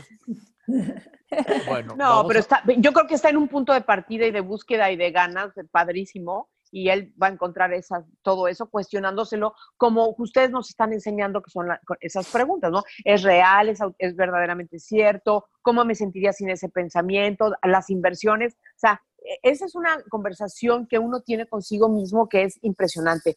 Bueno, 1.66 1.95
no, 1.97 2.25
pero 2.27 2.41
está, 2.41 2.62
yo 2.79 2.93
creo 2.93 3.07
que 3.07 3.14
está 3.14 3.29
en 3.29 3.37
un 3.37 3.49
punto 3.49 3.73
de 3.73 3.83
partida 3.83 4.27
y 4.27 4.31
de 4.31 4.41
búsqueda 4.41 4.91
y 4.91 4.97
de 4.97 5.11
ganas, 5.11 5.53
padrísimo, 5.71 6.49
y 6.71 6.89
él 6.89 7.14
va 7.21 7.29
a 7.29 7.31
encontrar 7.31 7.73
esas, 7.73 8.05
todo 8.23 8.49
eso 8.49 8.69
cuestionándoselo, 8.69 9.55
como 9.77 10.14
ustedes 10.19 10.51
nos 10.51 10.71
están 10.71 10.93
enseñando 10.93 11.43
que 11.43 11.51
son 11.51 11.69
esas 12.01 12.31
preguntas, 12.31 12.71
¿no? 12.71 12.83
¿Es 13.05 13.23
real? 13.23 13.69
Es, 13.69 13.81
¿Es 13.99 14.16
verdaderamente 14.16 14.79
cierto? 14.79 15.47
¿Cómo 15.62 15.85
me 15.85 15.95
sentiría 15.95 16.33
sin 16.33 16.51
ese 16.51 16.69
pensamiento? 16.69 17.53
Las 17.62 17.91
inversiones, 17.91 18.55
o 18.55 18.79
sea, 18.79 19.03
e, 19.19 19.39
esa 19.43 19.66
es 19.66 19.75
una 19.75 20.03
conversación 20.09 20.87
que 20.87 20.99
uno 20.99 21.21
tiene 21.23 21.47
consigo 21.47 21.89
mismo 21.89 22.29
que 22.29 22.45
es 22.45 22.59
impresionante. 22.62 23.37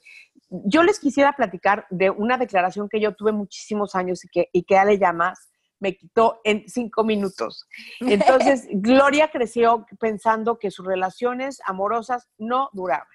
Yo 0.50 0.84
les 0.84 1.00
quisiera 1.00 1.34
platicar 1.34 1.86
de 1.90 2.10
una 2.10 2.38
declaración 2.38 2.90
que 2.90 3.00
yo 3.00 3.14
tuve 3.16 3.32
muchísimos 3.32 3.96
años 3.96 4.24
y 4.26 4.28
que, 4.30 4.50
y 4.52 4.64
que 4.64 4.84
le 4.86 4.98
llamas 4.98 5.51
me 5.82 5.98
quitó 5.98 6.40
en 6.46 6.64
cinco 6.70 7.04
minutos. 7.04 7.68
Entonces, 8.00 8.68
Gloria 8.72 9.30
creció 9.30 9.86
pensando 10.00 10.58
que 10.58 10.72
sus 10.72 10.86
relaciones 10.86 11.60
amorosas 11.66 12.30
no 12.38 12.70
duraban. 12.72 13.08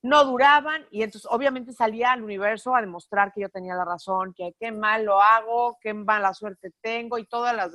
No 0.00 0.24
duraban 0.24 0.86
y 0.90 1.02
entonces 1.02 1.28
obviamente 1.30 1.72
salía 1.72 2.12
al 2.12 2.22
universo 2.22 2.74
a 2.74 2.80
demostrar 2.80 3.32
que 3.32 3.42
yo 3.42 3.48
tenía 3.48 3.74
la 3.74 3.84
razón, 3.84 4.32
que 4.32 4.54
qué 4.58 4.70
mal 4.72 5.04
lo 5.04 5.20
hago, 5.20 5.76
qué 5.80 5.92
mala 5.92 6.32
suerte 6.34 6.72
tengo 6.80 7.18
y 7.18 7.26
todas 7.26 7.54
las 7.54 7.72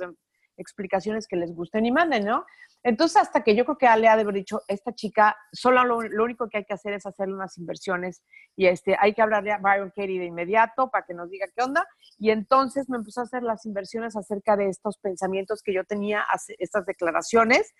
explicaciones 0.56 1.26
que 1.26 1.36
les 1.36 1.54
gusten 1.54 1.86
y 1.86 1.92
manden, 1.92 2.24
¿no? 2.24 2.44
Entonces, 2.84 3.16
hasta 3.16 3.42
que 3.42 3.56
yo 3.56 3.64
creo 3.64 3.78
que 3.78 3.86
Ale 3.86 4.08
ha 4.08 4.16
de 4.16 4.22
haber 4.22 4.34
dicho, 4.34 4.60
esta 4.68 4.92
chica, 4.92 5.34
solo 5.52 5.84
lo, 5.84 6.22
único 6.22 6.50
que 6.50 6.58
hay 6.58 6.64
que 6.66 6.74
hacer 6.74 6.92
es 6.92 7.06
hacerle 7.06 7.34
unas 7.34 7.56
inversiones 7.56 8.22
y 8.56 8.66
este, 8.66 8.94
hay 9.00 9.14
que 9.14 9.22
hablarle 9.22 9.52
a 9.52 9.58
Byron 9.58 9.88
Katie 9.88 10.18
de 10.18 10.26
inmediato 10.26 10.90
para 10.90 11.06
que 11.06 11.14
nos 11.14 11.30
diga 11.30 11.46
qué 11.56 11.62
onda. 11.62 11.86
Y 12.18 12.28
entonces 12.28 12.90
me 12.90 12.98
empezó 12.98 13.20
a 13.20 13.24
hacer 13.24 13.42
las 13.42 13.64
inversiones 13.64 14.16
acerca 14.16 14.54
de 14.56 14.68
estos 14.68 14.98
pensamientos 14.98 15.62
que 15.62 15.72
yo 15.72 15.84
tenía, 15.84 16.26
estas 16.58 16.84
declaraciones, 16.84 17.72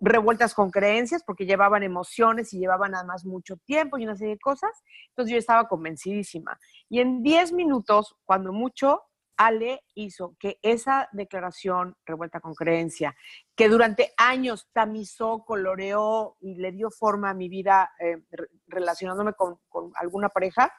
revueltas 0.00 0.52
con 0.52 0.72
creencias, 0.72 1.22
porque 1.22 1.46
llevaban 1.46 1.84
emociones 1.84 2.52
y 2.52 2.58
llevaban 2.58 2.96
además 2.96 3.24
mucho 3.24 3.56
tiempo 3.66 3.98
y 3.98 4.04
una 4.04 4.16
serie 4.16 4.34
de 4.34 4.40
cosas. 4.40 4.72
Entonces 5.10 5.32
yo 5.32 5.38
estaba 5.38 5.68
convencidísima. 5.68 6.58
Y 6.88 6.98
en 6.98 7.22
10 7.22 7.52
minutos, 7.52 8.16
cuando 8.24 8.52
mucho, 8.52 9.04
Ale 9.40 9.82
hizo 9.94 10.36
que 10.38 10.58
esa 10.60 11.08
declaración 11.12 11.96
revuelta 12.04 12.40
con 12.40 12.54
creencia, 12.54 13.16
que 13.56 13.70
durante 13.70 14.12
años 14.18 14.68
tamizó, 14.74 15.46
coloreó 15.46 16.36
y 16.40 16.56
le 16.56 16.72
dio 16.72 16.90
forma 16.90 17.30
a 17.30 17.34
mi 17.34 17.48
vida 17.48 17.90
eh, 18.00 18.22
relacionándome 18.66 19.32
con, 19.32 19.58
alguna 19.94 20.28
pareja, 20.28 20.70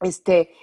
este, 0.00 0.54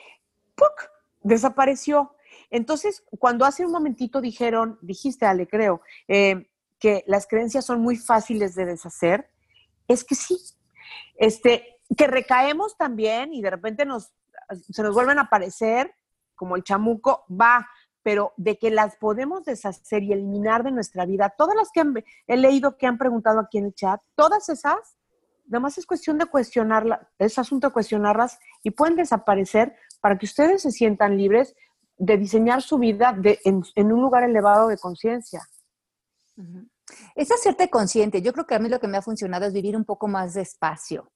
desapareció. 1.21 2.15
Entonces, 2.49 3.03
cuando 3.19 3.45
hace 3.45 3.63
un 3.63 3.71
momentito 3.71 4.19
dijeron, 4.19 4.79
dijiste, 4.81 5.27
Ale, 5.27 5.47
creo, 5.47 5.81
eh, 6.07 6.49
que 6.79 7.03
las 7.05 7.27
creencias 7.27 7.63
son 7.63 7.79
muy 7.79 7.95
fáciles 7.95 8.55
de 8.55 8.65
deshacer, 8.65 9.29
es 9.87 10.03
que 10.03 10.15
sí. 10.15 10.35
Este, 11.17 11.79
que 11.95 12.07
recaemos 12.07 12.75
también 12.75 13.35
y 13.35 13.43
de 13.43 13.51
repente 13.51 13.85
nos, 13.85 14.15
se 14.71 14.81
nos 14.81 14.95
vuelven 14.95 15.19
a 15.19 15.23
aparecer 15.23 15.93
como 16.35 16.55
el 16.55 16.63
chamuco, 16.63 17.25
va, 17.29 17.67
pero 18.03 18.33
de 18.37 18.57
que 18.57 18.69
las 18.69 18.97
podemos 18.97 19.45
deshacer 19.45 20.03
y 20.03 20.13
eliminar 20.13 20.63
de 20.63 20.71
nuestra 20.71 21.05
vida, 21.05 21.33
todas 21.37 21.55
las 21.55 21.69
que 21.73 22.03
he 22.27 22.37
leído 22.37 22.77
que 22.77 22.85
han 22.85 22.97
preguntado 22.97 23.39
aquí 23.39 23.57
en 23.57 23.65
el 23.65 23.73
chat, 23.73 24.01
todas 24.15 24.49
esas, 24.49 24.97
nada 25.45 25.61
más 25.61 25.77
es 25.77 25.85
cuestión 25.85 26.17
de 26.17 26.25
cuestionarlas, 26.25 26.99
es 27.17 27.39
asunto 27.39 27.67
de 27.67 27.73
cuestionarlas 27.73 28.37
y 28.61 28.71
pueden 28.71 28.95
desaparecer 28.95 29.75
para 30.01 30.17
que 30.17 30.25
ustedes 30.25 30.61
se 30.61 30.71
sientan 30.71 31.17
libres 31.17 31.55
de 31.97 32.17
diseñar 32.17 32.61
su 32.61 32.77
vida 32.77 33.15
en, 33.23 33.91
un 33.91 34.01
lugar 34.01 34.23
elevado 34.23 34.67
de 34.67 34.77
conciencia. 34.77 35.41
Es 37.15 37.31
hacerte 37.31 37.69
consciente. 37.69 38.21
Yo 38.21 38.33
creo 38.33 38.45
que 38.45 38.55
a 38.55 38.59
mí 38.59 38.67
lo 38.67 38.79
que 38.79 38.87
me 38.87 38.97
ha 38.97 39.01
funcionado 39.01 39.45
es 39.45 39.53
vivir 39.53 39.77
un 39.77 39.85
poco 39.85 40.07
más 40.07 40.33
despacio, 40.33 41.11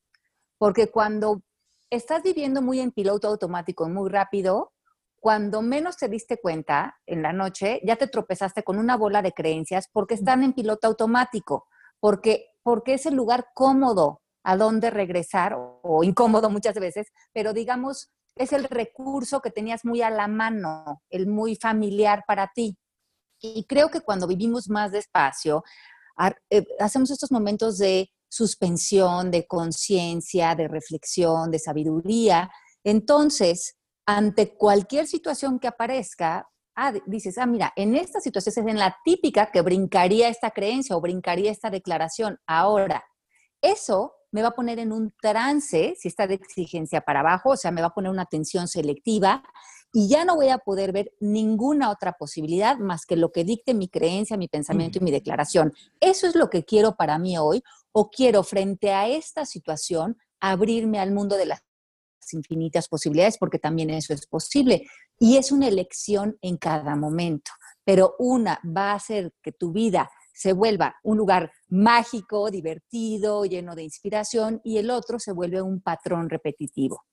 porque 0.58 0.90
cuando 0.90 1.42
estás 1.90 2.24
viviendo 2.24 2.62
muy 2.62 2.80
en 2.80 2.92
piloto 2.92 3.28
automático, 3.28 3.90
muy 3.90 4.10
rápido, 4.10 4.72
cuando 5.20 5.62
menos 5.62 5.98
te 5.98 6.08
diste 6.08 6.38
cuenta 6.40 6.98
en 7.06 7.22
la 7.22 7.34
noche, 7.34 7.82
ya 7.84 7.96
te 7.96 8.08
tropezaste 8.08 8.64
con 8.64 8.78
una 8.78 8.96
bola 8.96 9.22
de 9.22 9.34
creencias 9.34 9.90
porque 9.92 10.14
están 10.14 10.44
en 10.44 10.54
piloto 10.54 10.88
automático, 10.88 11.68
porque, 12.00 12.52
porque 12.64 12.94
es 12.94 13.06
el 13.06 13.16
lugar 13.16 13.48
cómodo 13.54 14.22
a 14.44 14.56
donde 14.56 14.90
regresar 14.90 15.56
o, 15.58 16.04
incómodo 16.04 16.50
muchas 16.50 16.76
veces, 16.76 17.08
pero 17.34 17.54
digamos 17.54 18.12
es 18.36 18.54
el 18.54 18.66
recurso 18.66 19.42
que 19.42 19.50
tenías 19.50 19.84
muy 19.84 20.02
a 20.02 20.10
la 20.10 20.28
mano, 20.28 21.02
el 21.10 21.28
muy 21.28 21.56
familiar 21.56 22.24
para 22.28 22.52
ti. 22.54 22.78
Y 23.40 23.66
creo 23.66 23.90
que 23.90 24.02
cuando 24.02 24.28
vivimos 24.28 24.70
más 24.70 24.92
despacio, 24.92 25.64
eh, 26.52 26.64
hacemos 26.80 27.10
estos 27.10 27.32
momentos 27.32 27.80
de 27.80 28.12
suspensión, 28.30 29.32
de 29.32 29.48
conciencia, 29.48 30.54
de 30.56 30.68
reflexión, 30.68 31.50
de 31.50 31.60
sabiduría. 31.60 32.52
Entonces, 32.84 33.77
ante 34.08 34.56
cualquier 34.56 35.06
situación 35.06 35.60
que 35.60 35.68
aparezca, 35.68 36.50
ah, 36.76 36.94
dices, 37.06 37.38
ah, 37.38 37.46
mira, 37.46 37.74
en 37.76 37.96
esta 37.96 38.22
situación 38.22 38.52
es 38.52 38.72
en 38.72 38.80
la 38.80 38.98
típica 39.04 39.52
que 39.52 39.62
brincaría 39.62 40.30
esta 40.30 40.52
creencia 40.52 40.96
o 40.96 41.02
brincaría 41.02 41.52
esta 41.52 41.70
declaración. 41.70 42.40
Ahora, 42.48 43.04
eso 43.62 44.14
me 44.32 44.42
va 44.42 44.50
a 44.50 44.56
poner 44.56 44.80
en 44.80 44.94
un 44.94 45.14
trance, 45.22 45.96
si 46.00 46.08
está 46.08 46.26
de 46.26 46.36
exigencia 46.36 47.02
para 47.02 47.20
abajo, 47.20 47.52
o 47.52 47.58
sea, 47.58 47.72
me 47.72 47.82
va 47.82 47.88
a 47.88 47.94
poner 47.94 48.10
una 48.10 48.22
atención 48.22 48.70
selectiva 48.70 49.44
y 49.92 50.08
ya 50.08 50.24
no 50.24 50.36
voy 50.36 50.50
a 50.50 50.58
poder 50.58 50.94
ver 50.94 51.12
ninguna 51.20 51.90
otra 51.90 52.14
posibilidad 52.14 52.78
más 52.78 53.06
que 53.06 53.18
lo 53.18 53.32
que 53.34 53.44
dicte 53.44 53.74
mi 53.74 53.90
creencia, 53.90 54.38
mi 54.38 54.48
pensamiento 54.48 55.00
y 55.00 55.02
mi 55.02 55.12
declaración. 55.12 55.74
Eso 56.00 56.28
es 56.28 56.36
lo 56.36 56.50
que 56.50 56.64
quiero 56.64 56.96
para 56.96 57.20
mí 57.20 57.38
hoy 57.38 57.62
o 57.92 58.10
quiero 58.10 58.44
frente 58.44 58.94
a 58.94 59.08
esta 59.08 59.46
situación 59.46 60.18
abrirme 60.40 61.00
al 61.00 61.12
mundo 61.12 61.36
de 61.36 61.48
las 61.48 61.67
infinitas 62.34 62.88
posibilidades 62.88 63.38
porque 63.38 63.60
también 63.60 63.90
eso 63.90 64.14
es 64.14 64.26
posible 64.28 64.88
y 65.20 65.38
es 65.38 65.52
una 65.52 65.68
elección 65.68 66.38
en 66.42 66.58
cada 66.58 66.96
momento, 66.96 67.52
pero 67.84 68.16
una 68.20 68.60
va 68.66 68.92
a 68.92 68.96
hacer 68.96 69.32
que 69.42 69.52
tu 69.52 69.72
vida 69.72 70.10
se 70.34 70.54
vuelva 70.54 70.96
un 71.04 71.18
lugar 71.18 71.52
mágico, 71.70 72.52
divertido, 72.52 73.46
lleno 73.46 73.76
de 73.76 73.84
inspiración 73.84 74.62
y 74.64 74.78
el 74.78 74.92
otro 74.92 75.18
se 75.18 75.32
vuelve 75.32 75.62
un 75.62 75.82
patrón 75.82 76.30
repetitivo. 76.30 77.04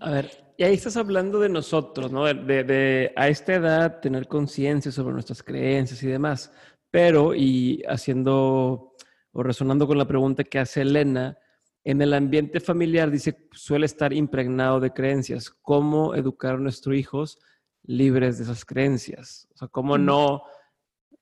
A 0.00 0.10
ver, 0.10 0.30
y 0.56 0.64
ahí 0.64 0.74
estás 0.74 0.96
hablando 0.96 1.40
de 1.40 1.48
nosotros, 1.48 2.12
¿no? 2.12 2.24
De, 2.24 3.12
a 3.16 3.28
esta 3.28 3.54
edad 3.54 4.00
tener 4.00 4.28
conciencia 4.28 4.92
sobre 4.92 5.14
nuestras 5.14 5.42
creencias 5.42 6.02
y 6.02 6.08
demás. 6.08 6.52
Pero, 6.90 7.34
y 7.34 7.82
haciendo 7.88 8.94
o 9.32 9.42
resonando 9.42 9.86
con 9.86 9.98
la 9.98 10.06
pregunta 10.06 10.44
que 10.44 10.58
hace 10.58 10.82
Elena, 10.82 11.38
en 11.86 12.02
el 12.02 12.14
ambiente 12.14 12.58
familiar 12.58 13.12
dice 13.12 13.48
suele 13.52 13.86
estar 13.86 14.12
impregnado 14.12 14.80
de 14.80 14.92
creencias. 14.92 15.50
¿Cómo 15.50 16.16
educar 16.16 16.56
a 16.56 16.58
nuestros 16.58 16.96
hijos 16.96 17.38
libres 17.84 18.38
de 18.38 18.44
esas 18.44 18.64
creencias? 18.64 19.46
O 19.54 19.58
sea, 19.58 19.68
¿cómo 19.68 19.96
no 19.96 20.42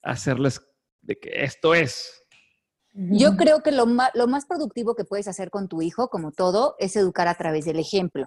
hacerles 0.03 0.67
de 1.03 1.19
que 1.19 1.45
esto 1.45 1.75
es? 1.75 2.25
Yo 2.95 3.37
creo 3.37 3.63
que 3.63 3.73
lo 3.73 3.85
más, 3.85 4.11
lo 4.15 4.27
más 4.27 4.47
productivo 4.47 4.95
que 4.95 5.05
puedes 5.05 5.29
hacer 5.29 5.51
con 5.51 5.69
tu 5.69 5.83
hijo, 5.83 6.09
como 6.09 6.33
todo, 6.33 6.77
es 6.79 6.97
educar 6.97 7.29
a 7.29 7.35
través 7.35 7.67
del 7.67 7.79
ejemplo. 7.79 8.27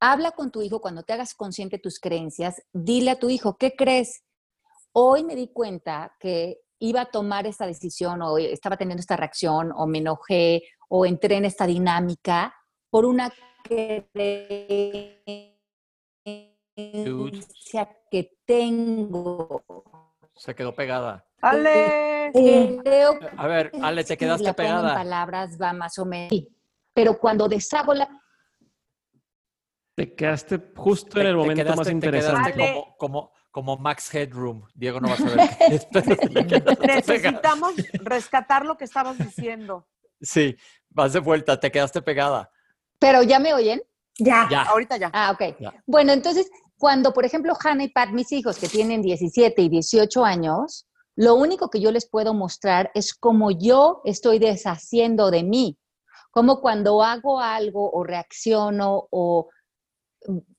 Habla 0.00 0.32
con 0.32 0.50
tu 0.50 0.60
hijo 0.60 0.82
cuando 0.82 1.02
te 1.02 1.14
hagas 1.14 1.32
consciente 1.32 1.76
de 1.76 1.82
tus 1.82 1.98
creencias. 1.98 2.60
Dile 2.74 3.12
a 3.12 3.18
tu 3.18 3.30
hijo, 3.30 3.56
¿qué 3.56 3.72
crees? 3.74 4.22
Hoy 4.92 5.24
me 5.24 5.34
di 5.34 5.48
cuenta 5.48 6.14
que 6.20 6.58
iba 6.78 7.02
a 7.02 7.10
tomar 7.10 7.46
esta 7.46 7.66
decisión 7.66 8.20
o 8.20 8.36
estaba 8.36 8.76
teniendo 8.76 9.00
esta 9.00 9.16
reacción 9.16 9.72
o 9.74 9.86
me 9.86 9.98
enojé 9.98 10.64
o 10.94 11.06
entré 11.06 11.36
en 11.36 11.46
esta 11.46 11.66
dinámica 11.66 12.54
por 12.90 13.06
una 13.06 13.32
creencia 13.64 13.88
que 18.10 18.36
tengo. 18.44 19.64
Se 20.34 20.54
quedó 20.54 20.74
pegada. 20.74 21.26
Ale. 21.40 22.30
a 23.38 23.46
ver, 23.46 23.72
Ale, 23.80 24.04
te 24.04 24.18
quedaste 24.18 24.52
pegada. 24.52 24.90
En 24.90 24.94
palabras 24.94 25.56
va 25.58 25.72
más 25.72 25.98
o 25.98 26.04
menos. 26.04 26.30
Pero 26.92 27.18
cuando 27.18 27.48
deshago 27.48 27.94
la. 27.94 28.10
Te 29.96 30.14
quedaste 30.14 30.60
justo 30.76 31.22
en 31.22 31.26
el 31.28 31.36
momento 31.36 31.74
más 31.74 31.88
interesante. 31.88 32.52
como, 32.52 32.96
como, 32.98 33.32
como 33.50 33.78
Max 33.78 34.14
Headroom. 34.14 34.68
Diego 34.74 35.00
no 35.00 35.08
va 35.08 35.14
a 35.14 35.16
saber 35.16 35.48
Necesitamos 36.86 37.76
rescatar 37.94 38.66
lo 38.66 38.76
que 38.76 38.84
estabas 38.84 39.16
diciendo. 39.16 39.88
Sí, 40.22 40.56
vas 40.88 41.12
de 41.12 41.20
vuelta, 41.20 41.58
te 41.58 41.70
quedaste 41.70 42.00
pegada. 42.00 42.50
Pero 42.98 43.22
ya 43.22 43.38
me 43.38 43.52
oyen. 43.52 43.82
Ya, 44.18 44.46
ya. 44.50 44.62
ahorita 44.62 44.96
ya. 44.96 45.10
Ah, 45.12 45.32
ok. 45.32 45.56
Bueno, 45.86 46.12
entonces, 46.12 46.48
cuando, 46.78 47.12
por 47.12 47.24
ejemplo, 47.24 47.54
Hannah 47.62 47.84
y 47.84 47.88
Pat, 47.88 48.10
mis 48.10 48.30
hijos 48.30 48.58
que 48.58 48.68
tienen 48.68 49.02
17 49.02 49.60
y 49.60 49.68
18 49.68 50.24
años, 50.24 50.86
lo 51.16 51.34
único 51.34 51.68
que 51.68 51.80
yo 51.80 51.90
les 51.90 52.08
puedo 52.08 52.34
mostrar 52.34 52.90
es 52.94 53.14
cómo 53.14 53.50
yo 53.50 54.00
estoy 54.04 54.38
deshaciendo 54.38 55.30
de 55.30 55.42
mí, 55.42 55.78
como 56.30 56.60
cuando 56.60 57.02
hago 57.02 57.40
algo 57.40 57.90
o 57.90 58.04
reacciono 58.04 59.08
o 59.10 59.48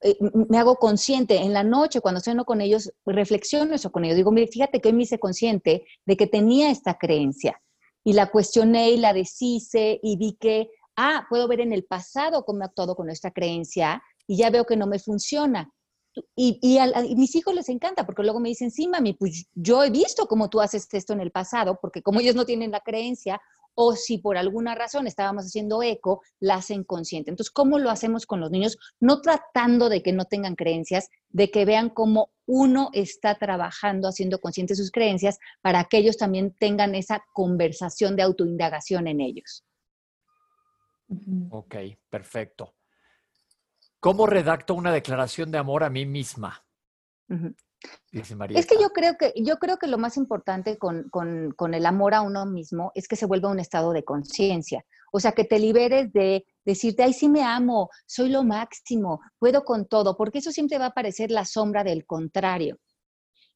eh, 0.02 0.18
me 0.50 0.58
hago 0.58 0.76
consciente 0.76 1.38
en 1.38 1.54
la 1.54 1.64
noche 1.64 2.02
cuando 2.02 2.18
estoy 2.18 2.36
con 2.44 2.60
ellos, 2.60 2.92
reflexiono 3.06 3.74
eso 3.74 3.92
con 3.92 4.04
ellos. 4.04 4.18
Digo, 4.18 4.32
mire, 4.32 4.48
fíjate 4.48 4.82
que 4.82 4.92
me 4.92 5.04
hice 5.04 5.20
consciente 5.20 5.86
de 6.06 6.18
que 6.18 6.28
tenía 6.28 6.70
esta 6.70 6.98
creencia 6.98 7.63
y 8.04 8.14
la 8.14 8.30
cuestioné 8.30 8.92
y 8.92 8.98
la 8.98 9.14
deshice 9.14 10.00
y 10.02 10.18
vi 10.18 10.38
que, 10.40 10.70
ah, 10.96 11.26
puedo 11.30 11.48
ver 11.48 11.62
en 11.62 11.74
el 11.74 11.86
pasado 11.86 12.44
cómo 12.46 12.62
he 12.62 12.66
actuado 12.66 12.96
con 12.96 13.10
esta 13.10 13.32
creencia 13.32 14.04
y 14.28 14.38
ya 14.38 14.50
veo 14.50 14.66
que 14.66 14.78
no 14.78 14.88
me 14.88 15.00
funciona. 15.00 15.72
Y, 16.36 16.78
a, 16.78 16.86
mis 17.16 17.34
hijos 17.36 17.56
les 17.56 17.70
encanta 17.70 18.06
porque 18.06 18.22
luego 18.22 18.40
me 18.40 18.50
dicen, 18.50 18.70
sí, 18.70 18.88
mami, 18.88 19.14
pues 19.14 19.48
yo 19.56 19.84
he 19.84 19.90
visto 19.90 20.28
cómo 20.28 20.50
tú 20.50 20.62
haces 20.62 20.88
esto 20.92 21.14
en 21.14 21.22
el 21.22 21.32
pasado, 21.32 21.80
porque 21.82 22.04
como 22.04 22.20
ellos 22.20 22.36
no 22.36 22.46
tienen 22.46 22.72
la 22.72 22.82
creencia, 22.82 23.42
o 23.76 23.96
si 23.96 24.18
por 24.18 24.38
alguna 24.38 24.76
razón 24.76 25.08
estábamos 25.08 25.46
haciendo 25.46 25.82
eco, 25.84 26.22
la 26.40 26.56
hacen 26.56 26.84
consciente. 26.84 27.32
Entonces, 27.32 27.52
¿cómo 27.52 27.80
lo 27.80 27.90
hacemos 27.90 28.26
con 28.26 28.40
los 28.40 28.52
niños? 28.52 28.78
No 29.00 29.22
tratando 29.22 29.90
de 29.90 30.04
que 30.04 30.14
no 30.14 30.26
tengan 30.26 30.56
creencias, 30.56 31.10
de 31.30 31.50
que 31.50 31.66
vean 31.66 31.90
cómo 31.90 32.32
uno 32.46 32.90
está 32.94 33.36
trabajando, 33.36 34.08
haciendo 34.08 34.40
consciente 34.40 34.76
sus 34.76 34.92
creencias, 34.92 35.40
para 35.62 35.86
que 35.86 35.98
ellos 35.98 36.18
también 36.18 36.56
tengan 36.60 36.96
esa 36.96 37.24
conversación 37.34 38.16
de 38.16 38.24
autoindagación 38.24 39.08
en 39.08 39.22
ellos. 39.22 39.66
Ok, 41.50 41.76
perfecto. 42.10 42.76
¿Cómo 44.00 44.26
redacto 44.26 44.74
una 44.74 44.92
declaración 44.92 45.52
de 45.52 45.58
amor 45.58 45.84
a 45.84 45.90
mí 45.90 46.06
misma? 46.06 46.66
Es 48.12 48.68
que 48.68 48.76
yo 48.80 48.90
creo 48.90 49.16
que, 49.18 49.34
yo 49.36 49.58
creo 49.58 49.78
que 49.78 49.88
lo 49.88 49.98
más 49.98 50.18
importante 50.18 50.78
con, 50.78 51.10
con, 51.10 51.74
el 51.74 51.86
amor 51.86 52.14
a 52.14 52.22
uno 52.22 52.46
mismo 52.46 52.92
es 52.96 53.08
que 53.08 53.16
se 53.16 53.26
vuelva 53.26 53.50
un 53.50 53.60
estado 53.60 53.92
de 53.92 54.04
conciencia. 54.04 54.86
O 55.12 55.20
sea, 55.20 55.32
que 55.32 55.44
te 55.44 55.60
liberes 55.60 56.12
de 56.14 56.46
decirte, 56.66 57.04
ay, 57.04 57.14
sí 57.14 57.30
me 57.30 57.44
amo, 57.44 57.90
soy 58.06 58.30
lo 58.30 58.44
máximo, 58.44 59.20
puedo 59.40 59.64
con 59.64 59.88
todo, 59.88 60.16
porque 60.16 60.40
eso 60.40 60.52
siempre 60.52 60.78
va 60.78 60.88
a 60.88 60.94
parecer 60.94 61.32
la 61.32 61.46
sombra 61.46 61.84
del 61.84 62.06
contrario. 62.06 62.80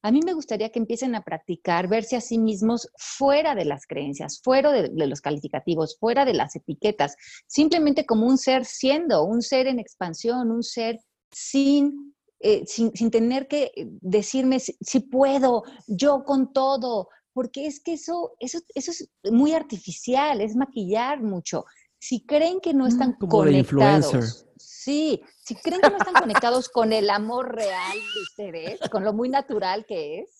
A 0.03 0.11
mí 0.11 0.21
me 0.23 0.33
gustaría 0.33 0.69
que 0.69 0.79
empiecen 0.79 1.15
a 1.15 1.23
practicar, 1.23 1.87
verse 1.87 2.15
a 2.15 2.21
sí 2.21 2.37
mismos 2.37 2.89
fuera 2.97 3.55
de 3.55 3.65
las 3.65 3.87
creencias, 3.87 4.39
fuera 4.43 4.71
de, 4.71 4.89
los 5.07 5.21
calificativos, 5.21 5.97
fuera 5.99 6.23
de 6.23 6.33
las 6.33 6.55
etiquetas, 6.55 7.15
simplemente 7.47 8.05
como 8.05 8.27
un 8.27 8.37
ser 8.37 8.65
siendo, 8.65 9.23
un 9.23 9.41
ser 9.41 9.67
en 9.67 9.79
expansión, 9.79 10.51
un 10.51 10.63
ser 10.63 10.99
sin, 11.31 12.15
eh, 12.39 12.63
sin, 12.65 12.91
tener 13.09 13.47
que 13.47 13.71
decirme 14.01 14.59
si, 14.59 14.99
puedo, 14.99 15.63
yo 15.87 16.23
con 16.23 16.53
todo, 16.53 17.09
porque 17.33 17.67
es 17.67 17.79
que 17.79 17.93
eso, 17.93 18.33
eso, 18.39 18.59
eso 18.75 18.91
es 18.91 19.09
muy 19.31 19.53
artificial, 19.53 20.41
es 20.41 20.55
maquillar 20.55 21.21
mucho. 21.21 21.65
Si 21.99 22.25
creen 22.25 22.59
que 22.59 22.73
no 22.73 22.85
mm, 22.85 22.87
están 22.87 23.13
conectados, 23.13 24.45
sí, 24.57 25.21
si 25.43 25.55
creen 25.55 25.81
que 25.81 25.89
no 25.89 25.97
están 25.97 26.13
conectados 26.13 26.69
con 26.69 26.93
el 26.93 27.09
amor 27.09 27.55
real 27.55 27.97
de 27.97 28.21
ustedes, 28.21 28.79
con 28.91 29.03
lo 29.03 29.13
muy 29.13 29.29
natural 29.29 29.85
que 29.87 30.19
es, 30.19 30.36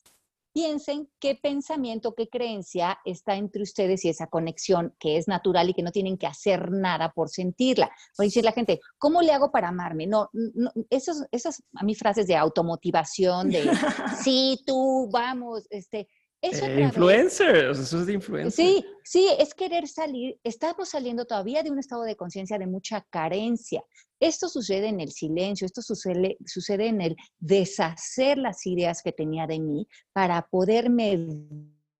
piensen 0.58 1.08
qué 1.20 1.36
pensamiento, 1.36 2.16
qué 2.16 2.30
creencia 2.30 2.98
está 3.06 3.36
entre 3.36 3.62
ustedes 3.62 4.04
y 4.04 4.10
esa 4.10 4.26
conexión 4.26 4.96
que 4.98 5.18
es 5.18 5.28
natural 5.28 5.70
y 5.70 5.76
que 5.76 5.84
no 5.84 5.92
tienen 5.92 6.18
que 6.18 6.26
hacer 6.26 6.72
nada 6.72 7.12
por 7.12 7.30
sentirla. 7.30 7.92
Por 8.16 8.26
decir 8.26 8.44
la 8.44 8.54
gente, 8.54 8.80
¿cómo 8.98 9.22
le 9.22 9.34
hago 9.34 9.52
para 9.52 9.68
amarme? 9.68 10.08
No, 10.08 10.32
no 10.34 10.72
esos, 10.90 11.26
esas 11.32 11.62
a 11.76 11.84
mí 11.84 11.94
frases 11.94 12.26
de 12.26 12.36
automotivación, 12.36 13.52
de 13.52 13.70
sí, 14.24 14.64
tú, 14.66 15.08
vamos, 15.12 15.68
este, 15.70 16.08
eh, 16.42 16.82
influencer, 16.82 17.72
eso 17.72 18.00
es 18.00 18.06
de 18.06 18.14
influencer. 18.14 18.54
Sí, 18.54 18.86
sí, 19.04 19.28
es 19.40 19.54
querer 19.54 19.88
salir. 19.88 20.40
Estamos 20.44 20.90
saliendo 20.90 21.26
todavía 21.26 21.64
de 21.64 21.72
un 21.72 21.80
estado 21.80 22.04
de 22.04 22.16
conciencia 22.16 22.58
de 22.58 22.68
mucha 22.68 23.02
carencia. 23.10 23.84
Esto 24.20 24.48
sucede 24.48 24.88
en 24.88 25.00
el 25.00 25.12
silencio, 25.12 25.66
esto 25.66 25.82
sucede, 25.82 26.38
sucede 26.46 26.88
en 26.88 27.02
el 27.02 27.16
deshacer 27.40 28.38
las 28.38 28.66
ideas 28.66 29.02
que 29.02 29.12
tenía 29.12 29.48
de 29.48 29.60
mí 29.60 29.88
para 30.14 30.48
poderme 30.48 31.28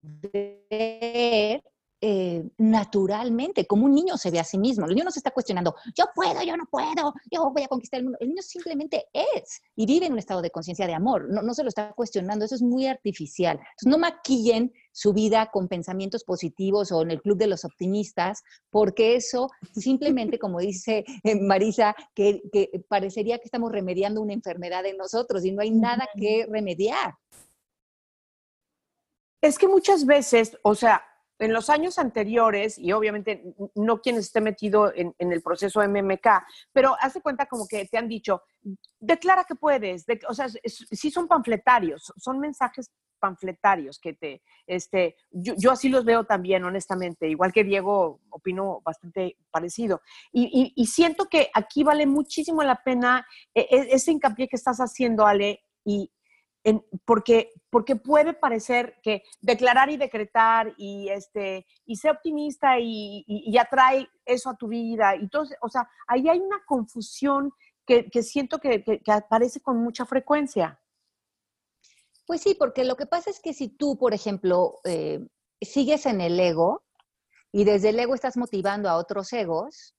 ver 0.02 1.64
eh, 2.00 2.44
naturalmente, 2.58 3.66
como 3.66 3.86
un 3.86 3.96
niño 3.96 4.18
se 4.18 4.30
ve 4.30 4.40
a 4.40 4.44
sí 4.44 4.60
mismo. 4.60 4.86
El 4.86 4.94
niño 4.94 5.06
no 5.06 5.12
se 5.12 5.20
está 5.20 5.32
cuestionando, 5.32 5.76
yo 5.96 6.06
puedo, 6.14 6.44
yo 6.44 6.56
no 6.56 6.66
puedo, 6.70 7.14
yo 7.32 7.50
voy 7.50 7.64
a 7.64 7.68
conquistar 7.68 8.00
el 8.00 8.06
mundo. 8.06 8.20
El 8.22 8.30
niño 8.30 8.42
simplemente 8.44 9.06
es 9.12 9.62
y 9.76 9.86
vive 9.88 10.06
en 10.06 10.14
un 10.14 10.20
estado 10.20 10.42
de 10.42 10.52
conciencia 10.52 10.86
de 10.86 10.94
amor, 10.94 11.28
no, 11.30 11.42
no, 11.42 11.54
se 11.56 11.64
lo 11.64 11.70
está 11.70 11.94
cuestionando, 11.94 12.46
eso 12.46 12.54
es 12.54 12.62
muy 12.62 12.86
artificial. 12.86 13.58
Entonces, 13.58 13.88
no 13.88 13.98
maquillen 13.98 14.72
su 14.92 15.12
vida 15.12 15.50
con 15.52 15.68
pensamientos 15.68 16.24
positivos 16.24 16.92
o 16.92 17.02
en 17.02 17.12
el 17.12 17.22
club 17.22 17.38
de 17.38 17.48
los 17.48 17.66
optimistas, 17.66 18.44
porque 18.70 19.16
eso 19.16 19.50
simplemente, 19.74 20.38
como 20.38 20.60
dice 20.60 21.04
eh, 21.24 21.36
Marisa, 21.40 21.96
que, 22.14 22.42
que 22.52 22.84
parecería 22.88 23.40
que 23.40 23.46
estamos 23.46 23.72
remediando 23.72 24.22
una 24.22 24.34
enfermedad 24.34 24.86
en 24.86 24.98
nosotros 24.98 25.44
y 25.46 25.52
no 25.52 25.62
hay 25.62 25.72
nada 25.72 26.08
que 26.16 26.46
remediar. 26.48 27.16
Es 29.42 29.58
que 29.58 29.68
muchas 29.68 30.06
veces, 30.06 30.58
o 30.64 30.76
sea, 30.76 31.04
en 31.40 31.54
los 31.54 31.70
años 31.70 32.00
anteriores, 32.00 32.78
y 32.78 32.92
obviamente 32.92 33.44
no 33.76 34.02
quien 34.02 34.18
esté 34.18 34.42
metido 34.42 34.92
en, 34.96 35.14
el 35.20 35.42
proceso 35.42 35.82
MMK, 35.88 36.28
pero 36.72 36.96
hace 37.00 37.22
cuenta 37.22 37.46
como 37.46 37.68
que 37.68 37.86
te 37.86 37.98
han 37.98 38.08
dicho, 38.08 38.42
declara 39.00 39.44
que 39.44 39.56
puedes, 39.56 40.06
o 40.28 40.34
sea, 40.34 40.48
sí 40.50 41.12
son 41.12 41.28
panfletarios, 41.28 42.12
son 42.18 42.40
mensajes 42.40 42.92
panfletarios 43.20 44.00
que 44.00 44.14
te, 44.14 44.42
este, 44.66 45.16
yo, 45.32 45.72
así 45.72 45.90
los 45.90 46.06
veo 46.06 46.26
también, 46.26 46.64
honestamente, 46.64 47.28
igual 47.28 47.52
que 47.52 47.64
Diego, 47.64 48.22
opino 48.30 48.82
bastante 48.84 49.38
parecido. 49.52 50.02
Y, 50.32 50.74
y 50.76 50.86
siento 50.86 51.26
que 51.26 51.50
aquí 51.54 51.84
vale 51.84 52.06
muchísimo 52.06 52.64
la 52.64 52.84
pena 52.84 53.26
e, 53.54 53.62
e, 53.62 53.88
ese 53.92 54.12
hincapié 54.12 54.48
que 54.48 54.56
estás 54.56 54.78
haciendo, 54.80 55.26
Ale, 55.26 55.62
y, 55.84 56.12
porque, 57.06 57.52
porque 57.70 57.96
puede 57.96 58.34
parecer 58.34 59.00
que 59.02 59.24
declarar 59.42 59.90
y 59.90 59.98
decretar 59.98 60.74
y, 60.78 61.10
este, 61.10 61.66
y 61.86 61.96
ser 61.96 62.12
optimista 62.12 62.80
y, 62.80 63.24
y, 63.28 63.58
atrae 63.58 64.08
eso 64.26 64.50
a 64.50 64.58
tu 64.58 64.68
vida. 64.68 65.16
Y 65.16 65.30
o 65.62 65.70
sea, 65.70 65.88
ahí 66.08 66.28
hay 66.28 66.40
una 66.40 66.64
confusión 66.66 67.52
que, 67.86 68.10
que 68.10 68.24
siento 68.24 68.60
que, 68.60 68.84
que, 68.84 69.12
aparece 69.12 69.62
con 69.62 69.78
mucha 69.78 70.06
frecuencia. 70.06 70.80
Pues 72.26 72.42
sí, 72.42 72.56
porque 72.56 72.84
lo 72.84 72.98
que 72.98 73.06
pasa 73.06 73.30
es 73.30 73.40
que 73.40 73.54
si 73.54 73.70
tú, 73.70 73.98
por 73.98 74.14
ejemplo, 74.14 74.80
eh, 74.84 75.26
sigues 75.62 76.06
en 76.06 76.20
el 76.20 76.38
ego 76.40 76.84
y 77.54 77.64
desde 77.64 77.90
el 77.90 78.00
ego 78.00 78.14
estás 78.14 78.36
motivando 78.36 78.90
a 78.90 78.98
otros 78.98 79.32
egos, 79.32 79.96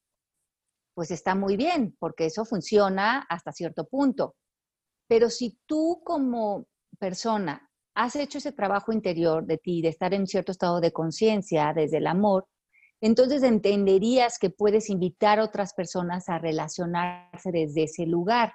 pues 0.94 1.10
está 1.10 1.34
muy 1.34 1.56
bien, 1.56 1.96
porque 1.98 2.26
eso 2.26 2.44
funciona 2.44 3.24
hasta 3.30 3.52
cierto 3.52 3.86
punto. 3.86 4.34
Pero 5.08 5.30
si 5.30 5.58
tú 5.66 6.00
como 6.04 6.66
persona 6.98 7.68
has 7.94 8.14
hecho 8.14 8.38
ese 8.38 8.52
trabajo 8.52 8.92
interior 8.92 9.44
de 9.44 9.58
ti, 9.58 9.82
de 9.82 9.88
estar 9.88 10.14
en 10.14 10.26
cierto 10.26 10.52
estado 10.52 10.80
de 10.80 10.92
conciencia, 10.92 11.72
desde 11.74 11.96
el 11.96 12.06
amor, 12.06 12.46
entonces 13.00 13.42
entenderías 13.42 14.38
que 14.38 14.50
puedes 14.50 14.90
invitar 14.90 15.38
a 15.38 15.44
otras 15.44 15.72
personas 15.74 16.28
a 16.28 16.38
relacionarse 16.38 17.50
desde 17.50 17.84
ese 17.84 18.06
lugar. 18.06 18.52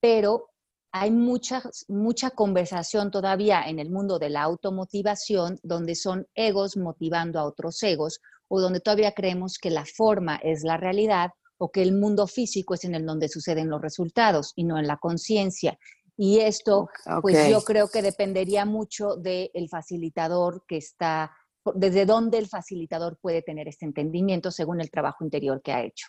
Pero 0.00 0.50
hay 0.92 1.10
mucha, 1.10 1.62
mucha 1.88 2.30
conversación 2.30 3.10
todavía 3.10 3.62
en 3.62 3.78
el 3.78 3.90
mundo 3.90 4.18
de 4.18 4.30
la 4.30 4.42
automotivación, 4.42 5.58
donde 5.62 5.94
son 5.94 6.26
egos 6.34 6.76
motivando 6.76 7.38
a 7.38 7.44
otros 7.44 7.82
egos, 7.82 8.20
o 8.48 8.60
donde 8.60 8.80
todavía 8.80 9.12
creemos 9.12 9.58
que 9.58 9.70
la 9.70 9.84
forma 9.84 10.36
es 10.36 10.64
la 10.64 10.76
realidad, 10.76 11.30
o 11.58 11.70
que 11.70 11.82
el 11.82 11.92
mundo 11.92 12.26
físico 12.26 12.74
es 12.74 12.84
en 12.84 12.94
el 12.94 13.04
donde 13.04 13.28
suceden 13.28 13.68
los 13.68 13.82
resultados 13.82 14.52
y 14.56 14.64
no 14.64 14.78
en 14.78 14.86
la 14.86 14.96
conciencia. 14.96 15.78
Y 16.16 16.40
esto, 16.40 16.88
pues 17.20 17.48
yo 17.48 17.62
creo 17.62 17.88
que 17.88 18.02
dependería 18.02 18.64
mucho 18.64 19.16
del 19.16 19.68
facilitador 19.70 20.64
que 20.66 20.78
está, 20.78 21.32
desde 21.74 22.06
dónde 22.06 22.38
el 22.38 22.48
facilitador 22.48 23.18
puede 23.20 23.42
tener 23.42 23.68
este 23.68 23.84
entendimiento 23.84 24.50
según 24.50 24.80
el 24.80 24.90
trabajo 24.90 25.22
interior 25.24 25.62
que 25.62 25.72
ha 25.72 25.84
hecho. 25.84 26.08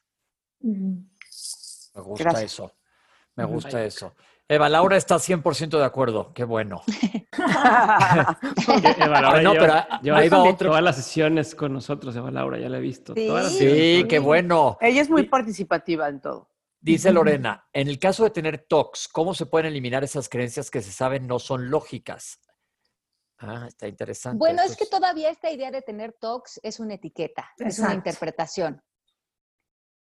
Me 0.61 2.01
gusta 2.01 2.41
eso, 2.41 2.71
me 3.35 3.45
gusta 3.45 3.83
eso. 3.83 4.15
Eva 4.51 4.67
Laura 4.67 4.97
está 4.97 5.17
100% 5.17 5.77
de 5.77 5.85
acuerdo, 5.85 6.33
qué 6.33 6.43
bueno. 6.43 6.81
Eva 8.97 9.21
Laura 9.21 9.41
no, 9.43 9.53
pero 9.53 9.75
lleva, 10.01 10.57
todas 10.57 10.81
las 10.81 10.95
sesiones 10.95 11.53
con 11.53 11.71
nosotros, 11.71 12.15
Eva 12.15 12.31
Laura, 12.31 12.57
ya 12.57 12.67
la 12.67 12.79
he 12.79 12.81
visto. 12.81 13.13
Sí, 13.47 14.05
qué 14.09 14.17
bueno. 14.17 14.79
Ella 14.81 15.03
es 15.03 15.09
muy 15.09 15.27
participativa 15.27 16.09
en 16.09 16.19
todo. 16.19 16.49
Dice 16.81 17.11
Lorena, 17.11 17.67
en 17.73 17.89
el 17.89 17.99
caso 17.99 18.23
de 18.23 18.31
tener 18.31 18.65
TOCs, 18.67 19.07
¿cómo 19.09 19.35
se 19.35 19.45
pueden 19.45 19.67
eliminar 19.67 20.03
esas 20.03 20.27
creencias 20.27 20.71
que 20.71 20.81
se 20.81 20.91
saben 20.91 21.27
no 21.27 21.37
son 21.37 21.69
lógicas? 21.69 22.39
Ah, 23.37 23.65
está 23.67 23.87
interesante. 23.87 24.39
Bueno, 24.39 24.63
es 24.63 24.75
que 24.75 24.87
todavía 24.87 25.29
esta 25.29 25.51
idea 25.51 25.69
de 25.69 25.83
tener 25.83 26.13
TOCs 26.13 26.59
es 26.63 26.79
una 26.79 26.95
etiqueta, 26.95 27.51
es 27.57 27.77
una 27.77 27.93
interpretación. 27.93 28.81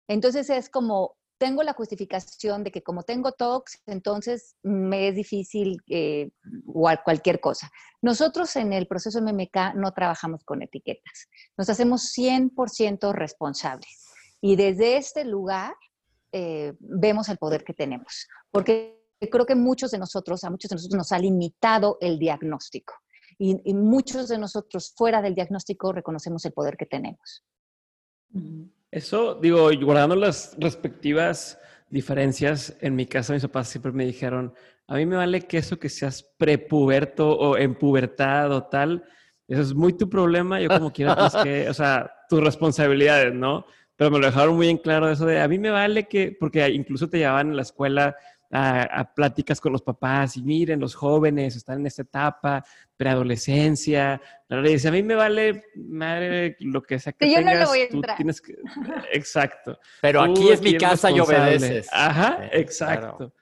Entonces 0.08 0.48
es 0.48 0.70
como, 0.70 1.18
tengo 1.42 1.64
la 1.64 1.72
justificación 1.72 2.62
de 2.62 2.70
que 2.70 2.84
como 2.84 3.02
tengo 3.02 3.32
TOCs, 3.32 3.82
entonces 3.86 4.54
me 4.62 5.08
es 5.08 5.16
difícil 5.16 5.82
eh, 5.88 6.30
cualquier 7.04 7.40
cosa. 7.40 7.68
Nosotros 8.00 8.54
en 8.54 8.72
el 8.72 8.86
proceso 8.86 9.20
MMK 9.20 9.74
no 9.74 9.90
trabajamos 9.90 10.44
con 10.44 10.62
etiquetas, 10.62 11.26
nos 11.58 11.68
hacemos 11.68 12.16
100% 12.16 13.12
responsables. 13.12 14.06
Y 14.40 14.54
desde 14.54 14.96
este 14.96 15.24
lugar 15.24 15.74
eh, 16.30 16.74
vemos 16.78 17.28
el 17.28 17.38
poder 17.38 17.64
que 17.64 17.74
tenemos. 17.74 18.28
Porque 18.52 19.02
creo 19.18 19.44
que 19.44 19.56
muchos 19.56 19.90
de 19.90 19.98
nosotros, 19.98 20.44
a 20.44 20.50
muchos 20.50 20.68
de 20.68 20.76
nosotros 20.76 20.96
nos 20.96 21.10
ha 21.10 21.18
limitado 21.18 21.98
el 22.00 22.20
diagnóstico. 22.20 22.94
Y, 23.36 23.60
y 23.64 23.74
muchos 23.74 24.28
de 24.28 24.38
nosotros 24.38 24.94
fuera 24.96 25.20
del 25.20 25.34
diagnóstico 25.34 25.90
reconocemos 25.90 26.44
el 26.44 26.52
poder 26.52 26.76
que 26.76 26.86
tenemos. 26.86 27.44
Eso, 28.92 29.36
digo, 29.36 29.70
guardando 29.80 30.14
las 30.14 30.54
respectivas 30.58 31.58
diferencias, 31.88 32.76
en 32.82 32.94
mi 32.94 33.06
casa 33.06 33.32
mis 33.32 33.42
papás 33.42 33.68
siempre 33.68 33.90
me 33.90 34.04
dijeron, 34.04 34.52
a 34.86 34.96
mí 34.96 35.06
me 35.06 35.16
vale 35.16 35.40
que 35.40 35.56
eso 35.56 35.78
que 35.78 35.88
seas 35.88 36.22
prepuberto 36.36 37.30
o 37.30 37.56
en 37.56 37.74
pubertad 37.74 38.52
o 38.52 38.64
tal, 38.64 39.02
eso 39.48 39.62
es 39.62 39.72
muy 39.72 39.94
tu 39.94 40.10
problema, 40.10 40.60
yo 40.60 40.68
como 40.68 40.92
quiera, 40.92 41.16
pues 41.16 41.34
que, 41.42 41.70
o 41.70 41.74
sea, 41.74 42.12
tus 42.28 42.40
responsabilidades, 42.44 43.32
¿no? 43.32 43.64
Pero 43.96 44.10
me 44.10 44.18
lo 44.18 44.26
dejaron 44.26 44.56
muy 44.56 44.68
en 44.68 44.76
claro 44.76 45.10
eso 45.10 45.24
de, 45.24 45.40
a 45.40 45.48
mí 45.48 45.58
me 45.58 45.70
vale 45.70 46.06
que, 46.06 46.36
porque 46.38 46.68
incluso 46.68 47.08
te 47.08 47.16
llevaban 47.16 47.52
a 47.52 47.54
la 47.54 47.62
escuela 47.62 48.14
a, 48.52 49.12
pláticas 49.14 49.60
con 49.60 49.72
los 49.72 49.82
papás 49.82 50.36
y 50.36 50.42
miren, 50.42 50.78
los 50.78 50.94
jóvenes 50.94 51.56
están 51.56 51.80
en 51.80 51.86
esta 51.86 52.02
etapa, 52.02 52.64
preadolescencia. 52.96 54.20
Y 54.48 54.62
dice, 54.62 54.88
a 54.88 54.92
mí 54.92 55.02
me 55.02 55.14
vale 55.14 55.64
madre 55.74 56.56
lo 56.60 56.82
que 56.82 56.98
sea 56.98 57.12
que 57.12 57.30
yo 57.30 57.36
tengas, 57.36 57.54
no 57.54 57.60
le 57.60 57.66
voy 57.66 57.80
a 57.80 57.84
entrar. 57.84 58.16
tienes 58.16 58.40
que... 58.40 58.54
Exacto. 59.12 59.78
Pero 60.00 60.22
aquí 60.22 60.50
es 60.50 60.60
mi 60.60 60.76
casa 60.76 61.10
y 61.10 61.18
obedeces. 61.20 61.88
Ajá, 61.92 62.48
exacto. 62.52 63.32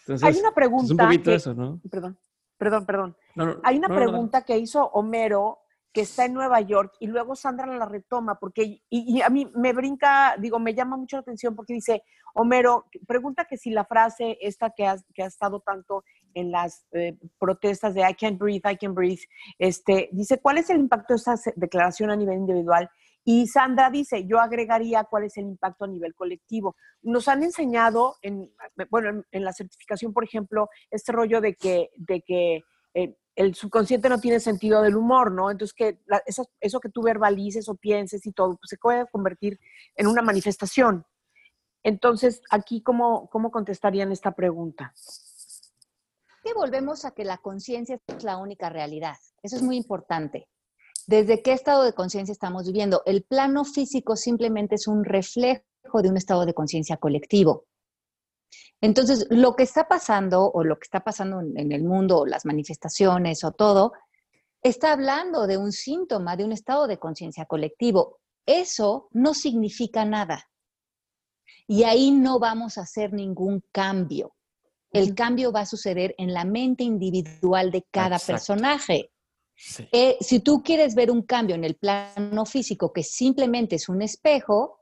Entonces, 0.00 0.28
Hay 0.28 0.40
una 0.40 0.52
pregunta. 0.52 0.84
Es 0.84 0.90
un 0.90 0.96
poquito 0.96 1.32
eso, 1.32 1.54
¿no? 1.54 1.80
Perdón, 1.90 2.18
perdón, 2.58 2.86
perdón. 2.86 3.16
Hay 3.62 3.76
una 3.76 3.88
pregunta 3.88 4.42
que 4.42 4.58
hizo 4.58 4.84
Homero 4.84 5.65
que 5.96 6.02
está 6.02 6.26
en 6.26 6.34
Nueva 6.34 6.60
York 6.60 6.92
y 7.00 7.06
luego 7.06 7.34
Sandra 7.34 7.64
la 7.64 7.86
retoma 7.86 8.38
porque 8.38 8.82
y, 8.90 9.22
a 9.22 9.30
mí 9.30 9.50
me 9.54 9.72
brinca, 9.72 10.36
digo, 10.38 10.58
me 10.58 10.74
llama 10.74 10.98
mucho 10.98 11.16
la 11.16 11.22
atención 11.22 11.56
porque 11.56 11.72
dice, 11.72 12.02
Homero, 12.34 12.84
pregunta 13.06 13.46
que 13.46 13.56
si 13.56 13.70
la 13.70 13.86
frase 13.86 14.36
esta 14.42 14.74
que 14.76 14.86
ha, 14.86 14.98
que 15.14 15.22
ha 15.22 15.26
estado 15.26 15.60
tanto 15.60 16.04
en 16.34 16.50
las 16.50 16.84
eh, 16.92 17.16
protestas 17.38 17.94
de 17.94 18.02
I 18.02 18.12
can't 18.12 18.38
breathe, 18.38 18.70
I 18.70 18.76
can't 18.76 18.94
breathe, 18.94 19.22
este, 19.58 20.10
dice, 20.12 20.38
¿cuál 20.38 20.58
es 20.58 20.68
el 20.68 20.80
impacto 20.80 21.14
de 21.14 21.16
esta 21.16 21.36
declaración 21.54 22.10
a 22.10 22.16
nivel 22.16 22.40
individual? 22.40 22.90
Y 23.24 23.46
Sandra 23.46 23.88
dice, 23.88 24.26
yo 24.26 24.38
agregaría 24.38 25.04
cuál 25.04 25.24
es 25.24 25.38
el 25.38 25.46
impacto 25.46 25.86
a 25.86 25.88
nivel 25.88 26.14
colectivo. 26.14 26.76
Nos 27.00 27.26
han 27.26 27.42
enseñado, 27.42 28.16
en, 28.20 28.52
bueno, 28.90 29.24
en, 29.30 29.44
la 29.44 29.54
certificación, 29.54 30.12
por 30.12 30.24
ejemplo, 30.24 30.68
este 30.90 31.12
rollo 31.12 31.40
de 31.40 31.54
que, 31.54 31.88
de 31.96 32.20
que 32.20 32.64
eh, 32.92 33.16
el 33.36 33.54
subconsciente 33.54 34.08
no 34.08 34.18
tiene 34.18 34.40
sentido 34.40 34.82
del 34.82 34.96
humor, 34.96 35.30
¿no? 35.30 35.50
Entonces, 35.50 35.74
que 35.74 36.00
eso, 36.26 36.80
que 36.80 36.88
tú 36.88 37.02
verbalices 37.02 37.68
o 37.68 37.74
pienses 37.74 38.26
y 38.26 38.32
todo, 38.32 38.56
pues 38.56 38.70
se 38.70 38.78
puede 38.78 39.06
convertir 39.06 39.60
en 39.94 40.06
una 40.06 40.22
manifestación. 40.22 41.04
Entonces, 41.82 42.40
aquí, 42.50 42.82
¿cómo, 42.82 43.28
cómo 43.28 43.50
contestarían 43.50 44.10
esta 44.10 44.32
pregunta? 44.32 44.94
Que 46.42 46.54
volvemos 46.54 47.04
a 47.04 47.10
que 47.10 47.24
la 47.24 47.36
conciencia 47.36 48.00
es 48.06 48.24
la 48.24 48.38
única 48.38 48.70
realidad. 48.70 49.16
Eso 49.42 49.56
es 49.56 49.62
muy 49.62 49.76
importante. 49.76 50.48
¿Desde 51.06 51.42
qué 51.42 51.52
estado 51.52 51.84
de 51.84 51.92
conciencia 51.92 52.32
estamos 52.32 52.66
viviendo? 52.66 53.02
El 53.04 53.22
plano 53.22 53.64
físico 53.64 54.16
simplemente 54.16 54.76
es 54.76 54.88
un 54.88 55.04
reflejo 55.04 55.62
de 56.02 56.08
un 56.08 56.16
estado 56.16 56.46
de 56.46 56.54
conciencia 56.54 56.96
colectivo. 56.96 57.66
Entonces, 58.80 59.26
lo 59.30 59.56
que 59.56 59.62
está 59.62 59.88
pasando 59.88 60.50
o 60.50 60.62
lo 60.62 60.76
que 60.76 60.84
está 60.84 61.00
pasando 61.00 61.40
en, 61.40 61.72
el 61.72 61.84
mundo, 61.84 62.26
las 62.26 62.44
manifestaciones 62.44 63.42
o 63.44 63.52
todo, 63.52 63.92
está 64.62 64.92
hablando 64.92 65.46
de 65.46 65.56
un 65.56 65.72
síntoma, 65.72 66.36
de 66.36 66.44
un 66.44 66.52
estado 66.52 66.86
de 66.86 66.98
conciencia 66.98 67.46
colectivo. 67.46 68.18
Eso 68.44 69.08
no 69.12 69.34
significa 69.34 70.04
nada. 70.04 70.48
Y 71.66 71.84
ahí 71.84 72.10
no 72.10 72.38
vamos 72.38 72.78
a 72.78 72.82
hacer 72.82 73.12
ningún 73.12 73.64
cambio. 73.72 74.34
El 74.92 75.14
cambio 75.14 75.52
va 75.52 75.60
a 75.60 75.66
suceder 75.66 76.14
en 76.16 76.32
la 76.32 76.44
mente 76.44 76.84
individual 76.84 77.70
de 77.70 77.84
cada 77.90 78.18
personaje. 78.18 79.10
Eh, 79.90 80.16
si 80.20 80.40
tú 80.40 80.62
quieres 80.62 80.94
ver 80.94 81.10
un 81.10 81.22
cambio 81.22 81.56
en 81.56 81.64
el 81.64 81.76
plano 81.76 82.44
físico 82.44 82.92
que 82.92 83.02
simplemente 83.02 83.76
es 83.76 83.88
un 83.88 84.02
espejo, 84.02 84.78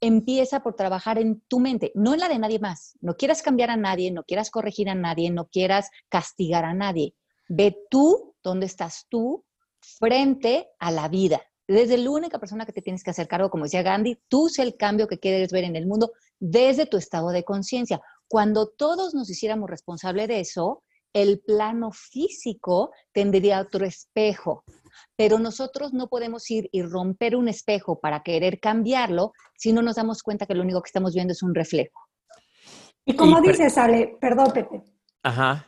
empieza 0.00 0.62
por 0.62 0.74
trabajar 0.74 1.18
en 1.18 1.40
tu 1.48 1.60
mente, 1.60 1.92
no 1.94 2.14
en 2.14 2.20
la 2.20 2.28
de 2.28 2.38
nadie 2.38 2.58
más. 2.58 2.96
No 3.00 3.16
quieras 3.16 3.42
cambiar 3.42 3.70
a 3.70 3.76
nadie, 3.76 4.10
no 4.10 4.24
quieras 4.24 4.50
corregir 4.50 4.88
a 4.88 4.94
nadie, 4.94 5.30
no 5.30 5.48
quieras 5.48 5.90
castigar 6.08 6.64
a 6.64 6.74
nadie. 6.74 7.14
Ve 7.48 7.76
tú, 7.90 8.34
dónde 8.42 8.66
estás 8.66 9.06
tú, 9.08 9.44
frente 9.80 10.68
a 10.78 10.90
la 10.90 11.08
vida. 11.08 11.40
Desde 11.66 11.98
la 11.98 12.10
única 12.10 12.38
persona 12.38 12.64
que 12.64 12.72
te 12.72 12.82
tienes 12.82 13.02
que 13.02 13.10
hacer 13.10 13.28
cargo, 13.28 13.50
como 13.50 13.64
decía 13.64 13.82
Gandhi, 13.82 14.18
tú 14.28 14.48
sé 14.48 14.62
el 14.62 14.76
cambio 14.76 15.06
que 15.06 15.18
quieres 15.18 15.52
ver 15.52 15.64
en 15.64 15.76
el 15.76 15.86
mundo 15.86 16.12
desde 16.38 16.86
tu 16.86 16.96
estado 16.96 17.28
de 17.28 17.44
conciencia. 17.44 18.00
Cuando 18.26 18.68
todos 18.68 19.14
nos 19.14 19.28
hiciéramos 19.28 19.68
responsable 19.68 20.26
de 20.26 20.40
eso, 20.40 20.82
el 21.22 21.40
plano 21.40 21.90
físico 21.92 22.90
tendría 23.12 23.60
otro 23.60 23.84
espejo. 23.84 24.64
Pero 25.16 25.38
nosotros 25.38 25.92
no 25.92 26.08
podemos 26.08 26.50
ir 26.50 26.68
y 26.72 26.82
romper 26.82 27.36
un 27.36 27.48
espejo 27.48 27.98
para 28.00 28.22
querer 28.22 28.60
cambiarlo 28.60 29.32
si 29.56 29.72
no 29.72 29.82
nos 29.82 29.96
damos 29.96 30.22
cuenta 30.22 30.46
que 30.46 30.54
lo 30.54 30.62
único 30.62 30.82
que 30.82 30.88
estamos 30.88 31.14
viendo 31.14 31.32
es 31.32 31.42
un 31.42 31.54
reflejo. 31.54 32.00
Y 33.04 33.16
como 33.16 33.40
dices, 33.40 33.78
Ale, 33.78 34.16
perdón, 34.20 34.52
Pepe. 34.52 34.82
Ajá 35.22 35.67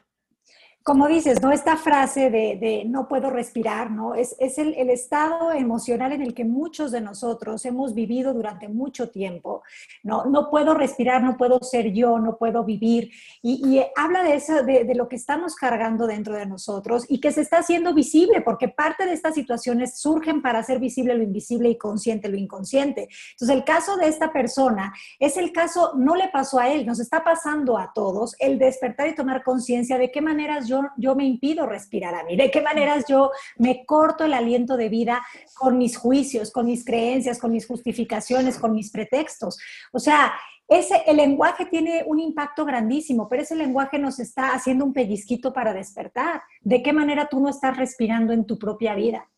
como 0.82 1.08
dices, 1.08 1.42
¿no? 1.42 1.52
Esta 1.52 1.76
frase 1.76 2.30
de, 2.30 2.84
no 2.86 3.06
puedo 3.06 3.28
respirar, 3.28 3.90
¿no? 3.90 4.14
Es, 4.14 4.34
el, 4.38 4.74
estado 4.90 5.52
emocional 5.52 6.12
en 6.12 6.22
el 6.22 6.32
que 6.32 6.44
muchos 6.44 6.90
de 6.90 7.02
nosotros 7.02 7.64
hemos 7.66 7.94
vivido 7.94 8.32
durante 8.32 8.66
mucho 8.68 9.10
tiempo, 9.10 9.62
¿no? 10.02 10.24
No 10.24 10.48
puedo 10.48 10.72
respirar, 10.72 11.22
no 11.22 11.36
puedo 11.36 11.62
ser 11.62 11.92
yo, 11.92 12.18
no 12.18 12.38
puedo 12.38 12.64
vivir. 12.64 13.10
Y, 13.42 13.82
habla 13.94 14.22
de 14.22 14.34
eso, 14.34 14.62
de, 14.62 14.84
de, 14.84 14.94
lo 14.94 15.06
que 15.08 15.16
estamos 15.16 15.54
cargando 15.54 16.06
dentro 16.06 16.34
de 16.34 16.46
nosotros 16.46 17.04
y 17.08 17.20
que 17.20 17.30
se 17.30 17.42
está 17.42 17.58
haciendo 17.58 17.92
visible, 17.92 18.40
porque 18.40 18.68
parte 18.68 19.04
de 19.04 19.12
estas 19.12 19.34
situaciones 19.34 20.00
surgen 20.00 20.40
para 20.40 20.60
hacer 20.60 20.78
visible 20.78 21.14
lo 21.14 21.22
invisible 21.22 21.68
y 21.68 21.76
consciente 21.76 22.28
lo 22.28 22.38
inconsciente. 22.38 23.08
Entonces, 23.32 23.54
el 23.54 23.64
caso 23.64 23.98
de 23.98 24.08
esta 24.08 24.32
persona 24.32 24.94
es 25.18 25.36
el 25.36 25.52
caso, 25.52 25.92
no 25.96 26.16
le 26.16 26.28
pasó 26.28 26.58
a 26.58 26.70
él, 26.70 26.86
nos 26.86 27.00
está 27.00 27.22
pasando 27.22 27.76
a 27.76 27.92
todos, 27.94 28.34
el 28.38 28.58
despertar 28.58 29.08
y 29.08 29.14
tomar 29.14 29.44
conciencia 29.44 29.98
de 29.98 30.10
qué 30.10 30.22
maneras 30.22 30.69
yo, 30.96 31.14
me 31.16 31.24
impido 31.24 31.66
respirar 31.66 32.14
a 32.14 32.24
mí? 32.24 32.36
¿De 32.36 32.50
qué 32.50 32.62
maneras 32.62 33.04
yo 33.08 33.30
me 33.58 33.84
corto 33.84 34.24
el 34.24 34.32
aliento 34.32 34.76
de 34.76 34.88
vida 34.88 35.20
con 35.54 35.76
mis 35.76 35.96
juicios, 35.96 36.50
con 36.52 36.66
mis 36.66 36.84
creencias, 36.84 37.38
con 37.38 37.52
mis 37.52 37.66
justificaciones, 37.66 38.58
con 38.58 38.72
mis 38.72 38.90
pretextos? 38.90 39.58
O 39.92 39.98
sea, 39.98 40.32
ese, 40.68 41.02
el 41.06 41.16
lenguaje 41.16 41.66
tiene 41.66 42.04
un 42.06 42.20
impacto 42.20 42.64
grandísimo, 42.64 43.28
pero 43.28 43.42
ese 43.42 43.56
lenguaje 43.56 43.98
nos 43.98 44.20
está 44.20 44.54
haciendo 44.54 44.84
un 44.84 44.92
pellizquito 44.92 45.52
para 45.52 45.72
despertar. 45.74 46.42
¿De 46.60 46.82
qué 46.82 46.92
manera 46.92 47.28
tú 47.28 47.40
no 47.40 47.48
estás 47.48 47.76
respirando 47.76 48.32
en 48.32 48.46
tu 48.46 48.58
propia 48.58 48.94
vida? 48.94 49.28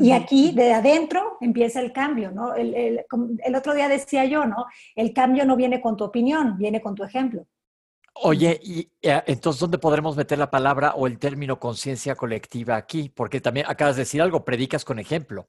Y 0.00 0.12
aquí, 0.12 0.52
de 0.52 0.72
adentro, 0.72 1.38
empieza 1.40 1.80
el 1.80 1.92
cambio, 1.92 2.30
¿no? 2.30 2.54
El, 2.54 2.74
el, 2.74 3.54
otro 3.54 3.74
día 3.74 3.88
decía 3.88 4.24
yo, 4.26 4.44
¿no? 4.46 4.66
El 4.94 5.12
cambio 5.12 5.44
no 5.44 5.56
viene 5.56 5.80
con 5.80 5.96
tu 5.96 6.04
opinión, 6.04 6.56
viene 6.56 6.80
con 6.80 6.94
tu 6.94 7.02
ejemplo. 7.02 7.46
Oye, 8.14 8.58
y 8.62 8.90
eh, 9.02 9.22
entonces, 9.26 9.60
¿dónde 9.60 9.78
podremos 9.78 10.16
meter 10.16 10.38
la 10.38 10.50
palabra 10.50 10.94
o 10.94 11.06
el 11.06 11.18
término 11.18 11.60
conciencia 11.60 12.16
colectiva 12.16 12.76
aquí? 12.76 13.08
Porque 13.08 13.40
también 13.40 13.66
acabas 13.68 13.96
de 13.96 14.02
decir 14.02 14.20
algo, 14.20 14.44
predicas 14.44 14.84
con 14.84 14.98
ejemplo. 14.98 15.48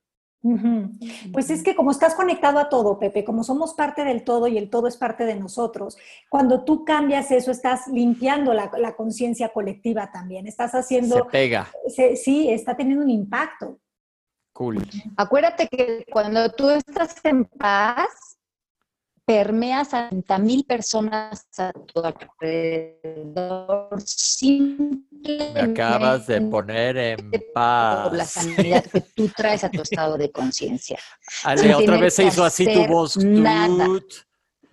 Pues 1.34 1.50
es 1.50 1.64
que 1.64 1.76
como 1.76 1.92
estás 1.92 2.16
conectado 2.16 2.60
a 2.60 2.70
todo, 2.70 2.98
Pepe, 2.98 3.26
como 3.26 3.44
somos 3.44 3.74
parte 3.74 4.06
del 4.06 4.24
todo 4.24 4.48
y 4.48 4.58
el 4.58 4.70
todo 4.70 4.88
es 4.88 4.96
parte 4.96 5.26
de 5.26 5.36
nosotros, 5.36 5.98
cuando 6.30 6.64
tú 6.64 6.86
cambias 6.86 7.30
eso, 7.32 7.52
estás 7.52 7.88
limpiando 7.88 8.54
la, 8.54 8.96
conciencia 8.96 9.50
colectiva 9.50 10.12
también, 10.12 10.48
estás 10.48 10.74
haciendo... 10.74 11.16
Se 11.16 11.24
pega. 11.26 11.70
sí, 12.16 12.50
está 12.50 12.76
teniendo 12.78 13.04
un 13.04 13.10
impacto. 13.10 13.80
Cool. 14.54 14.88
Acuérdate 15.18 15.68
que 15.68 16.06
cuando 16.12 16.52
tú 16.52 16.70
estás 16.70 17.16
en 17.24 17.46
paz, 17.46 18.29
permeas 19.30 19.94
a 19.94 20.10
mil 20.40 20.66
personas 20.66 21.48
a 21.60 21.72
tu 21.72 22.02
alrededor. 22.02 24.02
Me 25.54 25.62
acabas 25.62 26.26
de 26.26 26.42
poner 26.42 26.98
en 26.98 27.32
paz. 27.54 28.08
Por 28.08 28.18
la 28.18 28.26
sanidad 28.26 28.84
que 28.86 29.02
tú 29.02 29.28
traes 29.28 29.64
a 29.64 29.70
tu 29.70 29.82
estado 29.88 30.18
de 30.18 30.32
conciencia. 30.32 30.98
Ale, 31.44 31.76
otra 31.76 31.98
vez 31.98 32.16
se 32.16 32.24
hizo 32.24 32.44
así 32.44 32.74
tu 32.74 32.88
voz. 32.88 33.18
Nada. 33.18 33.86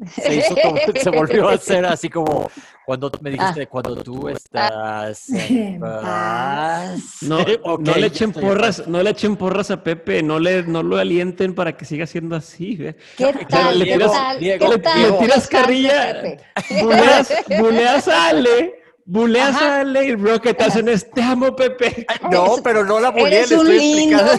Se, 0.05 0.37
hizo 0.37 0.55
se 1.03 1.11
volvió 1.11 1.49
a 1.49 1.55
hacer 1.55 1.85
así 1.85 2.09
como 2.09 2.51
cuando 2.85 3.11
me 3.21 3.31
dijiste, 3.31 3.63
ah. 3.63 3.67
cuando 3.67 3.97
tú 3.97 4.29
estás 4.29 5.29
en 5.31 5.81
paz. 5.81 7.23
No, 7.23 7.39
no 7.79 7.95
le 7.95 8.07
echen 8.07 8.33
porras, 8.33 8.87
no 8.87 9.03
le 9.03 9.11
echen 9.11 9.37
porras 9.37 9.71
a 9.71 9.83
Pepe, 9.83 10.23
no 10.23 10.39
le, 10.39 10.63
no 10.63 10.83
lo 10.83 10.97
alienten 10.97 11.55
para 11.55 11.77
que 11.77 11.85
siga 11.85 12.07
siendo 12.07 12.37
así. 12.37 12.77
¿Qué 13.17 13.47
tal? 13.49 13.79
Le 13.79 13.85
tiras, 13.87 14.39
Diego, 14.39 14.69
le, 14.69 14.79
tiras 15.19 15.49
carrilla, 15.49 16.39
buleas, 16.83 17.33
buleas 17.59 18.09
a 18.09 18.29
Ale 18.29 18.86
Buleas 19.09 19.55
a 19.63 19.85
Ley 19.85 20.17
Rocket, 20.17 20.61
hacen 20.61 20.87
te 21.15 21.23
amo, 21.23 21.55
Pepe. 21.55 22.05
No, 22.29 22.57
pero 22.63 22.85
no 22.85 22.99
la 22.99 23.11
buleé, 23.11 23.47
le 23.47 23.55
estoy 23.55 23.77
explicando. 23.77 24.33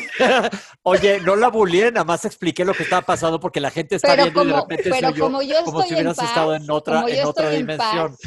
Oye, 0.84 1.22
no 1.22 1.38
la 1.38 1.48
buleé, 1.48 1.90
nada 1.90 2.04
más 2.04 2.26
expliqué 2.26 2.66
lo 2.66 2.74
que 2.74 2.84
estaba 2.84 3.02
pasando 3.02 3.40
porque 3.40 3.62
la 3.62 3.72
gente 3.72 3.96
está 3.96 4.16
viendo 4.16 4.44
y 4.44 4.48
de 4.48 4.54
repente 4.54 4.90
pero 4.90 5.08
soy 5.08 5.18
yo, 5.18 5.24
como, 5.24 5.42
yo 5.42 5.64
como 5.64 5.84
si 5.84 5.94
hubieras 5.94 6.22
estado 6.22 6.54
en 6.54 6.70
otra, 6.70 7.06
en 7.08 7.26
otra 7.26 7.50
dimensión. 7.50 8.18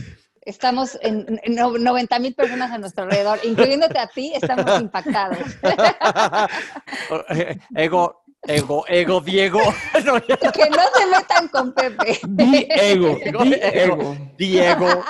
estamos 0.41 0.99
en, 1.03 1.39
en 1.43 1.55
90 1.55 2.19
mil 2.19 2.35
personas 2.35 2.73
a 2.73 2.79
nuestro 2.79 3.05
alrededor, 3.05 3.39
incluyéndote 3.45 3.99
a 3.99 4.07
ti, 4.07 4.33
estamos 4.35 4.65
impactados. 4.81 5.39
Ego, 7.75 8.23
Ego, 8.47 8.85
ego, 8.89 9.21
Diego. 9.21 9.61
que 9.93 10.71
no 10.71 10.83
se 10.95 11.07
metan 11.07 11.49
con 11.49 11.73
Pepe. 11.73 12.19
Diego, 12.27 13.19
Diego. 13.45 14.17
Diego. 14.39 15.05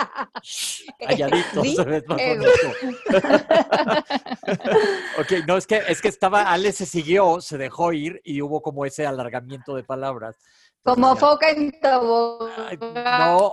Calladito. 0.98 1.60
ok, 5.20 5.32
no, 5.46 5.56
es 5.56 5.66
que, 5.66 5.80
es 5.88 6.02
que 6.02 6.08
estaba, 6.08 6.50
Ale 6.50 6.72
se 6.72 6.86
siguió, 6.86 7.40
se 7.40 7.56
dejó 7.56 7.92
ir 7.92 8.20
y 8.24 8.42
hubo 8.42 8.62
como 8.62 8.84
ese 8.84 9.06
alargamiento 9.06 9.76
de 9.76 9.84
palabras. 9.84 10.36
Como 10.82 11.14
foca 11.14 11.50
en 11.50 11.78
tobogán. 11.80 12.78
No, 12.80 13.52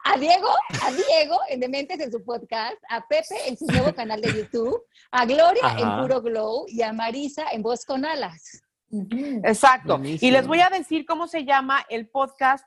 A, 0.05 0.19
Diego, 0.19 0.49
a 0.83 0.91
Diego 0.91 1.39
en 1.49 1.61
Dementes 1.61 2.01
en 2.01 2.11
su 2.11 2.25
podcast, 2.25 2.77
a 2.89 3.07
Pepe 3.07 3.37
en 3.47 3.57
su 3.57 3.67
nuevo 3.67 3.95
canal 3.95 4.21
de 4.21 4.33
YouTube, 4.33 4.83
a 5.13 5.25
Gloria 5.25 5.77
en 5.79 6.03
Puro 6.03 6.21
Glow 6.21 6.65
y 6.69 6.83
a 6.83 6.93
Marisa 6.93 7.45
en 7.53 7.63
Voz 7.63 7.85
con 7.85 8.05
Alas. 8.05 8.63
Exacto. 9.45 10.01
Y 10.03 10.31
les 10.31 10.47
voy 10.47 10.61
a 10.61 10.69
decir 10.69 11.07
cómo 11.07 11.29
se 11.29 11.45
llama 11.45 11.85
el 11.89 12.09
podcast 12.09 12.65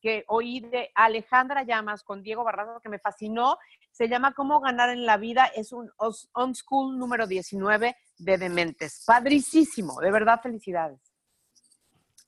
que 0.00 0.24
oí 0.28 0.60
de 0.60 0.90
Alejandra 0.94 1.62
Llamas 1.62 2.02
con 2.02 2.22
Diego 2.22 2.44
Barrazo, 2.44 2.80
que 2.80 2.88
me 2.88 2.98
fascinó. 2.98 3.58
Se 3.96 4.08
llama 4.10 4.34
Cómo 4.34 4.60
ganar 4.60 4.90
en 4.90 5.06
la 5.06 5.16
vida. 5.16 5.46
Es 5.46 5.72
un 5.72 5.90
on 6.32 6.54
school 6.54 6.98
número 6.98 7.26
19 7.26 7.96
de 8.18 8.36
Dementes. 8.36 9.04
Padricísimo. 9.06 9.98
De 10.02 10.10
verdad, 10.10 10.38
felicidades. 10.42 11.00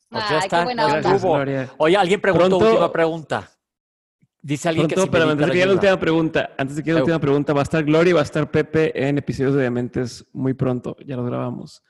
Pues 0.09 0.25
ya 0.31 0.39
está. 0.39 0.67
Oye, 1.77 1.97
alguien 1.99 2.23
preguntó 2.23 2.57
última 2.57 2.91
pregunta. 2.91 3.51
Dice 4.41 4.71
alguien 4.71 4.89
que 4.89 4.99
si 4.99 5.09
pero 5.11 5.25
antes 5.25 5.47
de 5.47 5.53
que 5.53 5.67
la 5.67 5.73
última 5.73 6.01
pregunta, 6.01 6.51
antes 6.57 6.77
de 6.77 6.83
que 6.83 6.93
la 6.93 7.01
última 7.01 7.19
pregunta, 7.19 7.53
va 7.53 7.61
a 7.61 7.65
estar 7.65 7.85
Gloria 7.85 8.11
y 8.11 8.15
va 8.15 8.21
a 8.21 8.25
estar 8.25 8.51
Pepe 8.51 9.07
en 9.07 9.19
episodios 9.19 9.55
de 9.55 9.65
Dementes 9.65 10.25
muy 10.33 10.55
pronto. 10.55 10.97
Ya 11.05 11.17
lo 11.17 11.25
grabamos. 11.25 11.83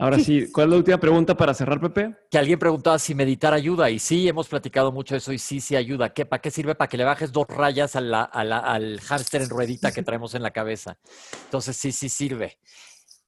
Ahora 0.00 0.18
sí, 0.18 0.50
¿cuál 0.50 0.68
es 0.68 0.70
la 0.70 0.76
última 0.78 0.98
pregunta 0.98 1.36
para 1.36 1.52
cerrar, 1.52 1.78
Pepe? 1.78 2.16
Que 2.30 2.38
alguien 2.38 2.58
preguntaba 2.58 2.98
si 2.98 3.14
meditar 3.14 3.52
ayuda, 3.52 3.90
y 3.90 3.98
sí, 3.98 4.26
hemos 4.26 4.48
platicado 4.48 4.92
mucho 4.92 5.14
de 5.14 5.18
eso, 5.18 5.30
y 5.30 5.38
sí, 5.38 5.60
sí 5.60 5.76
ayuda. 5.76 6.14
¿Qué, 6.14 6.24
¿Para 6.24 6.40
qué 6.40 6.50
sirve? 6.50 6.74
Para 6.74 6.88
que 6.88 6.96
le 6.96 7.04
bajes 7.04 7.32
dos 7.32 7.46
rayas 7.46 7.96
al 7.96 9.00
hámster 9.02 9.42
en 9.42 9.50
ruedita 9.50 9.92
que 9.92 10.02
traemos 10.02 10.34
en 10.34 10.42
la 10.42 10.52
cabeza. 10.52 10.96
Entonces, 11.44 11.76
sí, 11.76 11.92
sí 11.92 12.08
sirve. 12.08 12.58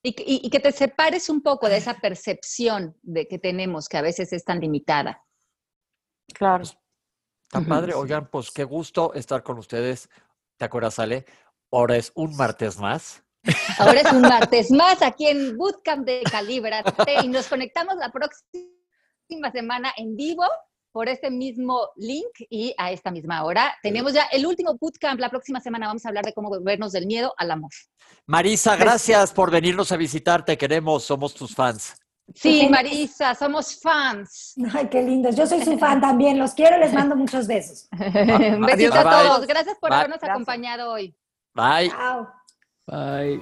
Y, 0.03 0.49
que 0.49 0.59
te 0.59 0.73
separes 0.73 1.29
un 1.29 1.43
poco 1.43 1.69
de 1.69 1.77
esa 1.77 1.95
percepción 1.95 2.97
de 3.03 3.29
que 3.29 3.39
tenemos, 3.39 3.89
que 3.89 3.99
a 3.99 4.03
veces 4.03 4.33
es 4.33 4.43
tan 4.43 4.59
limitada. 4.59 5.23
Claro. 6.35 6.65
Pues, 6.65 6.77
tan 7.51 7.67
padre. 7.67 7.93
Oigan, 7.93 8.29
pues 8.31 8.51
qué 8.51 8.65
gusto 8.65 9.13
estar 9.13 9.43
con 9.43 9.59
ustedes. 9.59 10.09
¿Te 10.57 10.65
acuerdas, 10.65 10.99
Ale? 10.99 11.27
Ahora 11.71 11.97
es 11.97 12.13
un 12.15 12.35
martes 12.35 12.79
más. 12.79 13.22
Ahora 13.79 14.01
es 14.01 14.13
un 14.13 14.23
martes 14.23 14.71
más 14.71 15.03
aquí 15.03 15.27
en 15.27 15.57
Bootcamp 15.57 16.07
de 16.07 16.23
Calibrate 16.31 17.17
y 17.25 17.29
nos 17.29 17.49
conectamos 17.49 17.97
la 17.97 18.11
próxima 18.11 19.51
semana 19.53 19.93
en 19.97 20.15
vivo 20.17 20.45
por 20.93 21.09
este 21.09 21.31
mismo 21.31 21.89
link 21.97 22.31
y 22.51 22.75
a 22.77 22.93
esta 22.93 23.11
misma 23.11 23.45
hora. 23.45 23.75
Tenemos 23.83 24.13
ya 24.13 24.25
el 24.31 24.47
último 24.47 24.77
bootcamp. 24.79 25.19
La 25.19 25.31
próxima 25.31 25.59
semana 25.61 25.87
vamos 25.87 26.05
a 26.05 26.09
hablar 26.09 26.25
de 26.25 26.35
cómo 26.35 26.51
volvernos 26.51 26.93
del 26.93 27.07
miedo 27.07 27.35
al 27.39 27.51
amor. 27.51 27.71
Marisa, 28.27 28.77
gracias 28.77 29.33
por 29.33 29.51
venirnos 29.51 29.91
a 29.91 29.97
visitar. 29.97 30.45
Te 30.45 30.57
queremos, 30.57 31.05
somos 31.05 31.35
tus 31.35 31.55
fans. 31.55 31.95
Sí, 32.35 32.69
Marisa, 32.71 33.35
somos 33.35 33.81
fans. 33.81 34.55
Ay, 34.73 34.89
qué 34.89 35.03
lindos. 35.03 35.35
Yo 35.35 35.47
soy 35.47 35.65
su 35.65 35.79
fan 35.79 36.01
también. 36.01 36.39
Los 36.39 36.53
quiero, 36.53 36.79
les 36.79 36.93
mando 36.93 37.17
muchos 37.17 37.47
besos. 37.47 37.89
Besitos 37.99 38.97
a 38.97 39.03
todos. 39.03 39.47
Gracias 39.47 39.77
por 39.79 39.93
habernos 39.93 40.23
acompañado 40.23 40.93
hoy. 40.93 41.17
Bye. 41.55 41.91
Chao. 41.91 42.29
Bye. 42.93 43.41